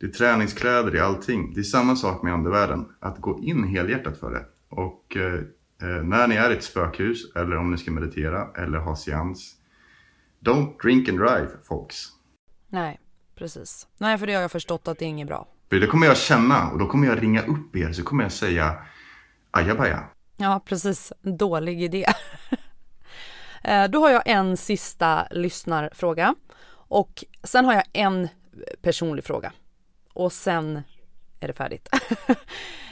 det 0.00 0.06
är 0.06 0.10
träningskläder, 0.10 0.90
det 0.90 0.98
är 0.98 1.02
allting. 1.02 1.54
Det 1.54 1.60
är 1.60 1.64
samma 1.64 1.96
sak 1.96 2.22
med 2.22 2.32
andevärlden. 2.32 2.88
Att 3.00 3.18
gå 3.18 3.40
in 3.42 3.64
helhjärtat 3.64 4.18
för 4.18 4.30
det. 4.30 4.44
Och 4.68 5.16
eh, 5.16 5.34
eh, 5.82 6.04
när 6.04 6.26
ni 6.26 6.34
är 6.34 6.50
i 6.50 6.56
ett 6.56 6.64
spökhus 6.64 7.36
eller 7.36 7.56
om 7.56 7.70
ni 7.70 7.78
ska 7.78 7.90
meditera 7.90 8.48
eller 8.62 8.78
ha 8.78 8.96
seans. 8.96 9.54
Don't 10.40 10.82
drink 10.82 11.08
and 11.08 11.18
drive 11.18 11.48
folks. 11.64 12.06
Nej, 12.68 13.00
precis. 13.34 13.86
Nej, 13.98 14.18
för 14.18 14.26
det 14.26 14.34
har 14.34 14.40
jag 14.40 14.50
förstått 14.50 14.88
att 14.88 14.98
det 14.98 15.04
är 15.04 15.08
inget 15.08 15.26
bra. 15.28 15.48
För 15.70 15.80
det 15.80 15.86
kommer 15.86 16.06
jag 16.06 16.16
känna 16.16 16.70
och 16.70 16.78
då 16.78 16.86
kommer 16.86 17.06
jag 17.06 17.22
ringa 17.22 17.42
upp 17.42 17.76
er 17.76 17.92
så 17.92 18.02
kommer 18.02 18.22
jag 18.22 18.32
säga 18.32 18.76
ajabaja. 19.50 20.04
Ja, 20.36 20.62
precis. 20.64 21.12
Dålig 21.22 21.82
idé. 21.82 22.04
Eh, 23.64 23.90
då 23.90 24.00
har 24.00 24.10
jag 24.10 24.22
en 24.26 24.56
sista 24.56 25.28
lyssnarfråga 25.30 26.34
och 26.70 27.24
sen 27.42 27.64
har 27.64 27.74
jag 27.74 27.84
en 27.92 28.28
personlig 28.82 29.24
fråga 29.24 29.52
och 30.18 30.32
sen 30.32 30.82
är 31.40 31.48
det 31.48 31.54
färdigt. 31.54 31.88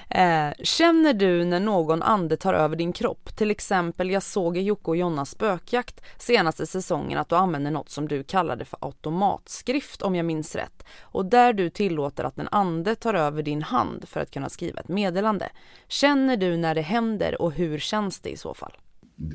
Eh, 0.08 0.52
känner 0.62 1.14
du 1.14 1.44
när 1.44 1.60
någon 1.60 2.02
ande 2.02 2.36
tar 2.36 2.54
över 2.54 2.76
din 2.76 2.92
kropp? 2.92 3.36
Till 3.36 3.50
exempel, 3.50 4.10
jag 4.10 4.22
såg 4.22 4.56
i 4.56 4.60
Jocke 4.60 4.90
och 4.90 4.96
Jonnas 4.96 5.30
spökjakt 5.30 6.00
senaste 6.18 6.66
säsongen 6.66 7.18
att 7.18 7.28
du 7.28 7.36
använder 7.36 7.70
något 7.70 7.90
som 7.90 8.08
du 8.08 8.22
kallade 8.22 8.64
för 8.64 8.78
automatskrift 8.82 10.02
om 10.02 10.14
jag 10.14 10.26
minns 10.26 10.56
rätt. 10.56 10.84
Och 11.00 11.26
där 11.26 11.52
du 11.52 11.70
tillåter 11.70 12.24
att 12.24 12.38
en 12.38 12.48
ande 12.50 12.94
tar 12.94 13.14
över 13.14 13.42
din 13.42 13.62
hand 13.62 14.08
för 14.08 14.20
att 14.20 14.30
kunna 14.30 14.48
skriva 14.48 14.80
ett 14.80 14.88
meddelande. 14.88 15.48
Känner 15.88 16.36
du 16.36 16.56
när 16.56 16.74
det 16.74 16.82
händer 16.82 17.42
och 17.42 17.52
hur 17.52 17.78
känns 17.78 18.20
det 18.20 18.30
i 18.30 18.36
så 18.36 18.54
fall? 18.54 18.76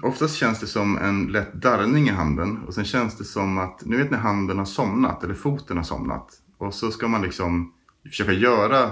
Oftast 0.04 0.36
känns 0.36 0.60
det 0.60 0.68
som 0.68 0.98
en 0.98 1.28
lätt 1.28 1.54
darrning 1.54 2.08
i 2.08 2.12
handen 2.12 2.64
och 2.68 2.74
sen 2.74 2.86
känns 2.86 3.18
det 3.18 3.26
som 3.26 3.58
att, 3.58 3.86
nu 3.86 3.98
vet 3.98 4.12
när 4.12 4.18
handen 4.18 4.58
har 4.58 4.66
somnat 4.66 5.24
eller 5.24 5.34
foten 5.34 5.78
har 5.78 5.84
somnat 5.84 6.30
och 6.58 6.74
så 6.74 6.92
ska 6.92 7.08
man 7.08 7.22
liksom 7.22 7.74
försöka 8.10 8.32
göra 8.32 8.92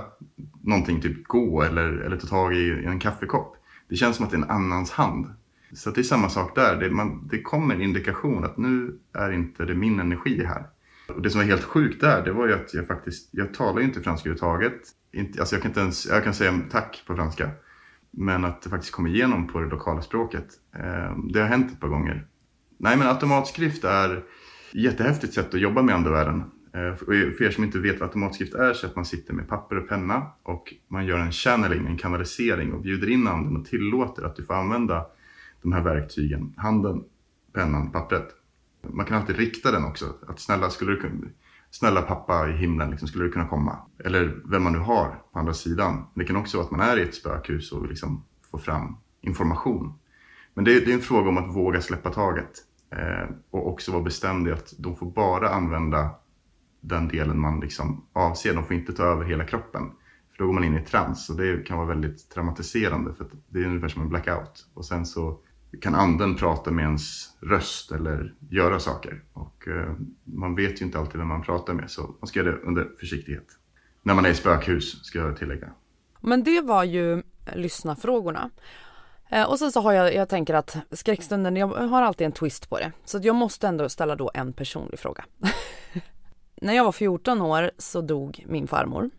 någonting, 0.64 1.02
typ 1.02 1.28
gå 1.28 1.62
eller, 1.62 1.90
eller 1.90 2.18
ta 2.18 2.28
tag 2.28 2.56
i 2.56 2.86
en 2.86 3.00
kaffekopp. 3.00 3.56
Det 3.90 3.96
känns 3.96 4.16
som 4.16 4.26
att 4.26 4.32
det 4.32 4.38
är 4.38 4.42
en 4.42 4.50
annans 4.50 4.92
hand. 4.92 5.34
Så 5.74 5.90
att 5.90 5.96
det 5.96 6.02
är 6.02 6.04
samma 6.04 6.30
sak 6.30 6.56
där. 6.56 6.76
Det, 6.76 6.90
man, 6.90 7.28
det 7.28 7.42
kommer 7.42 7.76
en 7.76 7.82
indikation 7.82 8.44
att 8.44 8.58
nu 8.58 9.00
är 9.14 9.32
inte 9.32 9.66
det 9.66 9.76
min 9.76 10.00
energi 10.00 10.46
här. 10.46 10.66
Och 11.08 11.22
det 11.22 11.30
som 11.30 11.42
var 11.42 11.46
helt 11.46 11.64
sjukt 11.64 12.02
där, 12.02 12.26
det 12.26 12.32
var 12.32 12.48
ju 12.48 12.54
att 12.54 12.74
jag 12.74 12.88
faktiskt, 12.88 13.30
jag 13.32 13.54
talar 13.54 13.80
ju 13.80 13.86
inte 13.86 14.02
franska 14.02 14.30
överhuvudtaget. 14.30 14.82
Inte, 15.12 15.40
alltså 15.40 15.56
jag 15.56 15.62
kan 15.62 15.72
inte 15.72 15.80
ens, 15.80 16.06
jag 16.06 16.24
kan 16.24 16.34
säga 16.34 16.60
tack 16.72 17.04
på 17.08 17.16
franska. 17.16 17.50
Men 18.12 18.46
att 18.46 18.62
det 18.62 18.70
faktiskt 18.70 18.94
kom 18.94 19.08
igenom 19.08 19.48
på 19.48 19.60
det 19.60 19.70
lokala 19.70 20.02
språket. 20.02 20.48
Eh, 20.76 21.18
det 21.34 21.40
har 21.40 21.48
hänt 21.48 21.72
ett 21.72 21.80
par 21.80 21.88
gånger. 21.88 22.28
Nej 22.78 22.98
men 22.98 23.08
automatskrift 23.08 23.84
är 23.84 24.18
ett 24.18 24.26
jättehäftigt 24.74 25.34
sätt 25.34 25.54
att 25.54 25.60
jobba 25.60 25.82
med 25.82 25.96
andevärlden. 25.96 26.44
Eh, 26.74 26.82
eh, 26.82 26.96
för 26.96 27.44
er 27.44 27.52
som 27.52 27.64
inte 27.64 27.80
vet 27.80 28.00
vad 28.00 28.10
automatskrift 28.10 28.54
är 28.54 28.74
så 28.74 28.86
är 28.86 28.90
att 28.90 28.96
man 28.96 29.06
sitter 29.06 29.34
med 29.34 29.48
papper 29.48 29.78
och 29.78 29.90
penna 29.90 30.32
och 30.44 30.74
man 30.88 31.06
gör 31.06 31.18
en 31.20 31.32
channeling, 31.32 31.88
en 31.88 31.98
kanalisering 31.98 32.74
och 32.74 32.82
bjuder 32.82 33.10
in 33.10 33.28
anden 33.28 33.58
och 33.58 33.66
tillåter 33.66 34.24
att 34.24 34.36
du 34.36 34.46
får 34.46 34.54
använda 34.54 35.06
de 35.62 35.72
här 35.72 35.82
verktygen. 35.82 36.54
Handen, 36.58 37.04
pennan, 37.54 37.92
pappret. 37.92 38.28
Man 38.82 39.06
kan 39.06 39.18
alltid 39.18 39.36
rikta 39.36 39.72
den 39.72 39.86
också. 39.86 40.14
Att 40.28 40.40
snälla, 40.40 40.70
skulle 40.70 40.92
du 40.92 40.98
kunna, 40.98 41.28
snälla 41.72 42.02
pappa 42.02 42.50
i 42.50 42.52
himlen, 42.52 42.90
liksom, 42.90 43.08
skulle 43.08 43.24
du 43.24 43.32
kunna 43.32 43.48
komma? 43.48 43.78
Eller 44.06 44.42
vem 44.46 44.64
man 44.64 44.74
nu 44.74 44.80
har 44.80 45.22
på 45.34 45.40
andra 45.40 45.54
sidan. 45.54 46.06
Det 46.14 46.26
kan 46.26 46.36
också 46.36 46.58
vara 46.58 46.66
att 46.66 46.72
man 46.72 46.80
är 46.80 46.98
i 46.98 47.02
ett 47.02 47.16
spökhus 47.16 47.72
och 47.72 47.88
liksom 47.88 48.24
får 48.52 48.58
fram 48.58 48.98
information. 49.22 49.94
Men 50.54 50.66
det 50.66 50.74
är, 50.74 50.86
det 50.86 50.92
är 50.92 50.96
en 50.96 51.02
fråga 51.02 51.30
om 51.30 51.38
att 51.38 51.56
våga 51.56 51.82
släppa 51.82 52.10
taget. 52.10 52.52
Eh, 52.92 53.30
och 53.52 53.68
också 53.68 53.92
vara 53.92 54.04
bestämd 54.04 54.48
i 54.48 54.52
att 54.52 54.74
de 54.78 54.96
får 54.96 55.12
bara 55.12 55.50
använda 55.50 56.10
den 56.82 57.08
delen 57.08 57.40
man 57.40 57.60
liksom 57.60 58.06
avser. 58.14 58.54
De 58.54 58.66
får 58.66 58.76
inte 58.76 58.94
ta 58.94 59.04
över 59.04 59.26
hela 59.26 59.46
kroppen. 59.46 59.92
För 60.32 60.38
då 60.38 60.46
går 60.46 60.54
man 60.54 60.64
in 60.64 60.78
i 60.78 60.82
trans 60.82 61.30
och 61.30 61.38
det 61.38 61.68
kan 61.68 61.78
vara 61.78 61.88
väldigt 61.88 62.30
traumatiserande 62.30 63.14
för 63.14 63.28
det 63.48 63.60
är 63.60 63.66
ungefär 63.66 63.88
som 63.88 64.02
en 64.02 64.10
blackout. 64.10 64.66
Och 64.74 64.86
sen 64.86 65.06
så 65.06 65.40
kan 65.82 65.96
anden 65.96 66.36
prata 66.36 66.72
med 66.72 66.84
ens 66.84 67.30
röst 67.42 67.92
eller 67.92 68.34
göra 68.50 68.80
saker. 68.80 69.24
Och 69.34 69.68
eh, 69.68 69.94
man 70.24 70.56
vet 70.56 70.82
ju 70.82 70.86
inte 70.86 71.00
alltid 71.00 71.18
vem 71.18 71.28
man 71.28 71.42
pratar 71.42 71.74
med 71.74 71.92
så 71.92 72.02
man 72.02 72.28
ska 72.28 72.40
göra 72.40 72.52
det 72.52 72.58
under 72.58 72.88
försiktighet. 73.00 73.48
När 74.04 74.14
man 74.14 74.26
är 74.26 74.30
i 74.30 74.36
spökhus 74.36 75.04
ska 75.04 75.20
jag 75.20 75.38
tillägga. 75.38 75.70
Men 76.22 76.44
det 76.44 76.62
var 76.62 76.84
ju 76.84 77.24
lyssnarfrågorna. 77.56 78.50
Eh, 79.30 79.50
och 79.50 79.60
sen 79.60 79.72
så 79.72 79.82
har 79.82 79.94
jag, 79.94 80.14
jag 80.14 80.30
tänker 80.30 80.54
att 80.54 80.78
skräckstunden, 80.92 81.56
jag 81.56 81.68
har 81.68 82.02
alltid 82.02 82.26
en 82.26 82.32
twist 82.32 82.70
på 82.70 82.78
det. 82.78 82.92
Så 83.06 83.20
jag 83.24 83.36
måste 83.36 83.68
ändå 83.68 83.90
ställa 83.90 84.16
då 84.16 84.32
en 84.34 84.54
personlig 84.54 85.00
fråga. 85.00 85.26
När 86.62 86.74
jag 86.74 86.84
var 86.84 86.92
14 86.92 87.42
år 87.42 87.72
så 87.78 88.02
dog 88.02 88.46
min 88.48 88.68
farmor. 88.68 89.10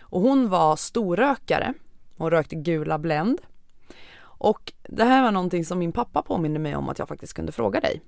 Och 0.00 0.20
hon 0.20 0.48
var 0.48 0.76
storrökare. 0.76 1.74
Hon 2.16 2.30
rökte 2.30 2.56
gula 2.56 2.98
Blend. 2.98 3.40
Och 4.20 4.72
det 4.82 5.04
här 5.04 5.22
var 5.22 5.30
någonting 5.30 5.64
som 5.64 5.78
min 5.78 5.92
pappa 5.92 6.22
påminner 6.22 6.60
mig 6.60 6.76
om 6.76 6.88
att 6.88 6.98
jag 6.98 7.08
faktiskt 7.08 7.34
kunde 7.34 7.52
fråga 7.52 7.80
dig. 7.80 8.02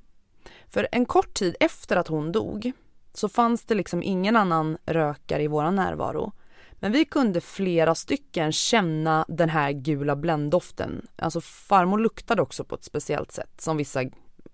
För 0.68 0.88
en 0.92 1.06
kort 1.06 1.34
tid 1.34 1.56
efter 1.60 1.96
att 1.96 2.08
hon 2.08 2.32
dog 2.32 2.72
så 3.12 3.28
fanns 3.28 3.64
det 3.64 3.74
liksom 3.74 4.02
ingen 4.02 4.36
annan 4.36 4.78
rökare 4.86 5.42
i 5.42 5.48
våran 5.48 5.74
närvaro. 5.74 6.32
Men 6.72 6.92
vi 6.92 7.04
kunde 7.04 7.40
flera 7.40 7.94
stycken 7.94 8.52
känna 8.52 9.24
den 9.28 9.48
här 9.48 9.72
gula 9.72 10.16
bländdoften. 10.16 11.06
Alltså 11.16 11.40
farmor 11.40 11.98
luktade 11.98 12.42
också 12.42 12.64
på 12.64 12.74
ett 12.74 12.84
speciellt 12.84 13.32
sätt 13.32 13.60
som 13.60 13.76
vissa 13.76 14.00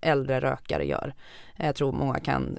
äldre 0.01 0.39
rökare 0.39 0.85
gör. 0.85 1.13
Jag 1.55 1.75
tror 1.75 1.91
många 1.91 2.19
kan 2.19 2.57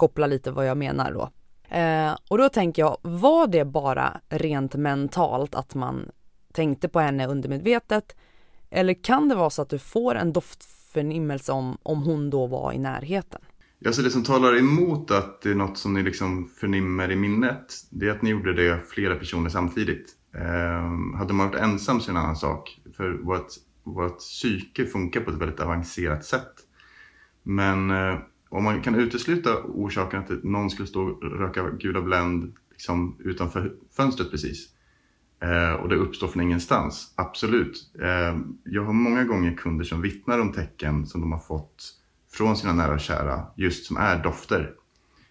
koppla 0.00 0.26
lite 0.26 0.50
vad 0.50 0.66
jag 0.66 0.76
menar 0.76 1.12
då. 1.12 1.30
Eh, 1.76 2.16
och 2.28 2.38
då 2.38 2.48
tänker 2.48 2.82
jag, 2.82 2.98
var 3.02 3.46
det 3.46 3.64
bara 3.64 4.20
rent 4.28 4.74
mentalt 4.74 5.54
att 5.54 5.74
man 5.74 6.10
tänkte 6.52 6.88
på 6.88 7.00
henne 7.00 7.26
undermedvetet? 7.26 8.16
Eller 8.70 9.04
kan 9.04 9.28
det 9.28 9.34
vara 9.34 9.50
så 9.50 9.62
att 9.62 9.68
du 9.68 9.78
får 9.78 10.14
en 10.14 10.32
doftförnimmelse 10.32 11.52
om, 11.52 11.78
om 11.82 12.02
hon 12.02 12.30
då 12.30 12.46
var 12.46 12.72
i 12.72 12.78
närheten? 12.78 13.40
Ja, 13.78 13.90
det 13.90 14.10
som 14.10 14.24
talar 14.24 14.58
emot 14.58 15.10
att 15.10 15.42
det 15.42 15.50
är 15.50 15.54
något 15.54 15.78
som 15.78 15.94
ni 15.94 16.02
liksom 16.02 16.48
förnimmer 16.60 17.10
i 17.10 17.16
minnet, 17.16 17.66
det 17.90 18.08
är 18.08 18.10
att 18.10 18.22
ni 18.22 18.30
gjorde 18.30 18.52
det 18.52 18.80
flera 18.88 19.16
personer 19.16 19.50
samtidigt. 19.50 20.06
Eh, 20.34 21.18
hade 21.18 21.32
man 21.32 21.48
varit 21.48 21.60
ensam 21.60 22.00
så 22.00 22.10
är 22.10 22.14
det 22.14 22.18
en 22.18 22.24
annan 22.24 22.36
sak. 22.36 22.80
För 22.96 23.10
vårt, 23.10 23.48
vårt 23.84 24.18
psyke 24.18 24.86
funkar 24.86 25.20
på 25.20 25.30
ett 25.30 25.36
väldigt 25.36 25.60
avancerat 25.60 26.24
sätt. 26.24 26.52
Men 27.42 27.90
eh, 27.90 28.18
om 28.50 28.64
man 28.64 28.82
kan 28.82 28.94
utesluta 28.94 29.62
orsaken 29.64 30.20
att 30.20 30.44
någon 30.44 30.70
skulle 30.70 30.88
stå 30.88 31.02
och 31.02 31.22
röka 31.22 31.70
gula 31.70 32.00
Blend 32.00 32.52
liksom 32.70 33.16
utanför 33.18 33.74
fönstret 33.96 34.30
precis 34.30 34.68
eh, 35.42 35.72
och 35.72 35.88
det 35.88 35.96
uppstår 35.96 36.28
från 36.28 36.42
ingenstans, 36.42 37.12
absolut. 37.16 37.90
Eh, 38.02 38.38
jag 38.64 38.84
har 38.84 38.92
många 38.92 39.24
gånger 39.24 39.54
kunder 39.54 39.84
som 39.84 40.02
vittnar 40.02 40.38
om 40.38 40.52
tecken 40.52 41.06
som 41.06 41.20
de 41.20 41.32
har 41.32 41.38
fått 41.38 41.94
från 42.32 42.56
sina 42.56 42.72
nära 42.72 42.94
och 42.94 43.00
kära, 43.00 43.46
just 43.56 43.86
som 43.86 43.96
är 43.96 44.22
dofter. 44.22 44.74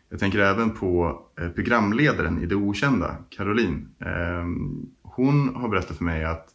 Jag 0.09 0.19
tänker 0.19 0.39
även 0.39 0.71
på 0.71 1.21
eh, 1.39 1.49
programledaren 1.49 2.43
i 2.43 2.45
Det 2.45 2.55
Okända, 2.55 3.17
Caroline. 3.29 3.89
Eh, 3.99 4.45
hon 5.01 5.55
har 5.55 5.69
berättat 5.69 5.97
för 5.97 6.03
mig 6.03 6.25
att 6.25 6.49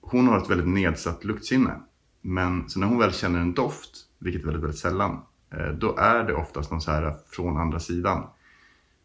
hon 0.00 0.26
har 0.26 0.38
ett 0.38 0.50
väldigt 0.50 0.68
nedsatt 0.68 1.24
luktsinne. 1.24 1.80
Men 2.22 2.68
så 2.68 2.80
när 2.80 2.86
hon 2.86 2.98
väl 2.98 3.12
känner 3.12 3.40
en 3.40 3.54
doft, 3.54 3.90
vilket 4.18 4.42
är 4.42 4.46
väldigt, 4.46 4.62
väldigt 4.64 4.80
sällan, 4.80 5.20
Eh, 5.58 5.72
då 5.72 5.96
är 5.96 6.24
det 6.24 6.34
oftast 6.34 6.70
någon 6.70 6.80
så 6.80 6.90
här 6.90 7.14
från 7.30 7.56
andra 7.56 7.80
sidan. 7.80 8.26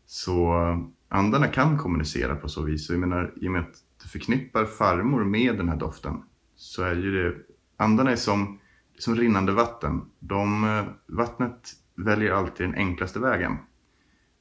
Så 0.05 0.63
eh, 0.63 0.77
andarna 1.09 1.47
kan 1.47 1.77
kommunicera 1.77 2.35
på 2.35 2.49
så 2.49 2.61
vis. 2.61 2.89
jag 2.89 2.99
menar, 2.99 3.33
i 3.35 3.47
och 3.47 3.51
med 3.51 3.61
att 3.61 3.75
du 4.03 4.09
förknippar 4.09 4.65
farmor 4.65 5.23
med 5.23 5.57
den 5.57 5.69
här 5.69 5.77
doften 5.77 6.23
så 6.55 6.83
är 6.83 6.95
ju 6.95 7.11
det, 7.11 7.35
andarna 7.77 8.11
är 8.11 8.15
som, 8.15 8.59
som 8.99 9.15
rinnande 9.15 9.51
vatten. 9.51 10.01
De, 10.19 10.63
eh, 10.63 11.15
vattnet 11.15 11.71
väljer 11.95 12.31
alltid 12.31 12.67
den 12.67 12.75
enklaste 12.75 13.19
vägen. 13.19 13.57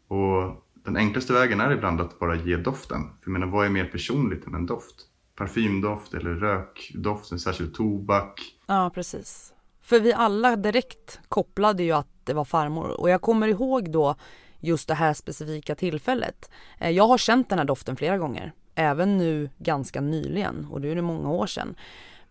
Och 0.09 0.65
den 0.85 0.97
enklaste 0.97 1.33
vägen 1.33 1.61
är 1.61 1.73
ibland 1.73 2.01
att 2.01 2.19
bara 2.19 2.35
ge 2.35 2.57
doften. 2.57 3.03
För 3.03 3.31
jag 3.31 3.33
menar, 3.33 3.47
vad 3.47 3.67
är 3.67 3.71
mer 3.71 3.85
personligt 3.85 4.47
än 4.47 4.55
en 4.55 4.67
doft? 4.67 5.07
Parfymdoft 5.37 6.15
eller 6.15 6.31
rökdoft, 6.31 7.41
särskilt 7.41 7.75
tobak. 7.75 8.41
Ja, 8.67 8.91
precis. 8.95 9.55
För 9.89 10.01
vi 10.01 10.13
alla 10.13 10.57
direkt 10.57 11.21
kopplade 11.29 11.83
ju 11.83 11.93
att 11.93 12.09
det 12.25 12.33
var 12.33 12.45
farmor 12.45 13.01
och 13.01 13.11
jag 13.11 13.21
kommer 13.21 13.49
ihåg 13.49 13.91
då 13.91 14.15
just 14.61 14.89
det 14.89 14.95
här 14.95 15.15
specifika 15.15 15.75
tillfället. 15.75 16.51
Eh, 16.79 16.91
jag 16.91 17.09
har 17.09 17.19
känt 17.19 17.49
den 17.49 17.59
här 17.59 17.67
doften 17.67 17.97
flera 17.97 18.19
gånger, 18.19 18.53
även 18.75 19.19
nu 19.19 19.51
ganska 19.59 20.01
nyligen 20.01 20.67
och 20.71 20.81
nu 20.81 20.91
är 20.91 20.95
det 20.95 21.03
många 21.03 21.31
år 21.31 21.47
sedan. 21.47 21.77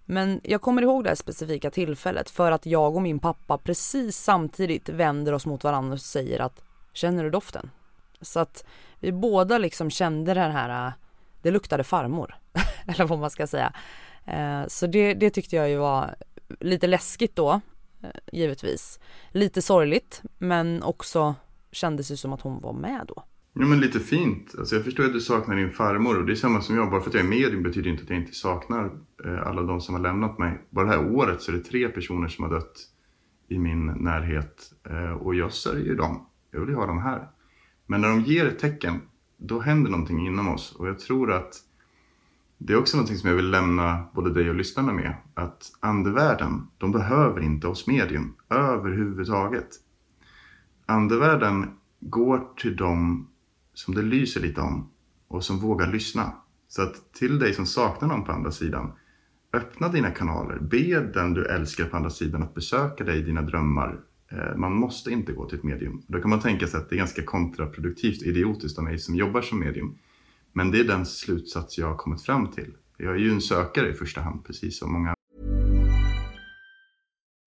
Men 0.05 0.41
jag 0.43 0.61
kommer 0.61 0.81
ihåg 0.81 1.03
det 1.03 1.09
här 1.09 1.15
specifika 1.15 1.71
tillfället 1.71 2.29
för 2.29 2.51
att 2.51 2.65
jag 2.65 2.95
och 2.95 3.01
min 3.01 3.19
pappa 3.19 3.57
precis 3.57 4.17
samtidigt 4.17 4.89
vänder 4.89 5.33
oss 5.33 5.45
mot 5.45 5.63
varandra 5.63 5.93
och 5.93 6.01
säger 6.01 6.39
att 6.39 6.61
känner 6.93 7.23
du 7.23 7.29
doften? 7.29 7.71
Så 8.21 8.39
att 8.39 8.65
vi 8.99 9.11
båda 9.11 9.57
liksom 9.57 9.89
kände 9.89 10.33
den 10.33 10.51
här, 10.51 10.87
eh, 10.87 10.93
det 11.41 11.51
luktade 11.51 11.83
farmor, 11.83 12.35
eller 12.87 13.05
vad 13.05 13.19
man 13.19 13.29
ska 13.29 13.47
säga. 13.47 13.73
Eh, 14.25 14.67
så 14.67 14.87
det, 14.87 15.13
det 15.13 15.29
tyckte 15.29 15.55
jag 15.55 15.69
ju 15.69 15.77
var 15.77 16.15
lite 16.59 16.87
läskigt 16.87 17.35
då, 17.35 17.61
eh, 18.03 18.09
givetvis. 18.31 18.99
Lite 19.31 19.61
sorgligt, 19.61 20.21
men 20.37 20.83
också 20.83 21.35
kändes 21.71 22.07
det 22.07 22.17
som 22.17 22.33
att 22.33 22.41
hon 22.41 22.61
var 22.61 22.73
med 22.73 23.05
då. 23.07 23.23
Ja 23.59 23.65
men 23.65 23.79
lite 23.79 23.99
fint. 23.99 24.55
Alltså 24.57 24.75
jag 24.75 24.83
förstår 24.85 25.05
att 25.05 25.13
du 25.13 25.21
saknar 25.21 25.55
din 25.55 25.71
farmor 25.71 26.19
och 26.19 26.25
det 26.25 26.33
är 26.33 26.35
samma 26.35 26.61
som 26.61 26.75
jag. 26.75 26.91
Bara 26.91 27.01
för 27.01 27.09
att 27.09 27.13
jag 27.13 27.23
är 27.23 27.29
med 27.29 27.63
betyder 27.63 27.89
inte 27.89 28.03
att 28.03 28.09
jag 28.09 28.19
inte 28.19 28.33
saknar 28.33 28.85
eh, 29.25 29.47
alla 29.47 29.61
de 29.61 29.81
som 29.81 29.95
har 29.95 30.01
lämnat 30.01 30.37
mig. 30.37 30.61
Bara 30.69 30.85
det 30.85 30.91
här 30.91 31.11
året 31.11 31.41
så 31.41 31.51
är 31.51 31.55
det 31.55 31.63
tre 31.63 31.89
personer 31.89 32.27
som 32.27 32.43
har 32.43 32.51
dött 32.51 32.79
i 33.47 33.59
min 33.59 33.85
närhet 33.85 34.73
eh, 34.89 35.11
och 35.11 35.35
jag 35.35 35.53
sörjer 35.53 35.95
dem. 35.95 36.25
Jag 36.51 36.59
vill 36.59 36.69
ju 36.69 36.75
ha 36.75 36.85
dem 36.85 37.01
här. 37.01 37.27
Men 37.85 38.01
när 38.01 38.09
de 38.09 38.21
ger 38.21 38.45
ett 38.45 38.59
tecken, 38.59 39.01
då 39.37 39.59
händer 39.59 39.91
någonting 39.91 40.27
inom 40.27 40.47
oss 40.47 40.75
och 40.75 40.87
jag 40.87 40.99
tror 40.99 41.31
att 41.31 41.55
det 42.57 42.73
är 42.73 42.77
också 42.77 42.97
något 42.97 43.17
som 43.17 43.29
jag 43.29 43.35
vill 43.35 43.51
lämna 43.51 44.05
både 44.13 44.33
dig 44.33 44.49
och 44.49 44.55
lyssnarna 44.55 44.93
med. 44.93 45.13
Att 45.33 45.71
andevärlden, 45.79 46.67
de 46.77 46.91
behöver 46.91 47.41
inte 47.41 47.67
oss 47.67 47.87
medium 47.87 48.35
överhuvudtaget. 48.49 49.67
Andevärlden 50.85 51.69
går 51.99 52.47
till 52.57 52.75
dem 52.75 53.27
som 53.73 53.95
det 53.95 54.01
lyser 54.01 54.41
lite 54.41 54.61
om 54.61 54.89
och 55.27 55.43
som 55.43 55.59
vågar 55.59 55.87
lyssna. 55.91 56.33
Så 56.67 56.81
att 56.81 57.13
till 57.13 57.39
dig 57.39 57.53
som 57.53 57.65
saknar 57.65 58.07
någon 58.07 58.23
på 58.23 58.31
andra 58.31 58.51
sidan, 58.51 58.91
öppna 59.53 59.89
dina 59.89 60.11
kanaler. 60.11 60.59
Be 60.59 60.99
den 60.99 61.33
du 61.33 61.45
älskar 61.45 61.85
på 61.85 61.97
andra 61.97 62.09
sidan 62.09 62.43
att 62.43 62.53
besöka 62.53 63.03
dig 63.03 63.19
i 63.19 63.21
dina 63.21 63.41
drömmar. 63.41 63.99
Eh, 64.31 64.55
man 64.55 64.73
måste 64.75 65.11
inte 65.11 65.31
gå 65.31 65.49
till 65.49 65.57
ett 65.57 65.63
medium. 65.63 66.01
Då 66.07 66.19
kan 66.19 66.29
man 66.29 66.39
tänka 66.39 66.67
sig 66.67 66.79
att 66.79 66.89
det 66.89 66.95
är 66.95 66.97
ganska 66.97 67.23
kontraproduktivt 67.23 68.21
idiotiskt 68.21 68.77
av 68.77 68.83
mig 68.83 68.99
som 68.99 69.15
jobbar 69.15 69.41
som 69.41 69.59
medium. 69.59 69.97
Men 70.57 70.71
det 70.71 70.79
är 70.79 70.83
den 70.83 71.05
slutsats 71.05 71.77
jag 71.77 71.87
har 71.87 71.95
kommit 71.95 72.21
fram 72.21 72.51
till. 72.51 72.73
Jag 72.97 73.13
är 73.13 73.19
ju 73.19 73.31
en 73.31 73.41
sökare 73.41 73.89
i 73.89 73.93
första 73.93 74.21
hand, 74.21 74.45
precis 74.45 74.79
som 74.79 74.93
många. 74.93 75.13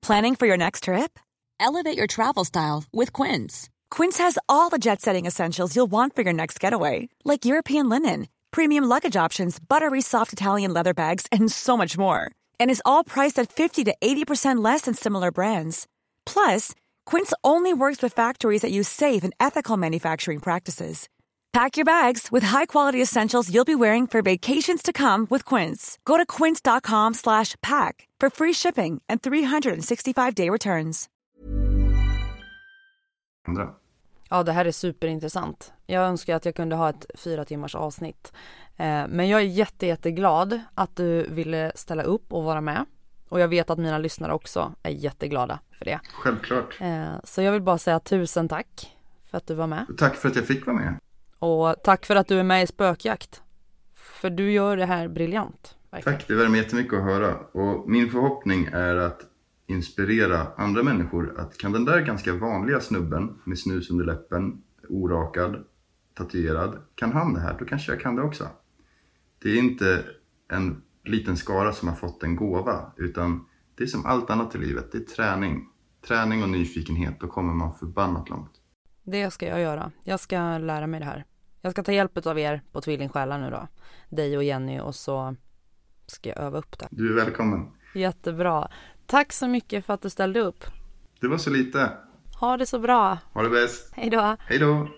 Planning 0.06 0.36
for 0.36 0.48
your 0.48 0.56
next 0.56 0.84
trip? 0.84 1.18
Elevate 1.60 1.98
your 1.98 2.06
travel 2.06 2.44
style 2.44 2.84
with 2.92 3.22
Quince. 3.22 3.68
Quince 3.96 4.22
has 4.22 4.38
all 4.46 4.70
the 4.70 4.78
jet-setting 4.78 5.26
essentials 5.26 5.76
you'll 5.76 5.90
want 5.90 6.14
for 6.16 6.22
your 6.22 6.32
next 6.32 6.64
getaway. 6.64 7.08
Like 7.24 7.48
European 7.54 7.88
linen, 7.88 8.26
premium 8.50 8.88
luggage 8.88 9.26
options, 9.26 9.60
buttery 9.68 10.00
soft 10.00 10.32
Italian 10.32 10.72
leather 10.72 10.94
bags 10.94 11.26
and 11.32 11.52
so 11.52 11.76
much 11.76 11.98
more 11.98 12.30
and 12.60 12.70
is 12.70 12.82
all 12.84 13.02
priced 13.02 13.42
at 13.42 13.52
50 13.52 13.84
to 13.84 13.94
80% 14.00 14.64
less 14.64 14.82
than 14.82 14.94
similar 14.94 15.32
brands. 15.32 15.86
Plus, 16.26 16.74
Quince 17.06 17.32
only 17.42 17.72
works 17.74 18.02
with 18.02 18.16
factories 18.16 18.62
that 18.62 18.70
use 18.70 18.88
safe 18.88 19.24
and 19.24 19.34
ethical 19.40 19.76
manufacturing 19.76 20.40
practices. 20.40 21.08
Pack 21.52 21.76
your 21.78 21.84
bags 21.84 22.28
with 22.32 22.46
high-quality 22.46 23.02
essentials 23.02 23.48
you'll 23.50 23.64
be 23.64 23.74
wearing 23.74 24.06
for 24.06 24.22
vacations 24.22 24.82
to 24.82 24.92
come 24.92 25.26
with 25.30 25.54
Quince. 25.54 25.98
Go 26.04 26.16
to 26.16 26.26
quince.com/pack 26.26 28.08
for 28.20 28.30
free 28.30 28.54
shipping 28.54 29.00
and 29.08 29.20
365-day 29.22 30.50
returns. 30.50 31.08
Andra. 33.48 33.74
Ja, 34.28 34.42
det 34.42 34.52
här 34.52 34.64
är 34.64 34.72
superintressant. 34.72 35.72
Jag 35.86 36.04
önskar 36.04 36.36
att 36.36 36.44
jag 36.44 36.54
kunde 36.54 36.76
ha 36.76 36.90
ett 36.90 37.06
fyra 37.14 37.44
timmars 37.44 37.74
avsnitt. 37.74 38.32
Eh, 38.76 39.06
men 39.08 39.28
jag 39.28 39.40
är 39.40 39.44
jätte, 39.44 39.86
jätteglad 39.86 40.60
att 40.74 40.96
du 40.96 41.26
ville 41.30 41.72
ställa 41.74 42.02
upp 42.02 42.32
och 42.32 42.44
vara 42.44 42.60
med. 42.60 42.84
Och 43.28 43.40
jag 43.40 43.48
vet 43.48 43.70
att 43.70 43.78
mina 43.78 43.98
lyssnare 43.98 44.32
också 44.32 44.74
är 44.82 44.90
jätteglada 44.90 45.58
för 45.78 45.84
det. 45.84 46.00
Självklart. 46.12 46.76
Eh, 46.80 47.14
så 47.24 47.42
jag 47.42 47.52
vill 47.52 47.62
bara 47.62 47.78
säga 47.78 48.00
tusen 48.00 48.48
tack 48.48 48.96
för 49.30 49.38
att 49.38 49.46
du 49.46 49.54
var 49.54 49.66
med. 49.66 49.86
Tack 49.98 50.16
för 50.16 50.28
att 50.28 50.36
jag 50.36 50.46
fick 50.46 50.66
vara 50.66 50.76
med. 50.76 50.94
Och 51.40 51.74
tack 51.84 52.06
för 52.06 52.16
att 52.16 52.28
du 52.28 52.38
är 52.38 52.44
med 52.44 52.62
i 52.62 52.66
Spökjakt. 52.66 53.42
För 53.94 54.30
du 54.30 54.52
gör 54.52 54.76
det 54.76 54.86
här 54.86 55.08
briljant. 55.08 55.76
Verkligen. 55.90 56.18
Tack, 56.18 56.28
det 56.28 56.34
värmer 56.34 56.58
jättemycket 56.58 56.94
att 56.94 57.04
höra. 57.04 57.36
Och 57.36 57.90
min 57.90 58.10
förhoppning 58.10 58.68
är 58.72 58.96
att 58.96 59.20
inspirera 59.66 60.46
andra 60.56 60.82
människor 60.82 61.40
att 61.40 61.58
kan 61.58 61.72
den 61.72 61.84
där 61.84 62.00
ganska 62.00 62.34
vanliga 62.34 62.80
snubben 62.80 63.40
med 63.44 63.58
snus 63.58 63.90
under 63.90 64.04
läppen, 64.04 64.62
orakad, 64.88 65.64
tatuerad, 66.14 66.78
kan 66.94 67.12
han 67.12 67.34
det 67.34 67.40
här, 67.40 67.56
då 67.58 67.64
kanske 67.64 67.92
jag 67.92 68.00
kan 68.00 68.16
det 68.16 68.22
också. 68.22 68.48
Det 69.42 69.50
är 69.50 69.58
inte 69.58 70.04
en 70.48 70.82
liten 71.04 71.36
skara 71.36 71.72
som 71.72 71.88
har 71.88 71.96
fått 71.96 72.22
en 72.22 72.36
gåva, 72.36 72.92
utan 72.96 73.46
det 73.74 73.84
är 73.84 73.88
som 73.88 74.06
allt 74.06 74.30
annat 74.30 74.54
i 74.54 74.58
livet, 74.58 74.92
det 74.92 74.98
är 74.98 75.02
träning. 75.02 75.68
Träning 76.06 76.42
och 76.42 76.48
nyfikenhet, 76.48 77.20
då 77.20 77.26
kommer 77.26 77.54
man 77.54 77.74
förbannat 77.74 78.30
långt. 78.30 78.50
Det 79.02 79.30
ska 79.30 79.46
jag 79.46 79.60
göra. 79.60 79.92
Jag 80.04 80.20
ska 80.20 80.58
lära 80.58 80.86
mig 80.86 81.00
det 81.00 81.06
här. 81.06 81.24
Jag 81.62 81.72
ska 81.72 81.82
ta 81.82 81.92
hjälp 81.92 82.26
av 82.26 82.38
er 82.38 82.62
på 82.72 82.80
Tvillingsjälar 82.80 83.38
nu 83.38 83.50
då. 83.50 83.68
Dig 84.08 84.36
och 84.36 84.44
Jenny 84.44 84.80
och 84.80 84.94
så 84.94 85.36
ska 86.06 86.28
jag 86.28 86.38
öva 86.38 86.58
upp 86.58 86.78
det. 86.78 86.88
Du 86.90 87.12
är 87.12 87.24
välkommen. 87.24 87.70
Jättebra. 87.94 88.68
Tack 89.06 89.32
så 89.32 89.48
mycket 89.48 89.84
för 89.86 89.94
att 89.94 90.02
du 90.02 90.10
ställde 90.10 90.40
upp. 90.40 90.64
Det 91.20 91.28
var 91.28 91.38
så 91.38 91.50
lite. 91.50 91.92
Ha 92.40 92.56
det 92.56 92.66
så 92.66 92.78
bra. 92.78 93.18
Ha 93.32 93.42
det 93.42 93.50
bäst. 93.50 93.92
Hej 93.94 94.10
då. 94.10 94.36
Hej 94.40 94.58
då. 94.58 94.88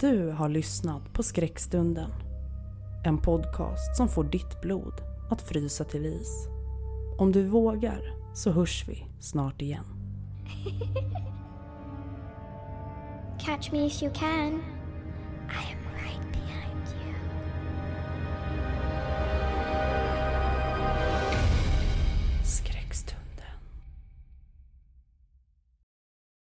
Du 0.00 0.30
har 0.30 0.48
lyssnat 0.48 1.12
på 1.12 1.22
Skräckstunden. 1.22 2.10
En 3.04 3.18
podcast 3.18 3.96
som 3.96 4.08
får 4.08 4.24
ditt 4.24 4.60
blod 4.62 4.94
att 5.30 5.42
frysa 5.42 5.84
till 5.84 6.06
is. 6.06 6.48
Om 7.18 7.32
du 7.32 7.46
vågar 7.46 8.19
så 8.34 8.50
hörs 8.50 8.84
vi 8.88 9.04
snart 9.20 9.62
igen. 9.62 9.84
Catch 13.38 13.72
me 13.72 13.86
if 13.86 14.02
you 14.02 14.12
can. 14.12 14.62